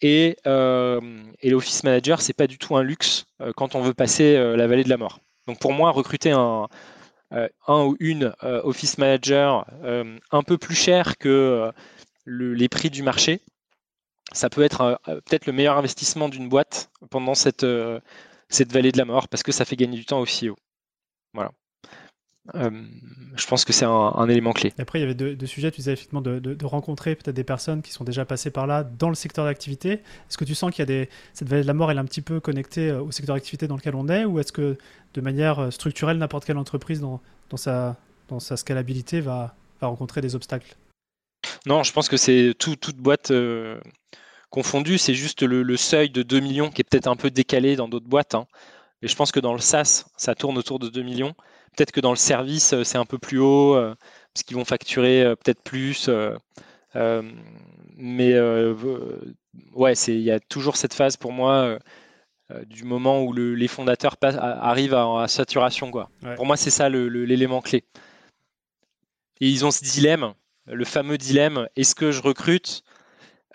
Et, 0.00 0.36
et 0.44 1.50
l'office 1.50 1.84
manager, 1.84 2.20
c'est 2.20 2.34
pas 2.34 2.46
du 2.46 2.58
tout 2.58 2.76
un 2.76 2.82
luxe 2.82 3.26
quand 3.56 3.74
on 3.74 3.80
veut 3.80 3.94
passer 3.94 4.36
la 4.56 4.66
vallée 4.66 4.84
de 4.84 4.88
la 4.88 4.96
mort. 4.96 5.20
Donc 5.48 5.58
pour 5.58 5.72
moi, 5.72 5.90
recruter 5.90 6.30
un, 6.30 6.64
euh, 6.64 6.66
un 7.30 7.84
ou 7.84 7.96
une 8.00 8.34
euh, 8.42 8.62
office 8.64 8.98
manager 8.98 9.66
euh, 9.84 10.18
un 10.30 10.42
peu 10.42 10.58
plus 10.58 10.74
cher 10.74 11.18
que 11.18 11.70
les 12.26 12.68
prix 12.68 12.90
du 12.90 13.02
marché, 13.02 13.40
ça 14.32 14.50
peut 14.50 14.62
être 14.62 15.00
peut-être 15.06 15.46
le 15.46 15.52
meilleur 15.52 15.78
investissement 15.78 16.28
d'une 16.28 16.48
boîte 16.48 16.90
pendant 17.10 17.34
cette, 17.34 17.64
cette 18.50 18.72
vallée 18.72 18.92
de 18.92 18.98
la 18.98 19.06
mort 19.06 19.28
parce 19.28 19.42
que 19.42 19.52
ça 19.52 19.64
fait 19.64 19.76
gagner 19.76 19.96
du 19.96 20.04
temps 20.04 20.20
au 20.20 20.26
CEO. 20.26 20.56
Voilà. 21.32 21.52
Je 22.54 23.46
pense 23.46 23.64
que 23.64 23.72
c'est 23.72 23.84
un, 23.84 24.28
élément 24.28 24.52
clé. 24.52 24.72
après, 24.78 24.98
il 24.98 25.02
y 25.02 25.04
avait 25.04 25.14
deux, 25.14 25.46
sujets. 25.46 25.70
Tu 25.70 25.78
disais 25.78 25.92
effectivement 25.92 26.22
de, 26.22 26.64
rencontrer 26.64 27.14
peut-être 27.14 27.36
des 27.36 27.44
personnes 27.44 27.82
qui 27.82 27.92
sont 27.92 28.04
déjà 28.04 28.24
passées 28.24 28.50
par 28.50 28.66
là 28.66 28.84
dans 28.84 29.08
le 29.08 29.14
secteur 29.14 29.44
d'activité. 29.44 29.92
Est-ce 29.92 30.38
que 30.38 30.44
tu 30.44 30.54
sens 30.54 30.70
qu'il 30.70 30.80
y 30.80 30.82
a 30.82 30.86
des. 30.86 31.08
Cette 31.34 31.48
vallée 31.48 31.62
de 31.62 31.66
la 31.66 31.74
mort, 31.74 31.90
elle 31.90 31.98
est 31.98 32.00
un 32.00 32.06
petit 32.06 32.22
peu 32.22 32.40
connectée 32.40 32.92
au 32.92 33.10
secteur 33.10 33.36
d'activité 33.36 33.66
dans 33.66 33.76
lequel 33.76 33.94
on 33.94 34.08
est 34.08 34.24
Ou 34.24 34.40
est-ce 34.40 34.52
que 34.52 34.76
de 35.14 35.20
manière 35.20 35.58
euh, 35.58 35.70
structurelle, 35.70 36.18
n'importe 36.18 36.44
quelle 36.44 36.58
entreprise 36.58 37.00
dans, 37.00 37.20
dans, 37.50 37.56
sa, 37.56 37.96
dans 38.28 38.40
sa 38.40 38.56
scalabilité 38.56 39.20
va, 39.20 39.54
va 39.80 39.88
rencontrer 39.88 40.20
des 40.20 40.34
obstacles? 40.34 40.76
Non, 41.66 41.82
je 41.82 41.92
pense 41.92 42.08
que 42.08 42.16
c'est 42.16 42.54
toute 42.58 42.96
boîte 42.96 43.30
euh, 43.30 43.80
confondue. 44.50 44.98
C'est 44.98 45.14
juste 45.14 45.42
le, 45.42 45.76
seuil 45.76 46.10
de 46.10 46.22
2 46.22 46.40
millions 46.40 46.70
qui 46.70 46.80
est 46.80 46.84
peut-être 46.88 47.08
un 47.08 47.16
peu 47.16 47.30
décalé 47.30 47.76
dans 47.76 47.88
d'autres 47.88 48.08
boîtes. 48.08 48.34
Hein. 48.34 48.46
Mais 49.02 49.08
je 49.08 49.16
pense 49.16 49.32
que 49.32 49.40
dans 49.40 49.52
le 49.52 49.60
SaaS, 49.60 50.06
ça 50.16 50.34
tourne 50.34 50.58
autour 50.58 50.78
de 50.78 50.88
2 50.88 51.02
millions. 51.02 51.34
Peut-être 51.78 51.92
que 51.92 52.00
dans 52.00 52.10
le 52.10 52.16
service, 52.16 52.72
euh, 52.72 52.84
c'est 52.84 52.98
un 52.98 53.04
peu 53.04 53.18
plus 53.18 53.38
haut, 53.38 53.74
parce 54.34 54.42
qu'ils 54.44 54.56
vont 54.56 54.64
facturer 54.64 55.34
peut-être 55.36 55.62
plus. 55.62 56.10
mais 57.96 58.38
ouais, 59.74 59.92
il 59.94 60.20
y 60.20 60.30
a 60.30 60.40
toujours 60.40 60.76
cette 60.76 60.94
phase 60.94 61.16
pour 61.16 61.32
moi 61.32 61.78
euh, 62.50 62.64
du 62.64 62.84
moment 62.84 63.22
où 63.22 63.32
les 63.32 63.68
fondateurs 63.68 64.16
arrivent 64.22 64.94
à, 64.94 65.26
saturation. 65.28 65.90
Quoi. 65.90 66.08
Pour 66.36 66.46
moi, 66.46 66.56
c'est 66.56 66.70
ça 66.70 66.88
l'élément 66.88 67.60
clé. 67.60 67.84
Et 69.40 69.48
ils 69.48 69.64
ont 69.66 69.70
ce 69.70 69.84
dilemme, 69.84 70.32
le 70.66 70.84
fameux 70.84 71.18
dilemme, 71.18 71.68
est-ce 71.76 71.94
que 71.94 72.10
je 72.10 72.22
recrute 72.22 72.82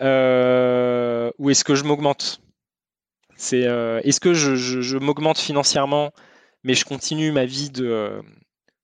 euh, 0.00 1.30
ou 1.38 1.50
est-ce 1.50 1.64
que 1.64 1.74
je 1.74 1.84
m'augmente? 1.84 2.40
C'est 3.36 3.66
euh, 3.66 4.00
est-ce 4.04 4.20
que 4.20 4.32
je, 4.32 4.96
m'augmente 4.96 5.38
financièrement, 5.38 6.12
mais 6.64 6.74
je 6.74 6.84
continue 6.84 7.30
ma 7.30 7.44
vie 7.44 7.70
de, 7.70 8.20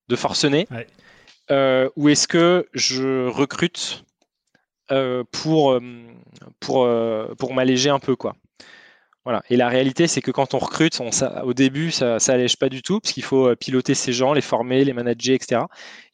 de 0.08 0.16
forcené, 0.16 0.68
ou 1.50 2.08
est-ce 2.08 2.28
que 2.28 2.68
je 2.72 3.26
recrute 3.26 4.04
pour, 5.32 5.80
pour, 6.60 6.88
pour 7.38 7.54
m'alléger 7.54 7.90
un 7.90 7.98
peu 7.98 8.16
quoi 8.16 8.36
voilà. 9.24 9.42
Et 9.50 9.56
la 9.56 9.68
réalité, 9.68 10.06
c'est 10.06 10.22
que 10.22 10.30
quand 10.30 10.54
on 10.54 10.58
recrute, 10.58 10.98
au 11.44 11.52
début, 11.52 11.90
ça 11.90 12.16
n'allège 12.28 12.56
pas 12.56 12.70
du 12.70 12.82
tout, 12.82 13.00
parce 13.00 13.12
qu'il 13.12 13.22
faut 13.22 13.48
euh, 13.48 13.56
piloter 13.56 13.94
ces 13.94 14.12
gens, 14.12 14.32
les 14.32 14.40
former, 14.40 14.84
les 14.84 14.94
manager, 14.94 15.34
etc. 15.34 15.62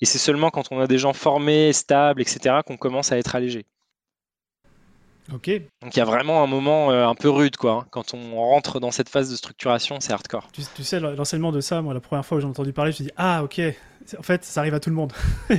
Et 0.01 0.07
c'est 0.07 0.19
seulement 0.19 0.51
quand 0.51 0.73
on 0.73 0.81
a 0.81 0.87
des 0.89 0.99
gens 0.99 1.13
formés, 1.13 1.73
stables, 1.73 2.21
etc., 2.21 2.57
qu'on 2.67 2.77
commence 2.77 3.13
à 3.13 3.19
être 3.19 3.37
allégé. 3.37 3.65
Donc 5.29 5.49
il 5.49 5.97
y 5.97 6.01
a 6.01 6.05
vraiment 6.05 6.43
un 6.43 6.47
moment 6.47 6.91
un 6.91 7.15
peu 7.15 7.29
rude, 7.29 7.57
quoi. 7.57 7.73
Hein. 7.73 7.87
Quand 7.91 8.15
on 8.15 8.37
rentre 8.37 8.81
dans 8.81 8.91
cette 8.91 9.09
phase 9.09 9.31
de 9.31 9.37
structuration, 9.37 9.99
c'est 10.01 10.13
hardcore. 10.13 10.49
Tu, 10.53 10.85
sais, 10.85 11.01
l'enseignement 11.01 11.53
de 11.53 11.61
ça, 11.61 11.83
moi, 11.83 11.95
la 11.95 12.01
première 12.01 12.25
fois 12.25 12.39
où 12.39 12.41
j'ai 12.41 12.47
entendu 12.47 12.73
parler, 12.73 12.93
je 12.93 12.95
me 12.95 12.97
suis 12.97 13.05
dit, 13.05 13.13
ah, 13.17 13.43
ok, 13.43 13.61
en 14.19 14.23
fait, 14.23 14.45
ça 14.45 14.61
arrive 14.61 14.75
à 14.75 14.81
tout 14.81 14.91
le 14.91 14.97
monde. 14.97 15.13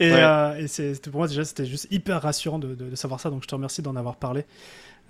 et, 0.00 0.66
c'est, 0.66 1.08
pour 1.08 1.20
moi, 1.20 1.28
déjà, 1.28 1.44
c'était 1.44 1.66
juste 1.66 1.86
hyper 1.90 2.22
rassurant 2.22 2.58
de, 2.58 2.74
de, 2.74 2.94
savoir 2.96 3.20
ça, 3.20 3.30
donc 3.30 3.42
je 3.42 3.48
te 3.48 3.54
remercie 3.54 3.82
d'en 3.82 3.96
avoir 3.96 4.16
parlé. 4.16 4.44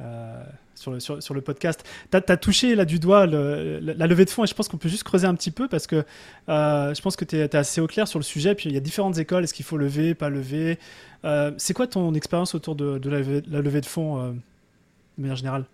Euh, 0.03 0.45
sur, 0.75 0.93
le, 1.35 1.41
podcast. 1.41 1.89
Tu 2.11 2.17
as, 2.17 2.37
touché 2.37 2.75
là 2.75 2.85
du 2.85 2.99
doigt 2.99 3.25
la, 3.25 4.07
levée 4.07 4.27
de 4.27 4.31
fonds 4.31 4.45
et 4.45 4.47
je 4.47 4.53
pense 4.53 4.69
qu'on 4.69 4.77
peut 4.77 4.91
juste 4.91 5.05
creuser 5.05 5.27
un 5.27 5.35
petit 5.35 5.51
peu 5.51 5.69
parce 5.69 5.87
que 5.87 6.05
euh, 6.51 6.93
je 6.95 7.01
pense 7.01 7.17
que 7.17 7.25
tu 7.25 7.39
es, 7.39 7.57
assez 7.57 7.81
au 7.81 7.87
clair 7.87 8.07
sur 8.07 8.19
le 8.19 8.25
sujet. 8.25 8.55
Puis 8.55 8.69
il 8.69 8.75
y 8.75 8.77
a 8.77 8.81
différentes 8.81 9.17
écoles. 9.17 9.45
Est-ce 9.45 9.55
qu'il 9.55 9.65
faut 9.65 9.79
lever, 9.79 10.15
pas 10.15 10.29
lever? 10.29 10.79
Euh, 11.25 11.53
C'est 11.57 11.73
quoi 11.73 11.87
ton 11.87 12.13
expérience 12.15 12.55
autour 12.55 12.77
de, 12.77 13.01
la, 13.09 13.19
levée, 13.21 13.81
de 13.81 13.87
fonds 13.87 14.33
de 14.33 15.23
manière 15.23 15.37
générale? 15.37 15.65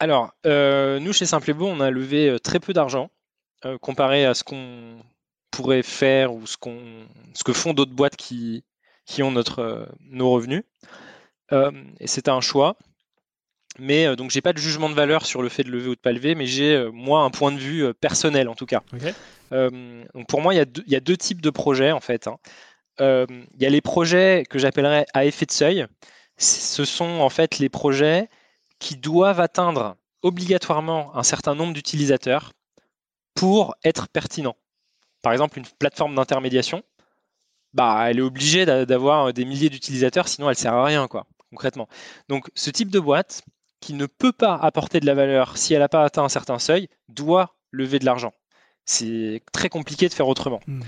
Alors, 0.00 0.32
nous 0.44 1.12
chez 1.12 1.26
Simple 1.26 1.52
Beau, 1.52 1.66
on 1.66 1.80
a 1.80 1.90
levé 1.90 2.38
très 2.42 2.58
peu 2.58 2.72
d'argent 2.72 3.10
comparé 3.82 4.24
à 4.24 4.34
ce 4.34 4.42
qu'on 4.44 4.96
pourrait 5.50 5.82
faire 5.82 6.32
ou 6.32 6.46
ce, 6.46 6.56
qu'on, 6.56 6.80
ce 7.34 7.44
que 7.44 7.52
font 7.52 7.74
d'autres 7.74 7.92
boîtes 7.92 8.16
qui, 8.16 8.64
qui 9.04 9.22
ont 9.22 9.30
notre, 9.30 9.88
nos 10.00 10.30
revenus. 10.30 10.64
et 11.52 12.06
c'était 12.06 12.30
un 12.30 12.40
choix. 12.40 12.76
Mais 13.78 14.06
euh, 14.06 14.16
donc 14.16 14.30
j'ai 14.30 14.40
pas 14.40 14.52
de 14.52 14.58
jugement 14.58 14.90
de 14.90 14.94
valeur 14.94 15.24
sur 15.24 15.42
le 15.42 15.48
fait 15.48 15.64
de 15.64 15.70
lever 15.70 15.88
ou 15.88 15.94
de 15.94 16.00
pas 16.00 16.12
lever, 16.12 16.34
mais 16.34 16.46
j'ai 16.46 16.74
euh, 16.74 16.90
moi 16.92 17.22
un 17.22 17.30
point 17.30 17.52
de 17.52 17.58
vue 17.58 17.84
euh, 17.84 17.94
personnel 17.94 18.48
en 18.48 18.54
tout 18.54 18.66
cas. 18.66 18.82
donc 19.50 20.26
pour 20.28 20.40
moi 20.40 20.54
il 20.54 20.58
y, 20.86 20.96
a 20.96 21.00
deux, 21.00 21.16
types 21.16 21.40
de 21.40 21.50
projets 21.50 21.92
en 21.92 22.00
fait. 22.00 22.26
Hein. 22.26 22.36
Il 22.98 23.62
y 23.62 23.66
a 23.66 23.70
les 23.70 23.80
projets 23.80 24.44
que 24.48 24.58
j'appellerais 24.58 25.06
à 25.14 25.24
effet 25.24 25.46
de 25.46 25.52
seuil. 25.52 25.86
Ce 26.36 26.84
sont 26.84 27.20
en 27.20 27.28
fait 27.30 27.58
les 27.58 27.68
projets 27.68 28.28
qui 28.78 28.96
doivent 28.96 29.40
atteindre 29.40 29.96
obligatoirement 30.22 31.16
un 31.16 31.22
certain 31.22 31.54
nombre 31.54 31.72
d'utilisateurs 31.72 32.52
pour 33.34 33.74
être 33.84 34.08
pertinents. 34.08 34.56
Par 35.22 35.32
exemple 35.32 35.58
une 35.58 35.66
plateforme 35.78 36.14
d'intermédiation, 36.14 36.82
bah 37.72 38.04
elle 38.08 38.18
est 38.18 38.22
obligée 38.22 38.66
d'avoir 38.66 39.32
des 39.32 39.44
milliers 39.44 39.70
d'utilisateurs, 39.70 40.28
sinon 40.28 40.50
elle 40.50 40.56
sert 40.56 40.74
à 40.74 40.84
rien 40.84 41.08
quoi 41.08 41.26
concrètement. 41.52 41.88
Donc 42.28 42.50
ce 42.54 42.70
type 42.70 42.90
de 42.90 42.98
boîte, 42.98 43.42
qui 43.82 43.92
ne 43.92 44.06
peut 44.06 44.32
pas 44.32 44.54
apporter 44.54 45.00
de 45.00 45.06
la 45.06 45.12
valeur 45.12 45.58
si 45.58 45.74
elle 45.74 45.80
n'a 45.80 45.88
pas 45.88 46.04
atteint 46.04 46.22
un 46.22 46.30
certain 46.30 46.58
seuil, 46.58 46.88
doit 47.08 47.56
lever 47.72 47.98
de 47.98 48.06
l'argent. 48.06 48.32
C'est 48.86 49.42
très 49.52 49.68
compliqué 49.68 50.08
de 50.08 50.14
faire 50.14 50.28
autrement. 50.28 50.60
Hmm. 50.66 50.80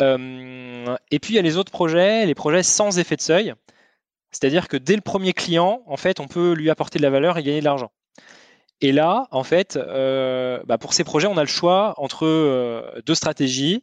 Euh, 0.00 0.96
et 1.10 1.18
puis 1.18 1.34
il 1.34 1.36
y 1.36 1.38
a 1.40 1.42
les 1.42 1.56
autres 1.56 1.72
projets, 1.72 2.26
les 2.26 2.34
projets 2.34 2.62
sans 2.62 2.98
effet 2.98 3.16
de 3.16 3.22
seuil. 3.22 3.54
C'est-à-dire 4.30 4.68
que 4.68 4.76
dès 4.76 4.94
le 4.94 5.00
premier 5.00 5.32
client, 5.32 5.82
en 5.86 5.96
fait, 5.96 6.20
on 6.20 6.28
peut 6.28 6.52
lui 6.52 6.70
apporter 6.70 6.98
de 6.98 7.02
la 7.02 7.10
valeur 7.10 7.38
et 7.38 7.42
gagner 7.42 7.60
de 7.60 7.64
l'argent. 7.64 7.90
Et 8.80 8.92
là, 8.92 9.26
en 9.32 9.42
fait, 9.42 9.76
euh, 9.76 10.62
bah, 10.66 10.78
pour 10.78 10.92
ces 10.92 11.02
projets, 11.02 11.26
on 11.26 11.36
a 11.38 11.42
le 11.42 11.48
choix 11.48 11.94
entre 11.96 12.26
euh, 12.26 13.00
deux 13.06 13.14
stratégies, 13.14 13.82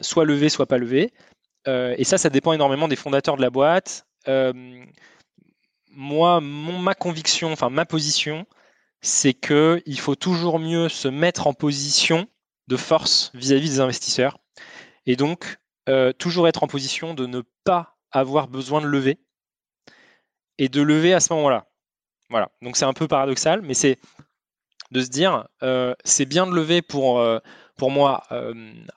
soit 0.00 0.24
lever, 0.24 0.48
soit 0.48 0.66
pas 0.66 0.78
lever. 0.78 1.12
et 1.66 2.04
ça, 2.04 2.16
ça 2.16 2.30
dépend 2.30 2.52
énormément 2.52 2.86
des 2.86 2.96
fondateurs 2.96 3.36
de 3.36 3.42
la 3.42 3.50
boîte, 3.50 4.06
moi, 5.98 6.40
ma 6.40 6.94
conviction, 6.94 7.52
enfin 7.52 7.70
ma 7.70 7.84
position, 7.84 8.46
c'est 9.00 9.34
que 9.34 9.82
il 9.84 9.98
faut 9.98 10.14
toujours 10.14 10.60
mieux 10.60 10.88
se 10.88 11.08
mettre 11.08 11.48
en 11.48 11.54
position 11.54 12.28
de 12.68 12.76
force 12.76 13.32
vis-à-vis 13.34 13.70
des 13.70 13.80
investisseurs, 13.80 14.38
et 15.06 15.16
donc 15.16 15.58
euh, 15.88 16.12
toujours 16.12 16.46
être 16.46 16.62
en 16.62 16.68
position 16.68 17.14
de 17.14 17.26
ne 17.26 17.42
pas 17.64 17.98
avoir 18.12 18.46
besoin 18.46 18.80
de 18.80 18.86
lever 18.86 19.18
et 20.58 20.68
de 20.68 20.82
lever 20.82 21.14
à 21.14 21.20
ce 21.20 21.32
moment-là. 21.32 21.66
Voilà. 22.30 22.52
Donc 22.62 22.76
c'est 22.76 22.84
un 22.84 22.92
peu 22.92 23.08
paradoxal, 23.08 23.60
mais 23.62 23.74
c'est 23.74 23.98
de 24.92 25.00
se 25.00 25.08
dire 25.08 25.48
euh, 25.64 25.96
c'est 26.04 26.26
bien 26.26 26.46
de 26.46 26.54
lever 26.54 26.80
pour 26.80 27.18
euh, 27.18 27.40
pour 27.76 27.90
moi 27.90 28.22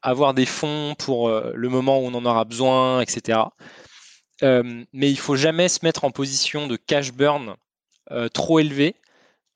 avoir 0.03 0.35
des 0.35 0.45
fonds 0.45 0.93
pour 0.99 1.29
le 1.29 1.69
moment 1.69 1.99
où 1.99 2.03
on 2.03 2.13
en 2.13 2.25
aura 2.25 2.45
besoin, 2.45 3.01
etc. 3.01 3.39
Euh, 4.43 4.83
mais 4.93 5.09
il 5.09 5.17
faut 5.17 5.35
jamais 5.35 5.69
se 5.69 5.79
mettre 5.83 6.03
en 6.03 6.11
position 6.11 6.67
de 6.67 6.75
cash 6.75 7.13
burn 7.13 7.55
euh, 8.11 8.27
trop 8.27 8.59
élevé, 8.59 8.95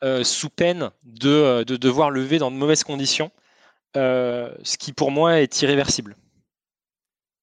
euh, 0.04 0.24
sous 0.24 0.50
peine 0.50 0.92
de, 1.04 1.64
devoir 1.64 2.12
lever 2.12 2.38
dans 2.38 2.52
de 2.52 2.56
mauvaises 2.56 2.84
conditions, 2.84 3.32
ce 3.96 4.78
qui 4.78 4.94
pour 4.94 5.12
moi 5.12 5.40
est 5.40 5.62
irréversible. 5.62 6.16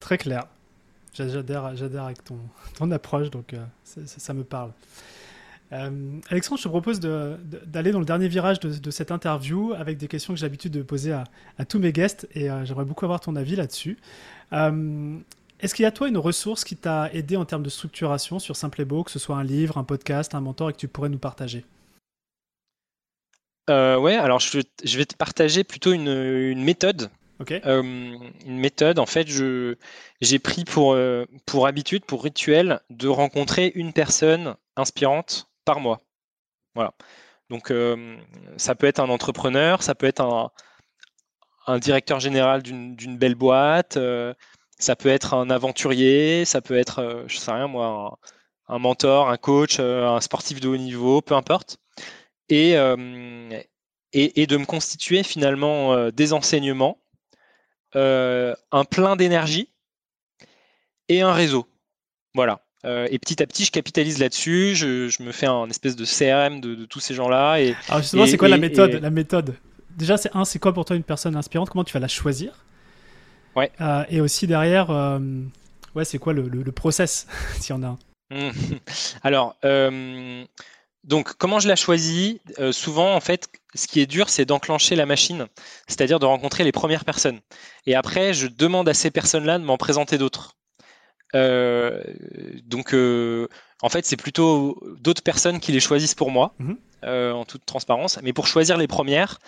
Très 0.00 0.18
clair. 0.18 0.46
J'adhère, 1.14 1.64
avec 1.66 2.24
ton, 2.24 2.38
ton 2.76 2.90
approche, 2.90 3.30
donc 3.30 3.54
ça, 3.84 4.32
me 4.34 4.44
parle. 4.44 4.72
Alexandre, 5.70 6.58
je 6.58 6.64
te 6.64 6.68
propose 6.68 7.00
d'aller 7.00 7.92
dans 7.92 7.98
le 7.98 8.04
dernier 8.04 8.28
virage 8.28 8.60
de, 8.60 8.90
cette 8.90 9.10
interview 9.10 9.72
avec 9.74 9.98
des 9.98 10.08
questions 10.08 10.34
que 10.34 10.40
j'ai 10.40 10.46
l'habitude 10.46 10.72
de 10.72 10.82
poser 10.82 11.12
à, 11.12 11.64
tous 11.66 11.78
mes 11.78 11.92
guests 11.92 12.28
et 12.34 12.48
j'aimerais 12.64 12.84
beaucoup 12.84 13.04
avoir 13.04 13.20
ton 13.20 13.36
avis 13.36 13.56
là-dessus. 13.56 13.98
Est-ce 15.62 15.76
qu'il 15.76 15.84
y 15.84 15.86
a 15.86 15.92
toi 15.92 16.08
une 16.08 16.18
ressource 16.18 16.64
qui 16.64 16.76
t'a 16.76 17.08
aidé 17.12 17.36
en 17.36 17.44
termes 17.44 17.62
de 17.62 17.70
structuration 17.70 18.40
sur 18.40 18.56
Simplebo, 18.56 19.04
que 19.04 19.12
ce 19.12 19.20
soit 19.20 19.36
un 19.36 19.44
livre, 19.44 19.78
un 19.78 19.84
podcast, 19.84 20.34
un 20.34 20.40
mentor 20.40 20.70
et 20.70 20.72
que 20.72 20.78
tu 20.78 20.88
pourrais 20.88 21.08
nous 21.08 21.20
partager? 21.20 21.64
Euh, 23.70 23.96
Ouais, 23.96 24.16
alors 24.16 24.40
je, 24.40 24.58
vais 24.58 25.04
te 25.04 25.14
partager 25.14 25.62
plutôt 25.62 25.92
une, 25.92 26.64
méthode. 26.64 27.10
Euh, 27.48 27.82
une 27.82 28.58
méthode, 28.58 28.98
en 28.98 29.06
fait, 29.06 29.28
j'ai 29.28 30.38
pris 30.40 30.64
pour, 30.64 30.94
euh, 30.94 31.26
pour 31.46 31.68
habitude, 31.68 32.04
pour 32.06 32.24
rituel, 32.24 32.80
de 32.90 33.06
rencontrer 33.06 33.70
une 33.76 33.92
personne 33.92 34.56
inspirante 34.76 35.48
par 35.64 35.78
mois. 35.78 36.00
Voilà. 36.74 36.92
Donc, 37.50 37.70
euh, 37.70 38.16
ça 38.56 38.74
peut 38.74 38.88
être 38.88 38.98
un 38.98 39.10
entrepreneur, 39.10 39.80
ça 39.84 39.94
peut 39.94 40.06
être 40.06 40.22
un, 40.22 40.50
un 41.68 41.78
directeur 41.78 42.18
général 42.18 42.62
d'une 42.62 43.16
belle 43.16 43.36
boîte, 43.36 43.96
ça 44.82 44.96
peut 44.96 45.08
être 45.08 45.34
un 45.34 45.48
aventurier, 45.48 46.44
ça 46.44 46.60
peut 46.60 46.76
être, 46.76 46.98
euh, 46.98 47.22
je 47.28 47.36
sais 47.38 47.52
rien 47.52 47.68
moi, 47.68 48.18
un, 48.66 48.78
mentor, 48.78 49.30
un 49.30 49.36
coach, 49.36 49.76
euh, 49.78 50.08
un 50.08 50.20
sportif 50.20 50.60
de 50.60 50.68
haut 50.68 50.76
niveau, 50.76 51.22
peu 51.22 51.34
importe. 51.34 51.78
Et, 52.48 52.76
euh, 52.76 53.60
et, 54.12 54.46
de 54.46 54.56
me 54.58 54.66
constituer 54.66 55.22
finalement 55.22 56.10
des 56.10 56.34
enseignements, 56.34 56.98
un 57.94 58.84
plein 58.90 59.16
d'énergie 59.16 59.72
et 61.08 61.22
un 61.22 61.32
réseau. 61.32 61.66
Voilà. 62.34 62.60
et 62.84 63.18
petit 63.18 63.42
à 63.42 63.46
petit, 63.46 63.64
je 63.64 63.70
capitalise 63.70 64.18
là-dessus. 64.18 64.74
Je, 64.74 65.22
me 65.22 65.32
fais 65.32 65.46
un 65.46 65.70
espèce 65.70 65.96
de 65.96 66.04
CRM 66.04 66.60
de, 66.60 66.84
tous 66.84 67.00
ces 67.00 67.14
gens-là. 67.14 67.58
Et, 67.60 67.74
Alors 67.88 68.02
justement, 68.02 68.26
c'est 68.26 68.36
quoi 68.36 68.48
la 68.48 68.58
méthode 68.58 68.94
La 69.00 69.10
méthode? 69.10 69.54
Déjà, 69.96 70.18
c'est 70.18 70.34
un, 70.34 70.44
c'est 70.44 70.58
quoi 70.58 70.74
pour 70.74 70.84
toi 70.84 70.96
une 70.96 71.04
personne 71.04 71.36
inspirante? 71.36 71.70
Comment 71.70 71.84
tu 71.84 71.94
vas 71.94 72.00
la 72.00 72.08
choisir? 72.08 72.66
Ouais. 73.56 73.70
Euh, 73.80 74.04
et 74.08 74.20
aussi 74.20 74.46
derrière, 74.46 74.90
euh, 74.90 75.18
ouais, 75.94 76.04
c'est 76.04 76.18
quoi 76.18 76.32
le, 76.32 76.48
le, 76.48 76.72
process, 76.72 77.26
s'il 77.58 77.74
y 77.74 77.78
en 77.78 77.82
a 77.82 77.96
un 78.30 78.52
Alors, 79.22 79.56
euh, 79.64 80.44
donc, 81.04 81.34
comment 81.34 81.58
je 81.58 81.68
la 81.68 81.76
choisis 81.76 82.38
Souvent, 82.70 83.14
en 83.14 83.20
fait, 83.20 83.48
ce 83.74 83.86
qui 83.86 84.00
est 84.00 84.06
dur, 84.06 84.28
c'est 84.28 84.44
d'enclencher 84.44 84.96
la 84.96 85.04
machine, 85.04 85.48
c'est-à-dire 85.86 86.18
de 86.18 86.26
rencontrer 86.26 86.64
les 86.64 86.72
premières 86.72 87.04
personnes. 87.04 87.40
Et 87.86 87.94
après, 87.94 88.32
je 88.32 88.46
demande 88.46 88.88
à 88.88 88.94
ces 88.94 89.10
personnes-là 89.10 89.58
de 89.58 89.64
m'en 89.64 89.76
présenter 89.76 90.16
d'autres. 90.16 90.56
donc, 91.34 92.94
en 92.94 93.88
fait, 93.88 94.06
c'est 94.06 94.16
plutôt 94.16 94.80
d'autres 95.00 95.22
personnes 95.22 95.60
qui 95.60 95.72
les 95.72 95.80
choisissent 95.80 96.14
pour 96.14 96.30
moi, 96.30 96.54
mhm. 96.58 96.78
en 97.02 97.44
toute 97.44 97.66
transparence. 97.66 98.18
Mais 98.22 98.32
pour 98.32 98.46
choisir 98.46 98.78
les 98.78 98.86
premières, 98.86 99.40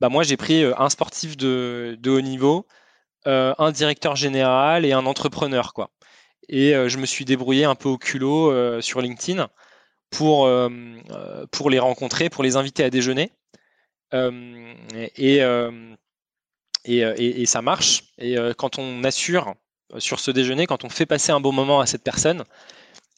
bah, 0.00 0.08
moi, 0.08 0.22
j'ai 0.22 0.38
pris 0.38 0.64
un 0.64 0.88
sportif 0.88 1.36
de, 1.36 1.98
de 2.00 2.10
haut 2.10 2.22
niveau, 2.22 2.66
euh, 3.26 3.54
un 3.58 3.70
directeur 3.70 4.16
général 4.16 4.84
et 4.84 4.92
un 4.92 5.06
entrepreneur, 5.06 5.72
quoi. 5.74 5.90
Et 6.48 6.74
euh, 6.74 6.88
je 6.88 6.98
me 6.98 7.06
suis 7.06 7.24
débrouillé 7.24 7.64
un 7.64 7.74
peu 7.74 7.88
au 7.88 7.98
culot 7.98 8.50
euh, 8.50 8.80
sur 8.80 9.00
LinkedIn 9.00 9.48
pour, 10.10 10.50
pour 11.52 11.70
les 11.70 11.78
rencontrer, 11.78 12.30
pour 12.30 12.42
les 12.42 12.56
inviter 12.56 12.82
à 12.82 12.90
déjeuner. 12.90 13.30
Et, 14.12 15.40
et, 16.84 17.46
ça 17.46 17.62
marche. 17.62 18.02
Et 18.18 18.36
quand 18.58 18.80
on 18.80 19.04
assure 19.04 19.54
sur 19.98 20.18
ce 20.18 20.32
déjeuner, 20.32 20.66
quand 20.66 20.84
on 20.84 20.88
fait 20.88 21.06
passer 21.06 21.30
un 21.30 21.38
bon 21.38 21.52
moment 21.52 21.78
à 21.78 21.86
cette 21.86 22.02
personne, 22.02 22.44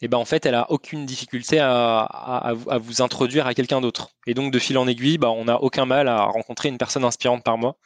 et 0.03 0.09
ben 0.09 0.19
en 0.19 0.25
fait, 0.25 0.45
elle 0.45 0.57
a 0.57 0.71
aucune 0.71 1.07
difficulté 1.07 1.61
à, 1.61 2.01
à, 2.01 2.79
vous 2.79 3.01
introduire 3.03 3.47
à 3.47 3.55
quelqu'un 3.55 3.81
d'autre. 3.81 4.11
Et 4.27 4.35
donc, 4.35 4.53
de 4.53 4.59
fil 4.59 4.77
en 4.77 4.89
aiguille, 4.89 5.17
bah, 5.17 5.31
on 5.31 5.45
n'a 5.45 5.63
aucun 5.63 5.87
mal 5.87 6.09
à 6.09 6.25
rencontrer 6.25 6.69
une 6.69 6.77
personne 6.77 7.05
inspirante 7.05 7.45
par 7.45 7.57
mois. 7.57 7.79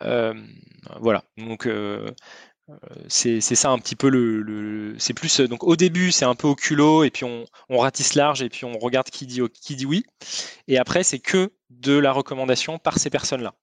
Voilà. 0.00 1.24
Donc 1.36 1.68
c'est 3.08 3.40
ça 3.40 3.70
un 3.70 3.78
petit 3.78 3.96
peu 3.96 4.08
le, 4.08 4.94
c'est 4.98 5.14
plus 5.14 5.40
donc 5.40 5.64
au 5.64 5.76
début 5.76 6.12
c'est 6.12 6.24
un 6.24 6.34
peu 6.34 6.48
au 6.48 6.54
culot 6.54 7.04
et 7.04 7.10
puis 7.10 7.24
on, 7.24 7.46
ratisse 7.78 8.14
large 8.14 8.42
et 8.42 8.48
puis 8.48 8.64
on 8.64 8.78
regarde 8.78 9.08
qui 9.08 9.26
dit 9.26 9.40
qui 9.52 9.76
dit 9.76 9.86
oui 9.86 10.04
et 10.66 10.78
après 10.78 11.02
c'est 11.02 11.18
que 11.18 11.52
de 11.70 11.96
la 11.96 12.12
recommandation 12.12 12.78
par 12.78 12.98
ces 12.98 13.10
personnes 13.10 13.42
là 13.42 13.54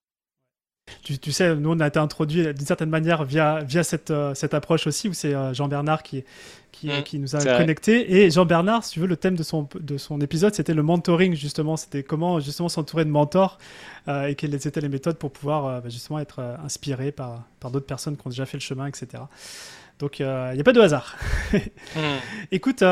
Tu, 1.02 1.32
sais, 1.32 1.54
nous, 1.56 1.70
on 1.70 1.80
a 1.80 1.86
été 1.88 1.98
introduit 1.98 2.42
d'une 2.54 2.66
certaine 2.66 2.90
manière 2.90 3.24
via, 3.24 3.60
via 3.62 3.82
cette, 3.82 4.10
euh, 4.10 4.34
cette 4.34 4.54
approche 4.54 4.86
aussi, 4.86 5.08
où 5.08 5.12
c'est 5.12 5.34
euh, 5.34 5.52
Jean-Bernard 5.52 6.04
qui, 6.04 6.24
qui, 6.70 6.88
mm, 6.88 7.02
qui, 7.02 7.18
nous 7.18 7.34
a 7.34 7.40
connectés. 7.40 8.16
Et 8.16 8.30
Jean-Bernard, 8.30 8.84
si 8.84 8.92
tu 8.92 9.00
veux, 9.00 9.06
le 9.06 9.16
thème 9.16 9.34
de 9.34 9.42
son, 9.42 9.68
de 9.78 9.98
son 9.98 10.20
épisode, 10.20 10.54
c'était 10.54 10.74
le 10.74 10.84
mentoring, 10.84 11.34
justement. 11.34 11.76
C'était 11.76 12.04
comment, 12.04 12.38
justement, 12.38 12.68
s'entourer 12.68 13.04
de 13.04 13.10
mentors 13.10 13.58
euh, 14.06 14.26
et 14.26 14.36
quelles 14.36 14.54
étaient 14.54 14.80
les 14.80 14.88
méthodes 14.88 15.16
pour 15.16 15.32
pouvoir, 15.32 15.82
bah, 15.82 15.88
justement, 15.88 16.20
être 16.20 16.40
inspiré 16.64 17.10
par, 17.10 17.42
par 17.58 17.72
d'autres 17.72 17.86
personnes 17.86 18.16
qui 18.16 18.26
ont 18.26 18.30
déjà 18.30 18.46
fait 18.46 18.56
le 18.56 18.62
chemin, 18.62 18.86
etc. 18.86 19.24
Donc, 19.98 20.20
il 20.20 20.24
n'y 20.26 20.60
a 20.60 20.64
pas 20.64 20.72
de 20.72 20.80
hasard. 20.80 21.16
Mm. 21.52 21.98
Écoute, 22.52 22.82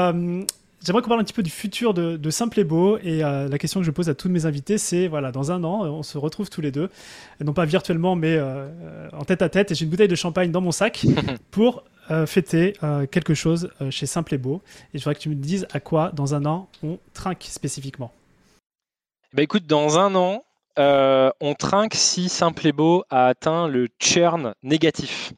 J'aimerais 0.84 1.00
qu'on 1.00 1.08
parle 1.08 1.20
un 1.20 1.24
petit 1.24 1.32
peu 1.32 1.42
du 1.42 1.50
futur 1.50 1.94
de, 1.94 2.30
Simple 2.30 2.60
et 2.60 2.64
Beau. 2.64 2.98
Et 2.98 3.24
euh, 3.24 3.48
la 3.48 3.58
question 3.58 3.80
que 3.80 3.86
je 3.86 3.90
pose 3.90 4.10
à 4.10 4.14
tous 4.14 4.28
mes 4.28 4.44
invités, 4.44 4.76
c'est 4.76 5.08
voilà, 5.08 5.32
dans 5.32 5.50
un 5.50 5.64
an, 5.64 5.86
on 5.86 6.02
se 6.02 6.18
retrouve 6.18 6.50
tous 6.50 6.60
les 6.60 6.70
deux, 6.70 6.90
non 7.42 7.54
pas 7.54 7.64
virtuellement, 7.64 8.16
mais 8.16 8.36
euh, 8.36 9.08
en 9.12 9.24
tête 9.24 9.40
à 9.40 9.48
tête. 9.48 9.70
Et 9.70 9.74
j'ai 9.74 9.84
une 9.84 9.90
bouteille 9.90 10.08
de 10.08 10.14
champagne 10.14 10.50
dans 10.50 10.60
mon 10.60 10.72
sac 10.72 11.06
pour 11.50 11.84
euh, 12.10 12.26
fêter 12.26 12.74
quelque 13.10 13.32
chose 13.32 13.70
chez 13.88 14.04
Simple 14.04 14.34
et 14.34 14.38
Beau. 14.38 14.60
Et 14.92 14.98
je 14.98 15.04
voudrais 15.04 15.14
que 15.14 15.20
tu 15.20 15.30
me 15.30 15.34
dises 15.34 15.66
à 15.72 15.80
quoi, 15.80 16.10
dans 16.12 16.34
un 16.34 16.44
an, 16.44 16.68
on 16.82 16.98
trinque 17.14 17.44
spécifiquement. 17.48 18.12
Bah 19.32 19.42
écoute, 19.42 19.66
dans 19.66 19.98
un 19.98 20.14
an, 20.14 20.44
on 20.76 21.54
trinque 21.58 21.94
si 21.94 22.28
Simple 22.28 22.66
et 22.66 22.72
Beau 22.72 23.04
a 23.08 23.28
atteint 23.28 23.68
le 23.68 23.88
churn 23.98 24.52
négatif. 24.62 25.32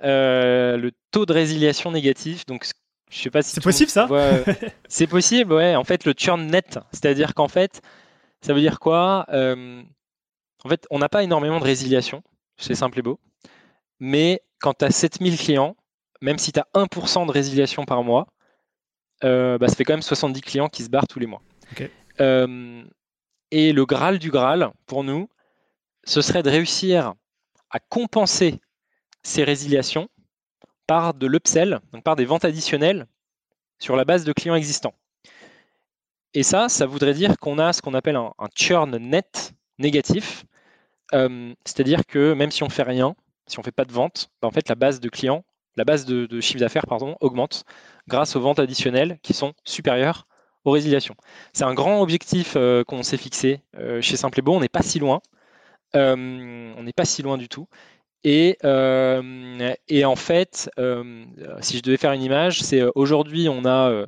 le 0.00 0.90
taux 1.10 1.26
de 1.26 1.32
résiliation 1.34 1.92
négatif, 1.92 2.46
donc 2.46 2.64
je 3.10 3.22
sais 3.22 3.30
pas 3.30 3.42
si 3.42 3.52
c'est 3.52 3.62
possible 3.62 3.90
ça. 3.90 4.08
c'est 4.88 5.06
possible, 5.06 5.52
ouais. 5.52 5.76
En 5.76 5.84
fait, 5.84 6.04
le 6.04 6.14
churn 6.16 6.46
net, 6.46 6.78
c'est-à-dire 6.92 7.34
qu'en 7.34 7.48
fait, 7.48 7.80
ça 8.42 8.52
veut 8.52 8.60
dire 8.60 8.80
quoi 8.80 9.26
euh, 9.30 9.82
En 10.64 10.68
fait, 10.68 10.86
on 10.90 10.98
n'a 10.98 11.08
pas 11.08 11.22
énormément 11.22 11.58
de 11.58 11.64
résiliation 11.64 12.22
chez 12.56 12.74
Simple 12.74 12.98
et 12.98 13.02
Beau, 13.02 13.20
mais 14.00 14.42
quand 14.60 14.74
tu 14.74 14.84
as 14.84 14.90
7000 14.90 15.38
clients, 15.38 15.76
même 16.20 16.38
si 16.38 16.52
tu 16.52 16.60
as 16.60 16.66
1% 16.74 17.26
de 17.26 17.32
résiliation 17.32 17.84
par 17.84 18.02
mois, 18.02 18.26
euh, 19.24 19.58
bah, 19.58 19.68
ça 19.68 19.74
fait 19.74 19.84
quand 19.84 19.94
même 19.94 20.02
70 20.02 20.40
clients 20.40 20.68
qui 20.68 20.84
se 20.84 20.90
barrent 20.90 21.08
tous 21.08 21.18
les 21.18 21.26
mois. 21.26 21.42
Euh, 22.20 22.84
et 23.50 23.72
le 23.72 23.86
Graal 23.86 24.18
du 24.18 24.30
Graal, 24.30 24.72
pour 24.86 25.04
nous, 25.04 25.28
ce 26.04 26.20
serait 26.20 26.42
de 26.42 26.50
réussir 26.50 27.14
à 27.70 27.78
compenser 27.80 28.60
ces 29.22 29.44
résiliations 29.44 30.08
par 30.88 31.14
de 31.14 31.26
l'upsell, 31.28 31.80
donc 31.92 32.02
par 32.02 32.16
des 32.16 32.24
ventes 32.24 32.44
additionnelles 32.44 33.06
sur 33.78 33.94
la 33.94 34.04
base 34.04 34.24
de 34.24 34.32
clients 34.32 34.56
existants. 34.56 34.94
Et 36.34 36.42
ça, 36.42 36.68
ça 36.68 36.86
voudrait 36.86 37.14
dire 37.14 37.38
qu'on 37.38 37.58
a 37.58 37.72
ce 37.72 37.80
qu'on 37.80 37.94
appelle 37.94 38.16
un, 38.16 38.32
churn 38.56 38.96
net 38.96 39.52
négatif, 39.78 40.44
euh, 41.14 41.54
c'est-à-dire 41.64 42.04
que 42.06 42.32
même 42.32 42.50
si 42.50 42.62
on 42.62 42.68
fait 42.68 42.82
rien, 42.82 43.14
si 43.46 43.58
on 43.58 43.62
fait 43.62 43.70
pas 43.70 43.84
de 43.84 43.92
vente, 43.92 44.30
bah, 44.42 44.48
en 44.48 44.50
fait 44.50 44.68
la 44.68 44.74
base 44.74 44.98
de 44.98 45.08
clients, 45.08 45.44
la 45.76 45.84
base 45.84 46.06
de, 46.06 46.40
chiffre 46.40 46.58
d'affaires 46.58 46.86
pardon, 46.86 47.16
augmente 47.20 47.64
grâce 48.08 48.34
aux 48.34 48.40
ventes 48.40 48.58
additionnelles 48.58 49.18
qui 49.22 49.34
sont 49.34 49.52
supérieures 49.64 50.26
aux 50.64 50.70
résiliations. 50.70 51.14
C'est 51.52 51.64
un 51.64 51.74
grand 51.74 52.00
objectif 52.00 52.54
euh, 52.56 52.82
qu'on 52.82 53.02
s'est 53.02 53.16
fixé 53.16 53.60
euh, 53.76 54.00
chez 54.00 54.16
Simple 54.16 54.40
et 54.40 54.42
Beau. 54.42 54.54
On 54.54 54.60
n'est 54.60 54.68
pas 54.68 54.82
si 54.82 54.98
loin. 54.98 55.20
on 55.94 56.82
n'est 56.82 56.92
pas 56.92 57.04
si 57.04 57.22
loin 57.22 57.36
du 57.36 57.48
tout. 57.48 57.68
Et, 58.24 58.58
euh, 58.64 59.74
et, 59.86 60.04
en 60.04 60.16
fait, 60.16 60.70
euh, 60.78 61.24
si 61.60 61.76
je 61.76 61.82
devais 61.82 61.96
faire 61.96 62.12
une 62.12 62.22
image, 62.22 62.60
c'est 62.62 62.80
euh, 62.80 62.90
aujourd'hui, 62.94 63.48
on 63.48 63.64
a 63.64 64.06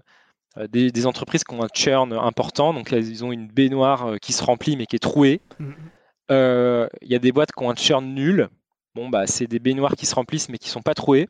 des, 0.68 1.06
entreprises 1.06 1.44
qui 1.44 1.54
ont 1.54 1.62
un 1.62 1.68
churn 1.72 2.12
important. 2.12 2.74
Donc, 2.74 2.90
ils 2.92 3.24
ont 3.24 3.32
une 3.32 3.46
baignoire 3.46 4.16
qui 4.20 4.32
se 4.32 4.42
remplit 4.42 4.76
mais 4.76 4.86
qui 4.86 4.96
est 4.96 5.00
trouée. 5.00 5.40
Mm-hmm. 5.60 6.88
Il 7.02 7.08
y 7.08 7.14
a 7.14 7.18
des 7.18 7.32
boîtes 7.32 7.52
qui 7.52 7.62
ont 7.62 7.70
un 7.70 7.76
churn 7.76 8.04
nul. 8.04 8.48
Bon, 8.94 9.08
bah, 9.08 9.26
c'est 9.26 9.46
des 9.46 9.60
baignoires 9.60 9.94
qui 9.94 10.06
se 10.06 10.14
remplissent 10.14 10.48
mais 10.48 10.58
qui 10.58 10.68
ne 10.68 10.72
sont 10.72 10.82
pas 10.82 10.94
trouées. 10.94 11.28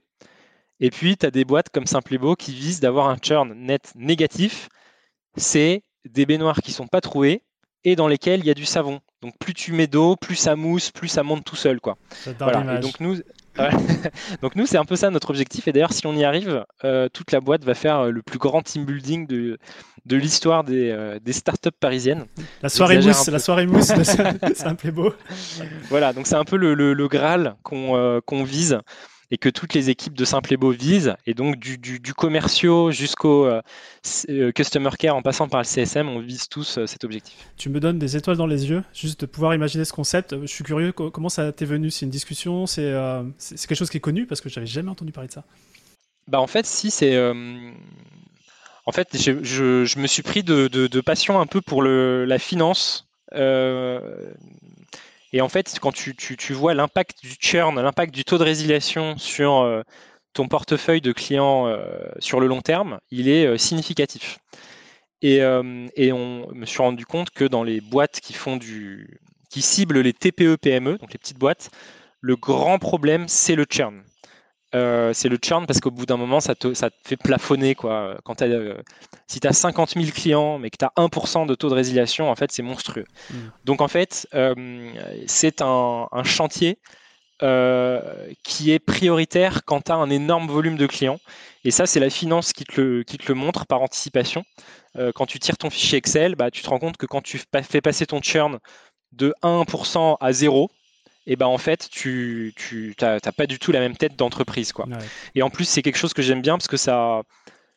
Et 0.81 0.91
puis, 0.91 1.19
tu 1.19 1.27
as 1.27 1.31
des 1.31 1.45
boîtes 1.45 1.69
comme 1.69 1.87
Simple 1.87 2.19
Beau 2.19 2.35
qui 2.35 2.53
visent 2.53 2.81
d'avoir 2.81 3.09
un 3.09 3.19
churn 3.23 3.53
net 3.53 3.93
négatif. 3.95 4.71
C'est 5.37 5.83
des 6.09 6.25
baignoires 6.25 6.63
qui 6.63 6.71
ne 6.71 6.77
sont 6.77 6.87
pas 6.87 7.03
trouées 7.03 7.43
et 7.85 7.97
dans 7.97 8.09
lesquelles 8.09 8.41
il 8.41 8.47
y 8.47 8.51
a 8.51 8.55
du 8.55 8.67
savon. 8.67 9.01
Donc 9.23 9.35
plus 9.39 9.55
tu 9.55 9.73
mets 9.73 9.87
d'eau, 9.87 10.17
plus 10.17 10.37
ça 10.37 10.57
mousse, 10.57 10.91
plus 10.91 11.09
ça 11.09 11.23
monte 11.23 11.45
tout 11.45 11.57
seul. 11.57 11.81
Quoi. 11.81 11.97
Voilà. 12.39 12.79
donc 12.79 13.01
nous, 13.01 13.17
donc 14.43 14.57
nous, 14.57 14.67
c'est 14.67 14.79
un 14.79 14.85
peu 14.85 14.97
ça 14.97 15.11
notre 15.11 15.31
objectif. 15.31 15.69
Et 15.69 15.73
d'ailleurs, 15.73 15.93
si 15.93 16.07
on 16.07 16.15
y 16.15 16.25
arrive, 16.25 16.65
euh, 16.85 17.09
toute 17.13 17.33
la 17.33 17.41
boîte 17.41 17.65
va 17.65 17.75
faire 17.75 18.01
euh, 18.01 18.11
le 18.11 18.23
plus 18.23 18.39
grand 18.39 18.63
team 18.63 18.85
building 18.85 19.27
de, 19.27 19.59
de 20.07 20.17
l'histoire 20.17 20.65
des, 20.65 20.91
euh, 20.91 21.19
des 21.21 21.33
startups 21.33 21.71
parisiennes. 21.79 22.27
La 22.63 22.69
soirée 22.69 23.01
mousse, 23.01 23.29
la 23.29 23.39
soirée 23.39 23.67
mousse, 23.67 23.93
c'est 24.55 24.67
un 24.67 24.75
peu 24.75 24.91
beau. 24.91 25.13
Voilà, 25.91 26.13
donc 26.13 26.27
c'est 26.27 26.37
un 26.37 26.45
peu 26.45 26.57
le, 26.57 26.75
le, 26.75 27.09
Graal 27.09 27.57
qu'on 27.63 28.21
qu'on 28.25 28.45
vise 28.45 28.79
et 29.31 29.39
que 29.39 29.49
toutes 29.49 29.75
les 29.75 29.91
équipes 29.91 30.15
de 30.15 30.25
Simple 30.25 30.53
et 30.53 30.57
Beau 30.57 30.73
visent. 30.73 31.15
Et 31.27 31.35
donc, 31.35 31.57
du, 31.57 31.79
du, 31.79 32.15
commerciaux 32.15 32.91
jusqu'au 32.91 33.47
euh, 33.47 33.63
euh, 34.29 34.53
customer 34.53 34.91
care 34.99 35.15
en 35.15 35.23
passant 35.23 35.49
par 35.49 35.61
le 35.61 35.65
CSM, 35.65 36.09
on 36.09 36.21
vise 36.21 36.49
tous 36.49 36.79
euh, 36.79 36.87
cet 36.87 37.05
objectif. 37.05 37.37
Tu 37.57 37.69
me 37.69 37.79
donnes 37.81 37.99
des 37.99 38.17
étoiles 38.17 38.37
dans 38.37 38.47
les 38.47 38.69
yeux, 38.69 38.83
juste 38.93 39.21
de 39.21 39.27
pouvoir 39.27 39.55
imaginer 39.55 39.85
ce 39.85 39.93
concept. 39.93 40.37
Je 40.41 40.47
suis 40.47 40.65
curieux, 40.65 40.93
comment 40.93 41.29
ça 41.29 41.53
t'est 41.53 41.65
venu? 41.65 41.91
C'est 41.91 42.07
une 42.07 42.11
discussion 42.11 42.67
C'est 42.67 42.93
quelque 43.67 43.75
chose 43.75 43.91
qui 43.91 43.99
est 43.99 44.01
connu 44.01 44.27
Parce 44.27 44.41
que 44.41 44.49
j'avais 44.49 44.67
jamais 44.67 44.91
entendu 44.91 45.13
parler 45.13 45.29
de 45.29 45.33
ça. 45.33 45.45
Bah 46.27 46.41
en 46.41 46.47
fait, 46.47 46.67
si, 46.67 46.91
c'est. 46.91 47.19
En 48.87 48.93
fait, 48.93 49.09
je, 49.17 49.85
je, 49.85 49.99
me 49.99 50.07
suis 50.07 50.23
pris 50.23 50.43
de, 50.43 50.67
de, 50.69 51.01
passion 51.01 51.41
un 51.41 51.47
peu 51.47 51.61
pour 51.61 51.83
le, 51.83 52.25
la 52.25 52.39
finance. 52.39 53.09
Et 55.33 55.41
en 55.41 55.49
fait, 55.49 55.79
quand 55.81 55.93
tu, 55.93 56.53
vois 56.53 56.75
l'impact 56.75 57.23
du 57.23 57.35
churn, 57.41 57.81
l'impact 57.81 58.13
du 58.15 58.25
taux 58.25 58.39
de 58.39 58.45
résiliation 58.45 59.17
sur 59.17 59.61
euh, 59.61 59.83
ton 60.33 60.49
portefeuille 60.49 61.01
de 61.01 61.13
clients 61.13 61.67
euh, 61.69 61.85
sur 62.19 62.41
le 62.41 62.47
long 62.47 62.63
terme, 62.63 62.99
il 63.11 63.29
est 63.29 63.47
euh, 63.47 63.57
significatif. 63.57 64.39
Et, 65.23 65.43
on 65.43 66.49
me 66.55 66.67
suis 66.67 66.83
rendu 66.83 67.05
compte 67.05 67.31
que 67.31 67.45
dans 67.45 67.63
les 67.63 67.81
boîtes 67.81 68.21
qui 68.21 68.33
font 68.33 68.57
du, 68.57 69.21
qui 69.51 69.63
ciblent 69.63 70.01
les 70.01 70.15
TPE 70.15 70.57
PME, 70.57 70.99
donc 70.99 71.13
les 71.13 71.19
petites 71.19 71.39
boîtes, 71.39 71.71
le 72.21 72.37
grand 72.37 72.79
problème 72.79 73.29
c'est 73.29 73.55
le 73.55 73.67
churn. 73.71 74.03
Euh, 74.75 75.13
c'est 75.13 75.29
le 75.29 75.39
churn 75.43 75.67
parce 75.67 75.81
qu'au 75.81 75.91
bout 75.91 76.07
d'un 76.07 76.17
moment, 76.17 76.41
ça 76.41 76.55
te, 76.55 76.75
ça 76.75 76.91
te, 76.91 76.97
fait 77.05 77.17
plafonner. 77.17 77.75
Quoi. 77.75 78.19
Quand 78.25 78.43
euh, 78.43 78.81
si 79.27 79.41
tu 79.41 79.49
as 79.49 79.53
50 79.53 79.95
000 79.95 80.07
clients, 80.13 80.59
mais 80.59 80.71
que 80.71 80.77
tu 80.79 80.85
as 80.85 80.93
1% 80.97 81.47
de 81.47 81.55
taux 81.55 81.69
de 81.69 81.75
résiliation, 81.75 82.31
en 82.31 82.37
fait, 82.37 82.53
c'est 82.53 82.63
monstrueux. 82.63 83.07
Mm. 83.31 83.37
Donc, 83.65 83.81
en 83.81 83.89
fait, 83.89 84.29
euh, 84.35 84.55
c'est 85.27 85.63
un, 85.63 86.07
chantier 86.25 86.79
qui 88.45 88.71
est 88.71 88.79
prioritaire 88.79 89.65
quand 89.65 89.81
tu 89.87 89.93
as 89.93 89.95
un 89.95 90.11
énorme 90.11 90.47
volume 90.47 90.77
de 90.77 90.87
clients. 90.87 91.19
Et 91.65 91.71
ça, 91.71 91.87
c'est 91.87 92.01
la 92.01 92.11
finance 92.11 92.53
qui 92.53 92.65
te, 92.65 92.81
le, 92.81 93.03
qui 93.03 93.17
te 93.17 93.29
le 93.29 93.35
montre 93.35 93.67
par 93.67 93.81
anticipation. 93.81 94.45
quand 95.15 95.25
tu 95.25 95.39
tires 95.39 95.57
ton 95.57 95.71
fichier 95.71 95.97
Excel, 95.97 96.35
bah, 96.35 96.51
tu 96.51 96.63
te 96.63 96.69
rends 96.69 96.79
compte 96.79 96.99
que 96.99 97.07
quand 97.07 97.23
tu 97.23 97.41
fais 97.63 97.81
passer 97.81 98.05
ton 98.05 98.21
churn 98.21 98.59
de 99.13 99.33
1% 99.43 100.17
à 100.21 100.33
0, 100.33 100.71
et 101.27 101.37
ben 101.37 101.47
en 101.47 101.59
fait, 101.59 101.89
tu 101.91 102.55
n'as 103.01 103.21
pas 103.21 103.47
du 103.47 103.59
tout 103.59 103.73
la 103.73 103.81
même 103.81 103.97
tête 103.97 104.17
d'entreprise. 104.17 104.73
quoi. 104.73 104.87
Et 105.35 105.43
en 105.43 105.51
plus, 105.51 105.65
c'est 105.65 105.83
quelque 105.83 105.99
chose 105.99 106.15
que 106.15 106.23
j'aime 106.23 106.43
bien 106.43 106.55
parce 106.55 106.69
que 106.69 106.77
ça, 106.77 107.23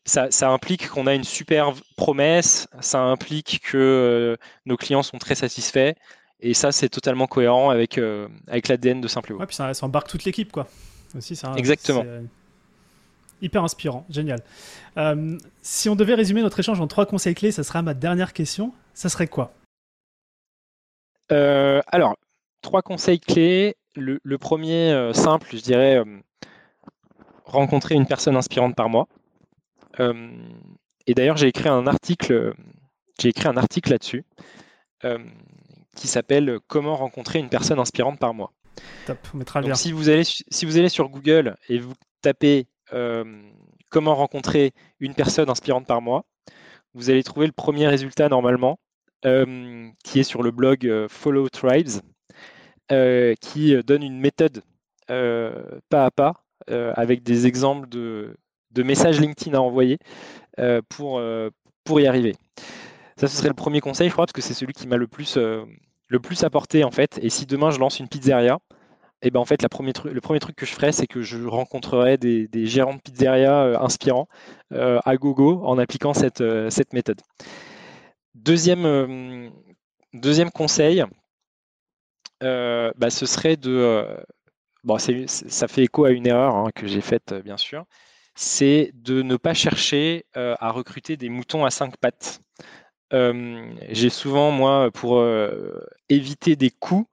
ça, 0.05 0.49
implique 0.49 0.89
qu'on 0.89 1.07
a 1.07 1.13
une 1.13 1.23
super 1.23 1.73
promesse, 1.95 2.67
ça 2.79 3.01
implique 3.01 3.61
que 3.63 3.77
euh, 3.77 4.37
nos 4.65 4.77
clients 4.77 5.03
sont 5.03 5.17
très 5.17 5.35
satisfaits. 5.35 5.93
Et 6.39 6.53
ça, 6.53 6.71
c'est 6.71 6.89
totalement 6.89 7.25
cohérent 7.25 7.69
avec, 7.69 7.97
euh, 7.97 8.27
avec 8.47 8.67
l'ADN 8.67 8.99
de 8.99 9.07
Simple 9.07 9.33
Ouais, 9.33 9.45
puis 9.45 9.55
ça, 9.55 9.71
embarque 9.81 10.09
toute 10.09 10.25
l'équipe, 10.25 10.51
quoi. 10.51 10.67
Aussi, 11.15 11.35
ça, 11.35 11.53
Exactement. 11.55 12.03
Euh, 12.05 12.21
hyper 13.41 13.63
inspirant, 13.63 14.05
génial. 14.09 14.39
si 15.61 15.89
on 15.89 15.95
devait 15.95 16.15
résumer 16.15 16.41
notre 16.41 16.59
échange 16.59 16.81
en 16.81 16.87
trois 16.87 17.05
conseils 17.05 17.35
clés, 17.35 17.51
ça 17.51 17.63
sera 17.63 17.81
ma 17.81 17.93
dernière 17.93 18.33
question. 18.33 18.73
Ça 18.93 19.09
serait 19.09 19.27
quoi? 19.27 19.53
Alors, 21.29 22.15
trois 22.63 22.81
conseils 22.81 23.19
clés. 23.19 23.75
Le, 23.95 24.37
premier, 24.39 24.91
euh, 24.91 25.13
simple, 25.13 25.49
je 25.51 25.61
dirais, 25.61 25.97
euh, 25.97 26.05
rencontrer 27.45 27.93
une 27.93 28.07
personne 28.07 28.35
inspirante 28.35 28.75
par 28.75 28.89
mois. 28.89 29.07
Euh, 29.99 30.31
et 31.05 31.13
d'ailleurs, 31.13 31.37
j'ai 31.37 31.47
écrit 31.47 31.69
un 31.69 31.85
article, 31.85 32.55
j'ai 33.21 33.29
écrit 33.29 33.47
un 33.47 33.57
article 33.57 33.91
là-dessus 33.91 34.25
qui 35.97 36.07
s'appelle 36.07 36.59
Comment 36.67 36.95
rencontrer 36.95 37.37
une 37.39 37.49
personne 37.49 37.77
inspirante 37.77 38.17
par 38.17 38.33
mois. 38.33 38.53
Top, 39.05 39.17
on 39.33 39.37
mettra 39.37 39.59
le 39.59 39.67
lien. 39.67 39.75
Si 39.75 39.91
vous, 39.91 40.07
allez, 40.07 40.23
si 40.23 40.65
vous 40.65 40.77
allez 40.77 40.87
sur 40.87 41.09
Google 41.09 41.57
et 41.67 41.77
vous 41.77 41.93
tapez 42.21 42.67
Comment 43.89 44.15
rencontrer 44.15 44.71
une 45.01 45.13
personne 45.13 45.49
inspirante 45.49 45.85
par 45.85 46.01
mois, 46.01 46.25
vous 46.93 47.09
allez 47.09 47.21
trouver 47.21 47.47
le 47.47 47.51
premier 47.51 47.85
résultat 47.87 48.29
normalement, 48.29 48.79
qui 49.23 50.19
est 50.19 50.23
sur 50.23 50.41
le 50.41 50.51
blog 50.51 51.07
Follow 51.09 51.49
Tribes. 51.49 51.99
Euh, 52.91 53.33
qui 53.39 53.81
donne 53.83 54.03
une 54.03 54.19
méthode 54.19 54.61
euh, 55.09 55.79
pas 55.89 56.05
à 56.05 56.11
pas 56.11 56.43
euh, 56.69 56.91
avec 56.97 57.23
des 57.23 57.47
exemples 57.47 57.87
de, 57.87 58.35
messages 58.75 59.21
LinkedIn 59.21 59.57
à 59.57 59.61
envoyer 59.61 59.99
pour, 60.89 61.21
pour 61.85 61.99
y 62.01 62.07
arriver. 62.07 62.35
Ça, 63.17 63.27
ce 63.27 63.37
serait 63.37 63.47
le 63.47 63.53
premier 63.53 63.79
conseil, 63.79 64.09
je 64.09 64.13
crois, 64.13 64.25
parce 64.25 64.33
que 64.33 64.41
c'est 64.41 64.53
celui 64.53 64.73
qui 64.73 64.87
m'a 64.87 64.97
le 64.97 65.07
plus, 65.07 65.37
le 65.37 66.19
plus 66.19 66.43
apporté 66.43 66.83
en 66.83 66.91
fait. 66.91 67.19
Et 67.21 67.29
si 67.29 67.45
demain 67.45 67.71
je 67.71 67.79
lance 67.79 67.99
une 67.99 68.09
pizzeria, 68.09 68.59
et 69.21 69.31
ben 69.31 69.39
en 69.39 69.45
fait, 69.45 69.63
le 69.63 69.69
premier 69.69 70.39
truc 70.39 70.55
que 70.55 70.65
je 70.65 70.73
ferais, 70.73 70.91
c'est 70.91 71.07
que 71.07 71.21
je 71.21 71.45
rencontrerais 71.45 72.17
des, 72.17 72.65
gérants 72.65 72.95
de 72.95 73.01
pizzeria 73.01 73.81
inspirants 73.81 74.27
à 74.71 75.15
gogo 75.15 75.61
en 75.63 75.77
appliquant 75.77 76.13
cette, 76.13 76.43
cette 76.69 76.91
méthode. 76.91 77.21
Deuxième, 78.35 79.51
deuxième 80.13 80.51
conseil, 80.51 81.05
bah, 82.43 83.09
ce 83.09 83.25
serait 83.25 83.57
de. 83.57 84.05
bon, 84.83 84.97
ça 84.97 85.67
fait 85.67 85.83
écho 85.83 86.05
à 86.05 86.11
une 86.11 86.27
erreur 86.27 86.55
hein, 86.55 86.69
que 86.75 86.87
j'ai 86.87 87.01
faite, 87.01 87.33
bien 87.43 87.57
sûr 87.57 87.85
c'est 88.35 88.91
de 88.95 89.21
ne 89.21 89.35
pas 89.37 89.53
chercher 89.53 90.25
euh, 90.37 90.55
à 90.59 90.71
recruter 90.71 91.17
des 91.17 91.29
moutons 91.29 91.65
à 91.65 91.71
cinq 91.71 91.97
pattes. 91.97 92.41
Euh, 93.13 93.71
j'ai 93.89 94.09
souvent, 94.09 94.51
moi, 94.51 94.89
pour 94.91 95.17
euh, 95.19 95.85
éviter 96.09 96.55
des 96.55 96.71
coûts, 96.71 97.07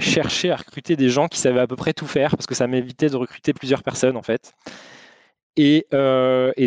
cherché 0.00 0.52
à 0.52 0.56
recruter 0.56 0.94
des 0.96 1.08
gens 1.08 1.26
qui 1.28 1.38
savaient 1.38 1.60
à 1.60 1.66
peu 1.66 1.76
près 1.76 1.92
tout 1.92 2.06
faire, 2.06 2.30
parce 2.30 2.46
que 2.46 2.54
ça 2.54 2.66
m'évitait 2.66 3.08
de 3.08 3.16
recruter 3.16 3.52
plusieurs 3.52 3.82
personnes, 3.82 4.16
en 4.16 4.22
fait. 4.22 4.52
Et, 5.56 5.86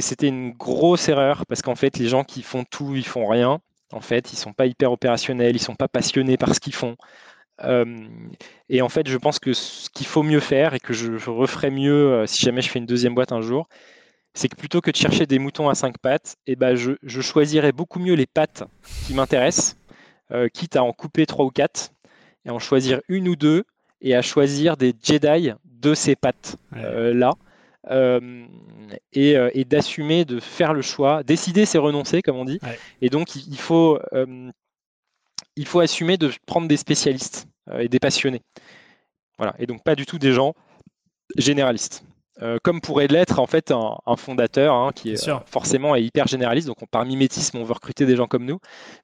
c'était 0.02 0.28
une 0.28 0.52
grosse 0.52 1.08
erreur, 1.08 1.46
parce 1.46 1.62
qu'en 1.62 1.76
fait, 1.76 1.98
les 1.98 2.08
gens 2.08 2.24
qui 2.24 2.42
font 2.42 2.66
tout, 2.66 2.96
ils 2.96 3.06
font 3.06 3.28
rien. 3.28 3.62
En 3.94 4.02
fait, 4.02 4.34
ils 4.34 4.38
sont 4.38 4.54
pas 4.54 4.66
hyper 4.66 4.92
opérationnels, 4.92 5.56
ils 5.56 5.60
sont 5.60 5.76
pas 5.76 5.88
passionnés 5.88 6.38
par 6.38 6.56
ce 6.56 6.60
qu'ils 6.60 6.76
font. 6.76 6.98
Euh, 7.64 8.08
et 8.70 8.82
en 8.82 8.90
fait, 8.90 9.08
je 9.08 9.18
pense 9.18 9.40
que 9.40 9.54
ce 9.54 9.90
qu'il 9.90 10.08
faut 10.08 10.24
mieux 10.24 10.40
faire 10.40 10.74
et 10.74 10.80
que 10.80 10.94
je, 10.94 11.12
referai 11.30 11.72
mieux 11.72 12.12
euh, 12.12 12.26
si 12.26 12.44
jamais 12.44 12.62
je 12.62 12.70
fais 12.70 12.80
une 12.80 12.86
deuxième 12.86 13.16
boîte 13.16 13.32
un 13.32 13.42
jour, 13.42 13.68
c'est 14.34 14.48
que 14.48 14.56
plutôt 14.56 14.82
que 14.82 14.92
de 14.92 14.96
chercher 14.96 15.26
des 15.26 15.40
moutons 15.40 15.70
à 15.70 15.76
cinq 15.76 15.98
pattes, 15.98 16.38
eh 16.48 16.56
ben 16.56 16.76
je, 16.76 16.94
je 17.04 17.22
choisirais 17.22 17.72
beaucoup 17.72 18.00
mieux 18.00 18.14
les 18.14 18.26
pattes 18.26 18.64
qui 19.06 19.14
m'intéressent, 19.14 19.78
euh, 20.32 20.48
quitte 20.48 20.76
à 20.76 20.84
en 20.84 20.94
couper 20.94 21.26
trois 21.26 21.46
ou 21.46 21.50
quatre, 21.50 21.92
et 22.46 22.50
en 22.50 22.60
choisir 22.60 23.02
une 23.10 23.28
ou 23.28 23.36
deux, 23.36 23.66
et 24.02 24.16
à 24.16 24.22
choisir 24.22 24.78
des 24.78 24.96
Jedi 25.04 25.52
de 25.66 25.94
ces 25.94 26.16
pattes 26.16 26.56
là. 26.72 27.34
et, 29.14 29.36
et 29.54 29.66
d'assumer 29.66 30.26
de 30.26 30.40
faire 30.40 30.74
le 30.74 30.82
choix. 30.82 31.22
Décider, 31.24 31.66
c'est 31.66 31.78
renoncer, 31.78 32.24
comme 32.24 32.38
on 32.38 32.46
dit. 32.46 32.60
Et 33.02 33.10
donc, 33.10 33.36
il, 33.36 33.60
faut, 33.60 34.00
il 35.56 35.66
faut 35.66 35.80
assumer 35.80 36.18
de 36.18 36.32
prendre 36.46 36.68
des 36.68 36.78
spécialistes. 36.78 37.48
Euh, 37.70 37.80
et 37.80 37.88
des 37.88 38.00
passionnés. 38.00 38.42
Voilà. 39.38 39.54
Et 39.60 39.66
donc 39.66 39.84
pas 39.84 39.96
du 39.96 40.06
tout 40.06 40.18
des 40.18 40.34
gens 40.34 40.54
généralistes. 41.38 42.04
Euh, 42.42 42.58
comme 42.64 42.82
pourrait 42.82 43.08
l'être 43.08 43.40
en 43.40 43.46
fait 43.46 43.72
un, 43.72 44.16
fondateur 44.16 44.74
hein, 44.74 44.92
qui 44.96 45.12
est, 45.12 45.30
forcément 45.46 45.96
est 45.96 46.04
hyper 46.04 46.28
généraliste. 46.28 46.68
Donc 46.68 46.78
par 46.90 47.06
mimétisme, 47.06 47.58
on 47.58 47.64
veut 47.64 47.74
recruter 47.74 48.06
des 48.06 48.16
gens 48.16 48.26
comme 48.26 48.46
nous, 48.46 48.60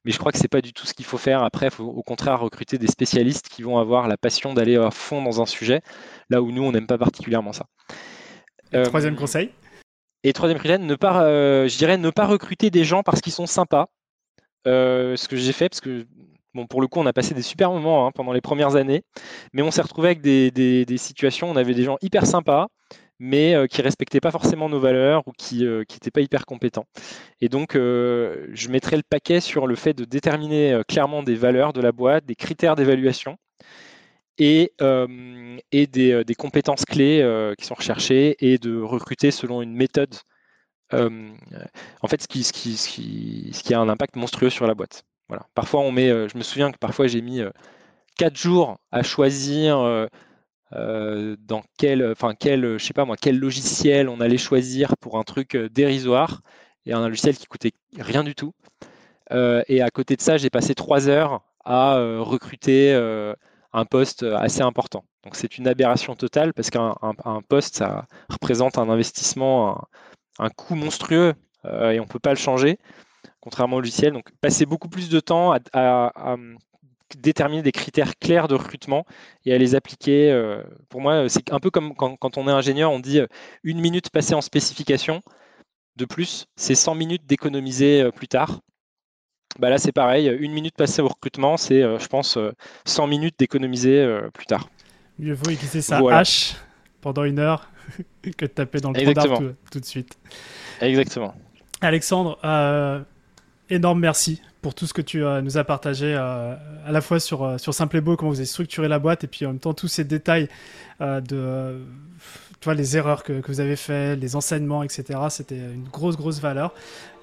mais 0.06 0.12
je 0.12 0.18
crois 0.18 0.32
que 0.32 0.40
c'est 0.40 0.48
pas 0.48 0.62
du 0.62 0.74
tout 0.74 0.88
ce 0.88 0.94
qu'il 0.94 1.06
faut 1.06 1.20
faire. 1.20 1.44
Après, 1.44 1.68
il 1.68 1.72
faut 1.72 1.84
au 1.84 2.02
contraire 2.02 2.40
recruter 2.40 2.78
des 2.78 2.88
spécialistes 2.88 3.48
qui 3.50 3.62
vont 3.62 3.78
avoir 3.78 4.08
la 4.08 4.18
passion 4.18 4.54
d'aller 4.54 4.78
à 4.78 4.90
fond 4.90 5.22
dans 5.22 5.42
un 5.42 5.46
sujet, 5.46 5.82
là 6.30 6.42
où 6.42 6.52
nous 6.52 6.64
on 6.64 6.72
n'aime 6.72 6.88
pas 6.88 6.98
particulièrement 6.98 7.54
ça. 7.54 7.66
Euh, 8.74 8.86
troisième 8.86 9.16
conseil? 9.16 9.52
Et 10.24 10.34
troisième 10.34 10.58
critère, 10.58 10.80
ne 10.80 10.96
pas, 10.96 11.22
je 11.68 11.78
dirais 11.78 11.98
ne 11.98 12.10
pas 12.10 12.26
recruter 12.26 12.72
des 12.72 12.86
gens 12.86 13.04
parce 13.04 13.22
qu'ils 13.22 13.34
sont 13.34 13.46
sympas. 13.46 13.88
ce 14.66 15.28
que 15.28 15.36
j'ai 15.36 15.54
fait, 15.54 15.70
parce 15.70 15.82
que 15.82 16.08
Pour 16.66 16.82
le 16.82 16.88
coup, 16.88 17.00
on 17.00 17.06
a 17.06 17.14
passé 17.14 17.34
des 17.34 17.42
super 17.42 17.72
moments 17.72 18.08
hein, 18.08 18.12
pendant 18.14 18.34
les 18.34 18.42
premières 18.42 18.76
années, 18.76 19.04
mais 19.54 19.62
on 19.62 19.72
s'est 19.72 19.82
retrouvé 19.82 20.10
avec 20.10 20.22
des, 20.22 20.98
situations 20.98 21.50
où 21.50 21.52
on 21.52 21.56
avait 21.56 21.74
des 21.74 21.84
gens 21.84 21.98
hyper 22.02 22.26
sympas, 22.26 22.68
mais 23.20 23.56
euh, 23.56 23.68
qui 23.68 23.82
respectaient 23.82 24.20
pas 24.20 24.32
forcément 24.32 24.70
nos 24.70 24.80
valeurs 24.80 25.28
ou 25.28 25.32
qui 25.32 25.64
n'étaient 25.64 26.10
euh, 26.10 26.12
pas 26.14 26.22
hyper 26.22 26.46
compétents. 26.46 26.86
Et 27.42 27.50
donc, 27.50 27.76
euh, 27.76 28.48
je 28.54 28.70
mettrais 28.70 28.98
le 28.98 29.04
paquet 29.08 29.40
sur 29.40 29.68
le 29.68 29.76
fait 29.76 29.94
de 29.94 30.06
déterminer 30.06 30.82
clairement 30.88 31.24
des 31.24 31.36
valeurs 31.36 31.74
de 31.74 31.82
la 31.82 31.92
boîte, 31.92 32.26
des 32.26 32.36
critères 32.36 32.76
d'évaluation 32.76 33.38
et, 34.38 34.72
des, 34.80 36.36
compétences 36.38 36.86
clés 36.86 37.54
qui 37.58 37.66
sont 37.66 37.76
recherchées 37.76 38.36
et 38.40 38.58
de 38.58 38.80
recruter 38.82 39.32
selon 39.32 39.62
une 39.62 39.74
méthode. 39.74 40.16
en 40.92 42.08
fait, 42.08 42.22
ce 42.22 42.28
qui 42.28 43.74
a 43.74 43.80
un 43.80 43.90
impact 43.90 44.16
monstrueux 44.16 44.50
sur 44.50 44.68
la 44.68 44.76
boîte. 44.76 45.04
Parfois, 45.54 45.82
on 45.82 45.92
met, 45.92 46.10
euh, 46.10 46.28
je 46.28 46.38
me 46.38 46.44
souviens 46.44 46.72
que 46.72 46.78
parfois 46.78 47.08
j'ai 47.08 47.22
mis 47.22 47.42
4 48.18 48.34
euh, 48.34 48.36
jours 48.36 48.78
à 48.92 49.04
choisir 49.04 49.78
euh, 50.74 51.36
dans 51.40 51.64
quel, 51.78 52.12
enfin 52.12 52.34
quel, 52.38 52.80
sais 52.80 52.94
pas 52.94 53.06
moi, 53.06 53.16
quel 53.20 53.38
logiciel 53.38 54.10
on 54.10 54.22
allait 54.22 54.38
choisir 54.38 54.96
pour 54.98 55.18
un 55.18 55.24
truc 55.24 55.58
dérisoire 55.58 56.42
et 56.86 56.94
un 56.94 57.08
logiciel 57.08 57.38
qui 57.38 57.46
coûtait 57.46 57.74
rien 57.98 58.24
du 58.24 58.36
tout. 58.36 58.54
et 59.32 59.82
à 59.82 59.90
côté 59.90 60.16
de 60.16 60.22
ça, 60.22 60.38
j'ai 60.38 60.50
passé 60.50 60.76
3 60.76 61.10
heures 61.10 61.42
à 61.66 61.98
recruter 62.20 62.94
un 63.74 63.86
poste 63.86 64.24
assez 64.24 64.62
important. 64.62 65.04
Donc 65.24 65.36
c'est 65.36 65.58
une 65.58 65.68
aberration 65.68 66.16
totale 66.16 66.54
parce 66.54 66.70
qu'un 66.70 66.96
poste, 67.50 67.78
ça 67.78 68.06
représente 68.30 68.78
un 68.78 68.90
investissement, 68.90 69.88
un, 70.40 70.50
coût 70.50 70.76
monstrueux 70.76 71.34
et 71.66 72.00
on 72.00 72.04
ne 72.04 72.10
peut 72.10 72.20
pas 72.20 72.32
le 72.32 72.38
changer 72.38 72.78
contrairement 73.48 73.78
au 73.78 73.80
logiciel. 73.80 74.12
Donc, 74.12 74.26
passer 74.42 74.66
beaucoup 74.66 74.90
plus 74.90 75.08
de 75.08 75.22
temps 75.22 75.54
à, 75.72 76.36
déterminer 77.16 77.62
des 77.62 77.72
critères 77.72 78.20
clairs 78.20 78.50
de 78.50 78.56
recrutement 78.56 79.06
et 79.46 79.54
à 79.54 79.58
les 79.58 79.74
appliquer. 79.74 80.30
Euh, 80.30 80.62
pour 80.90 81.00
moi, 81.00 81.30
c'est 81.30 81.54
un 81.54 81.62
peu 81.62 81.70
comme 81.70 81.96
quand, 81.96 82.38
on 82.38 82.50
est 82.50 82.52
ingénieur, 82.52 82.92
on 82.92 83.00
dit 83.00 83.22
euh, 83.22 83.28
une 83.64 83.80
minute 83.80 84.10
passée 84.10 84.34
en 84.34 84.42
spécification. 84.42 85.22
De 85.96 86.04
plus, 86.04 86.48
c'est 86.58 86.76
100 86.76 86.96
minutes 86.96 87.26
d'économiser 87.26 88.02
euh, 88.02 88.12
plus 88.12 88.28
tard. 88.28 88.60
Bah 89.60 89.70
là, 89.70 89.78
c'est 89.78 89.94
pareil. 89.94 90.28
Une 90.28 90.52
minute 90.52 90.76
passée 90.76 91.02
au 91.02 91.08
recrutement, 91.08 91.56
c'est, 91.56 91.82
je 91.82 92.08
pense, 92.08 92.38
100 92.84 93.08
minutes 93.08 93.36
d'économiser 93.40 94.06
plus 94.34 94.46
tard. 94.46 94.70
Mieux 95.18 95.34
vaut 95.34 95.50
utiliser 95.50 95.82
sa 95.82 96.00
hache 96.12 96.56
pendant 97.00 97.24
une 97.24 97.40
heure 97.40 97.72
que 98.22 98.46
de 98.46 98.52
taper 98.52 98.82
dans 98.82 98.92
le 98.92 99.02
trou 99.02 99.38
tout, 99.38 99.56
tout, 99.72 99.80
de 99.80 99.86
suite. 99.86 100.20
Exactement. 100.82 101.34
Alexandre, 101.80 102.38
énorme 103.70 104.00
merci 104.00 104.42
pour 104.62 104.76
tout 104.76 104.86
ce 104.86 104.94
que 104.94 105.02
tu 105.02 105.24
euh, 105.24 105.42
nous 105.42 105.58
as 105.58 105.64
partagé 105.64 106.14
euh, 106.16 106.56
à 106.86 106.92
la 106.92 107.02
fois 107.02 107.20
sur, 107.20 107.44
euh, 107.44 107.58
sur 107.58 107.74
Simple 107.74 107.98
et 107.98 108.02
Beau, 108.02 108.16
comment 108.16 108.32
vous 108.32 108.40
avez 108.40 108.46
structuré 108.46 108.88
la 108.88 109.00
boîte, 109.00 109.24
et 109.24 109.28
puis 109.28 109.46
en 109.46 109.50
même 109.50 109.60
temps 109.60 109.74
tous 109.74 109.88
ces 109.88 110.04
détails 110.04 110.50
de 111.00 111.80
tu 112.60 112.66
vois, 112.66 112.74
les 112.74 112.98
erreurs 112.98 113.24
que, 113.24 113.34
que, 113.34 113.48
vous 113.52 113.60
avez 113.60 113.76
fait, 113.76 114.16
les 114.16 114.36
enseignements, 114.36 114.82
etc. 114.82 115.20
C'était 115.30 115.58
une 115.58 115.88
grosse, 115.92 116.18
grosse 116.18 116.42
valeur. 116.42 116.74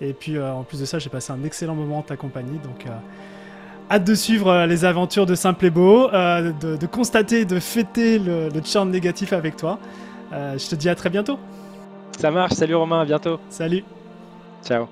Et 0.01 0.13
puis 0.13 0.41
en 0.41 0.63
plus 0.63 0.79
de 0.79 0.85
ça, 0.85 1.01
j'ai 1.01 1.11
passé 1.11 1.33
un 1.33 1.43
excellent 1.43 1.75
moment 1.75 1.99
en 1.99 2.03
ta 2.03 2.17
compagnie. 2.17 2.61
Donc 2.63 2.87
hâte 3.91 4.05
de 4.05 4.15
suivre 4.15 4.65
les 4.67 4.85
aventures 4.85 5.27
de 5.27 5.35
Simple 5.35 5.67
et 5.67 5.71
Beau, 5.71 6.09
de, 6.09 6.77
de, 6.77 6.87
constater, 6.87 7.45
de 7.45 7.59
fêter 7.59 8.21
le, 8.21 8.49
le 8.49 8.63
charme 8.65 8.91
négatif 8.91 9.33
avec 9.33 9.57
toi. 9.57 9.81
je 10.31 10.69
te 10.69 10.77
dis 10.77 10.89
à 10.89 10.95
très 10.95 11.11
bientôt. 11.11 11.41
Ça 12.21 12.31
marche, 12.31 12.53
salut 12.53 12.77
Romain, 12.77 13.01
à 13.01 13.05
bientôt. 13.05 13.41
Salut. 13.51 13.83
Ciao. 14.65 14.87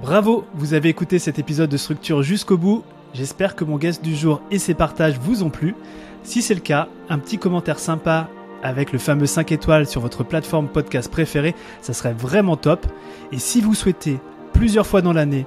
Bravo, 0.00 0.44
vous 0.54 0.74
avez 0.74 0.88
écouté 0.88 1.20
cet 1.20 1.38
épisode 1.38 1.70
de 1.70 1.76
Structure 1.76 2.22
jusqu'au 2.22 2.58
bout. 2.58 2.82
J'espère 3.14 3.54
que 3.54 3.62
mon 3.62 3.78
guest 3.78 4.02
du 4.02 4.16
jour 4.16 4.42
et 4.50 4.58
ses 4.58 4.74
partages 4.74 5.20
vous 5.20 5.44
ont 5.44 5.50
plu. 5.50 5.76
Si 6.24 6.42
c'est 6.42 6.54
le 6.54 6.60
cas, 6.60 6.88
un 7.08 7.18
petit 7.18 7.38
commentaire 7.38 7.78
sympa 7.78 8.28
avec 8.64 8.92
le 8.92 8.98
fameux 8.98 9.26
5 9.26 9.52
étoiles 9.52 9.86
sur 9.86 10.00
votre 10.00 10.24
plateforme 10.24 10.66
podcast 10.66 11.08
préférée, 11.10 11.54
ça 11.80 11.92
serait 11.92 12.12
vraiment 12.12 12.56
top. 12.56 12.86
Et 13.30 13.38
si 13.38 13.60
vous 13.60 13.74
souhaitez 13.74 14.18
plusieurs 14.52 14.86
fois 14.86 15.00
dans 15.00 15.12
l'année 15.12 15.46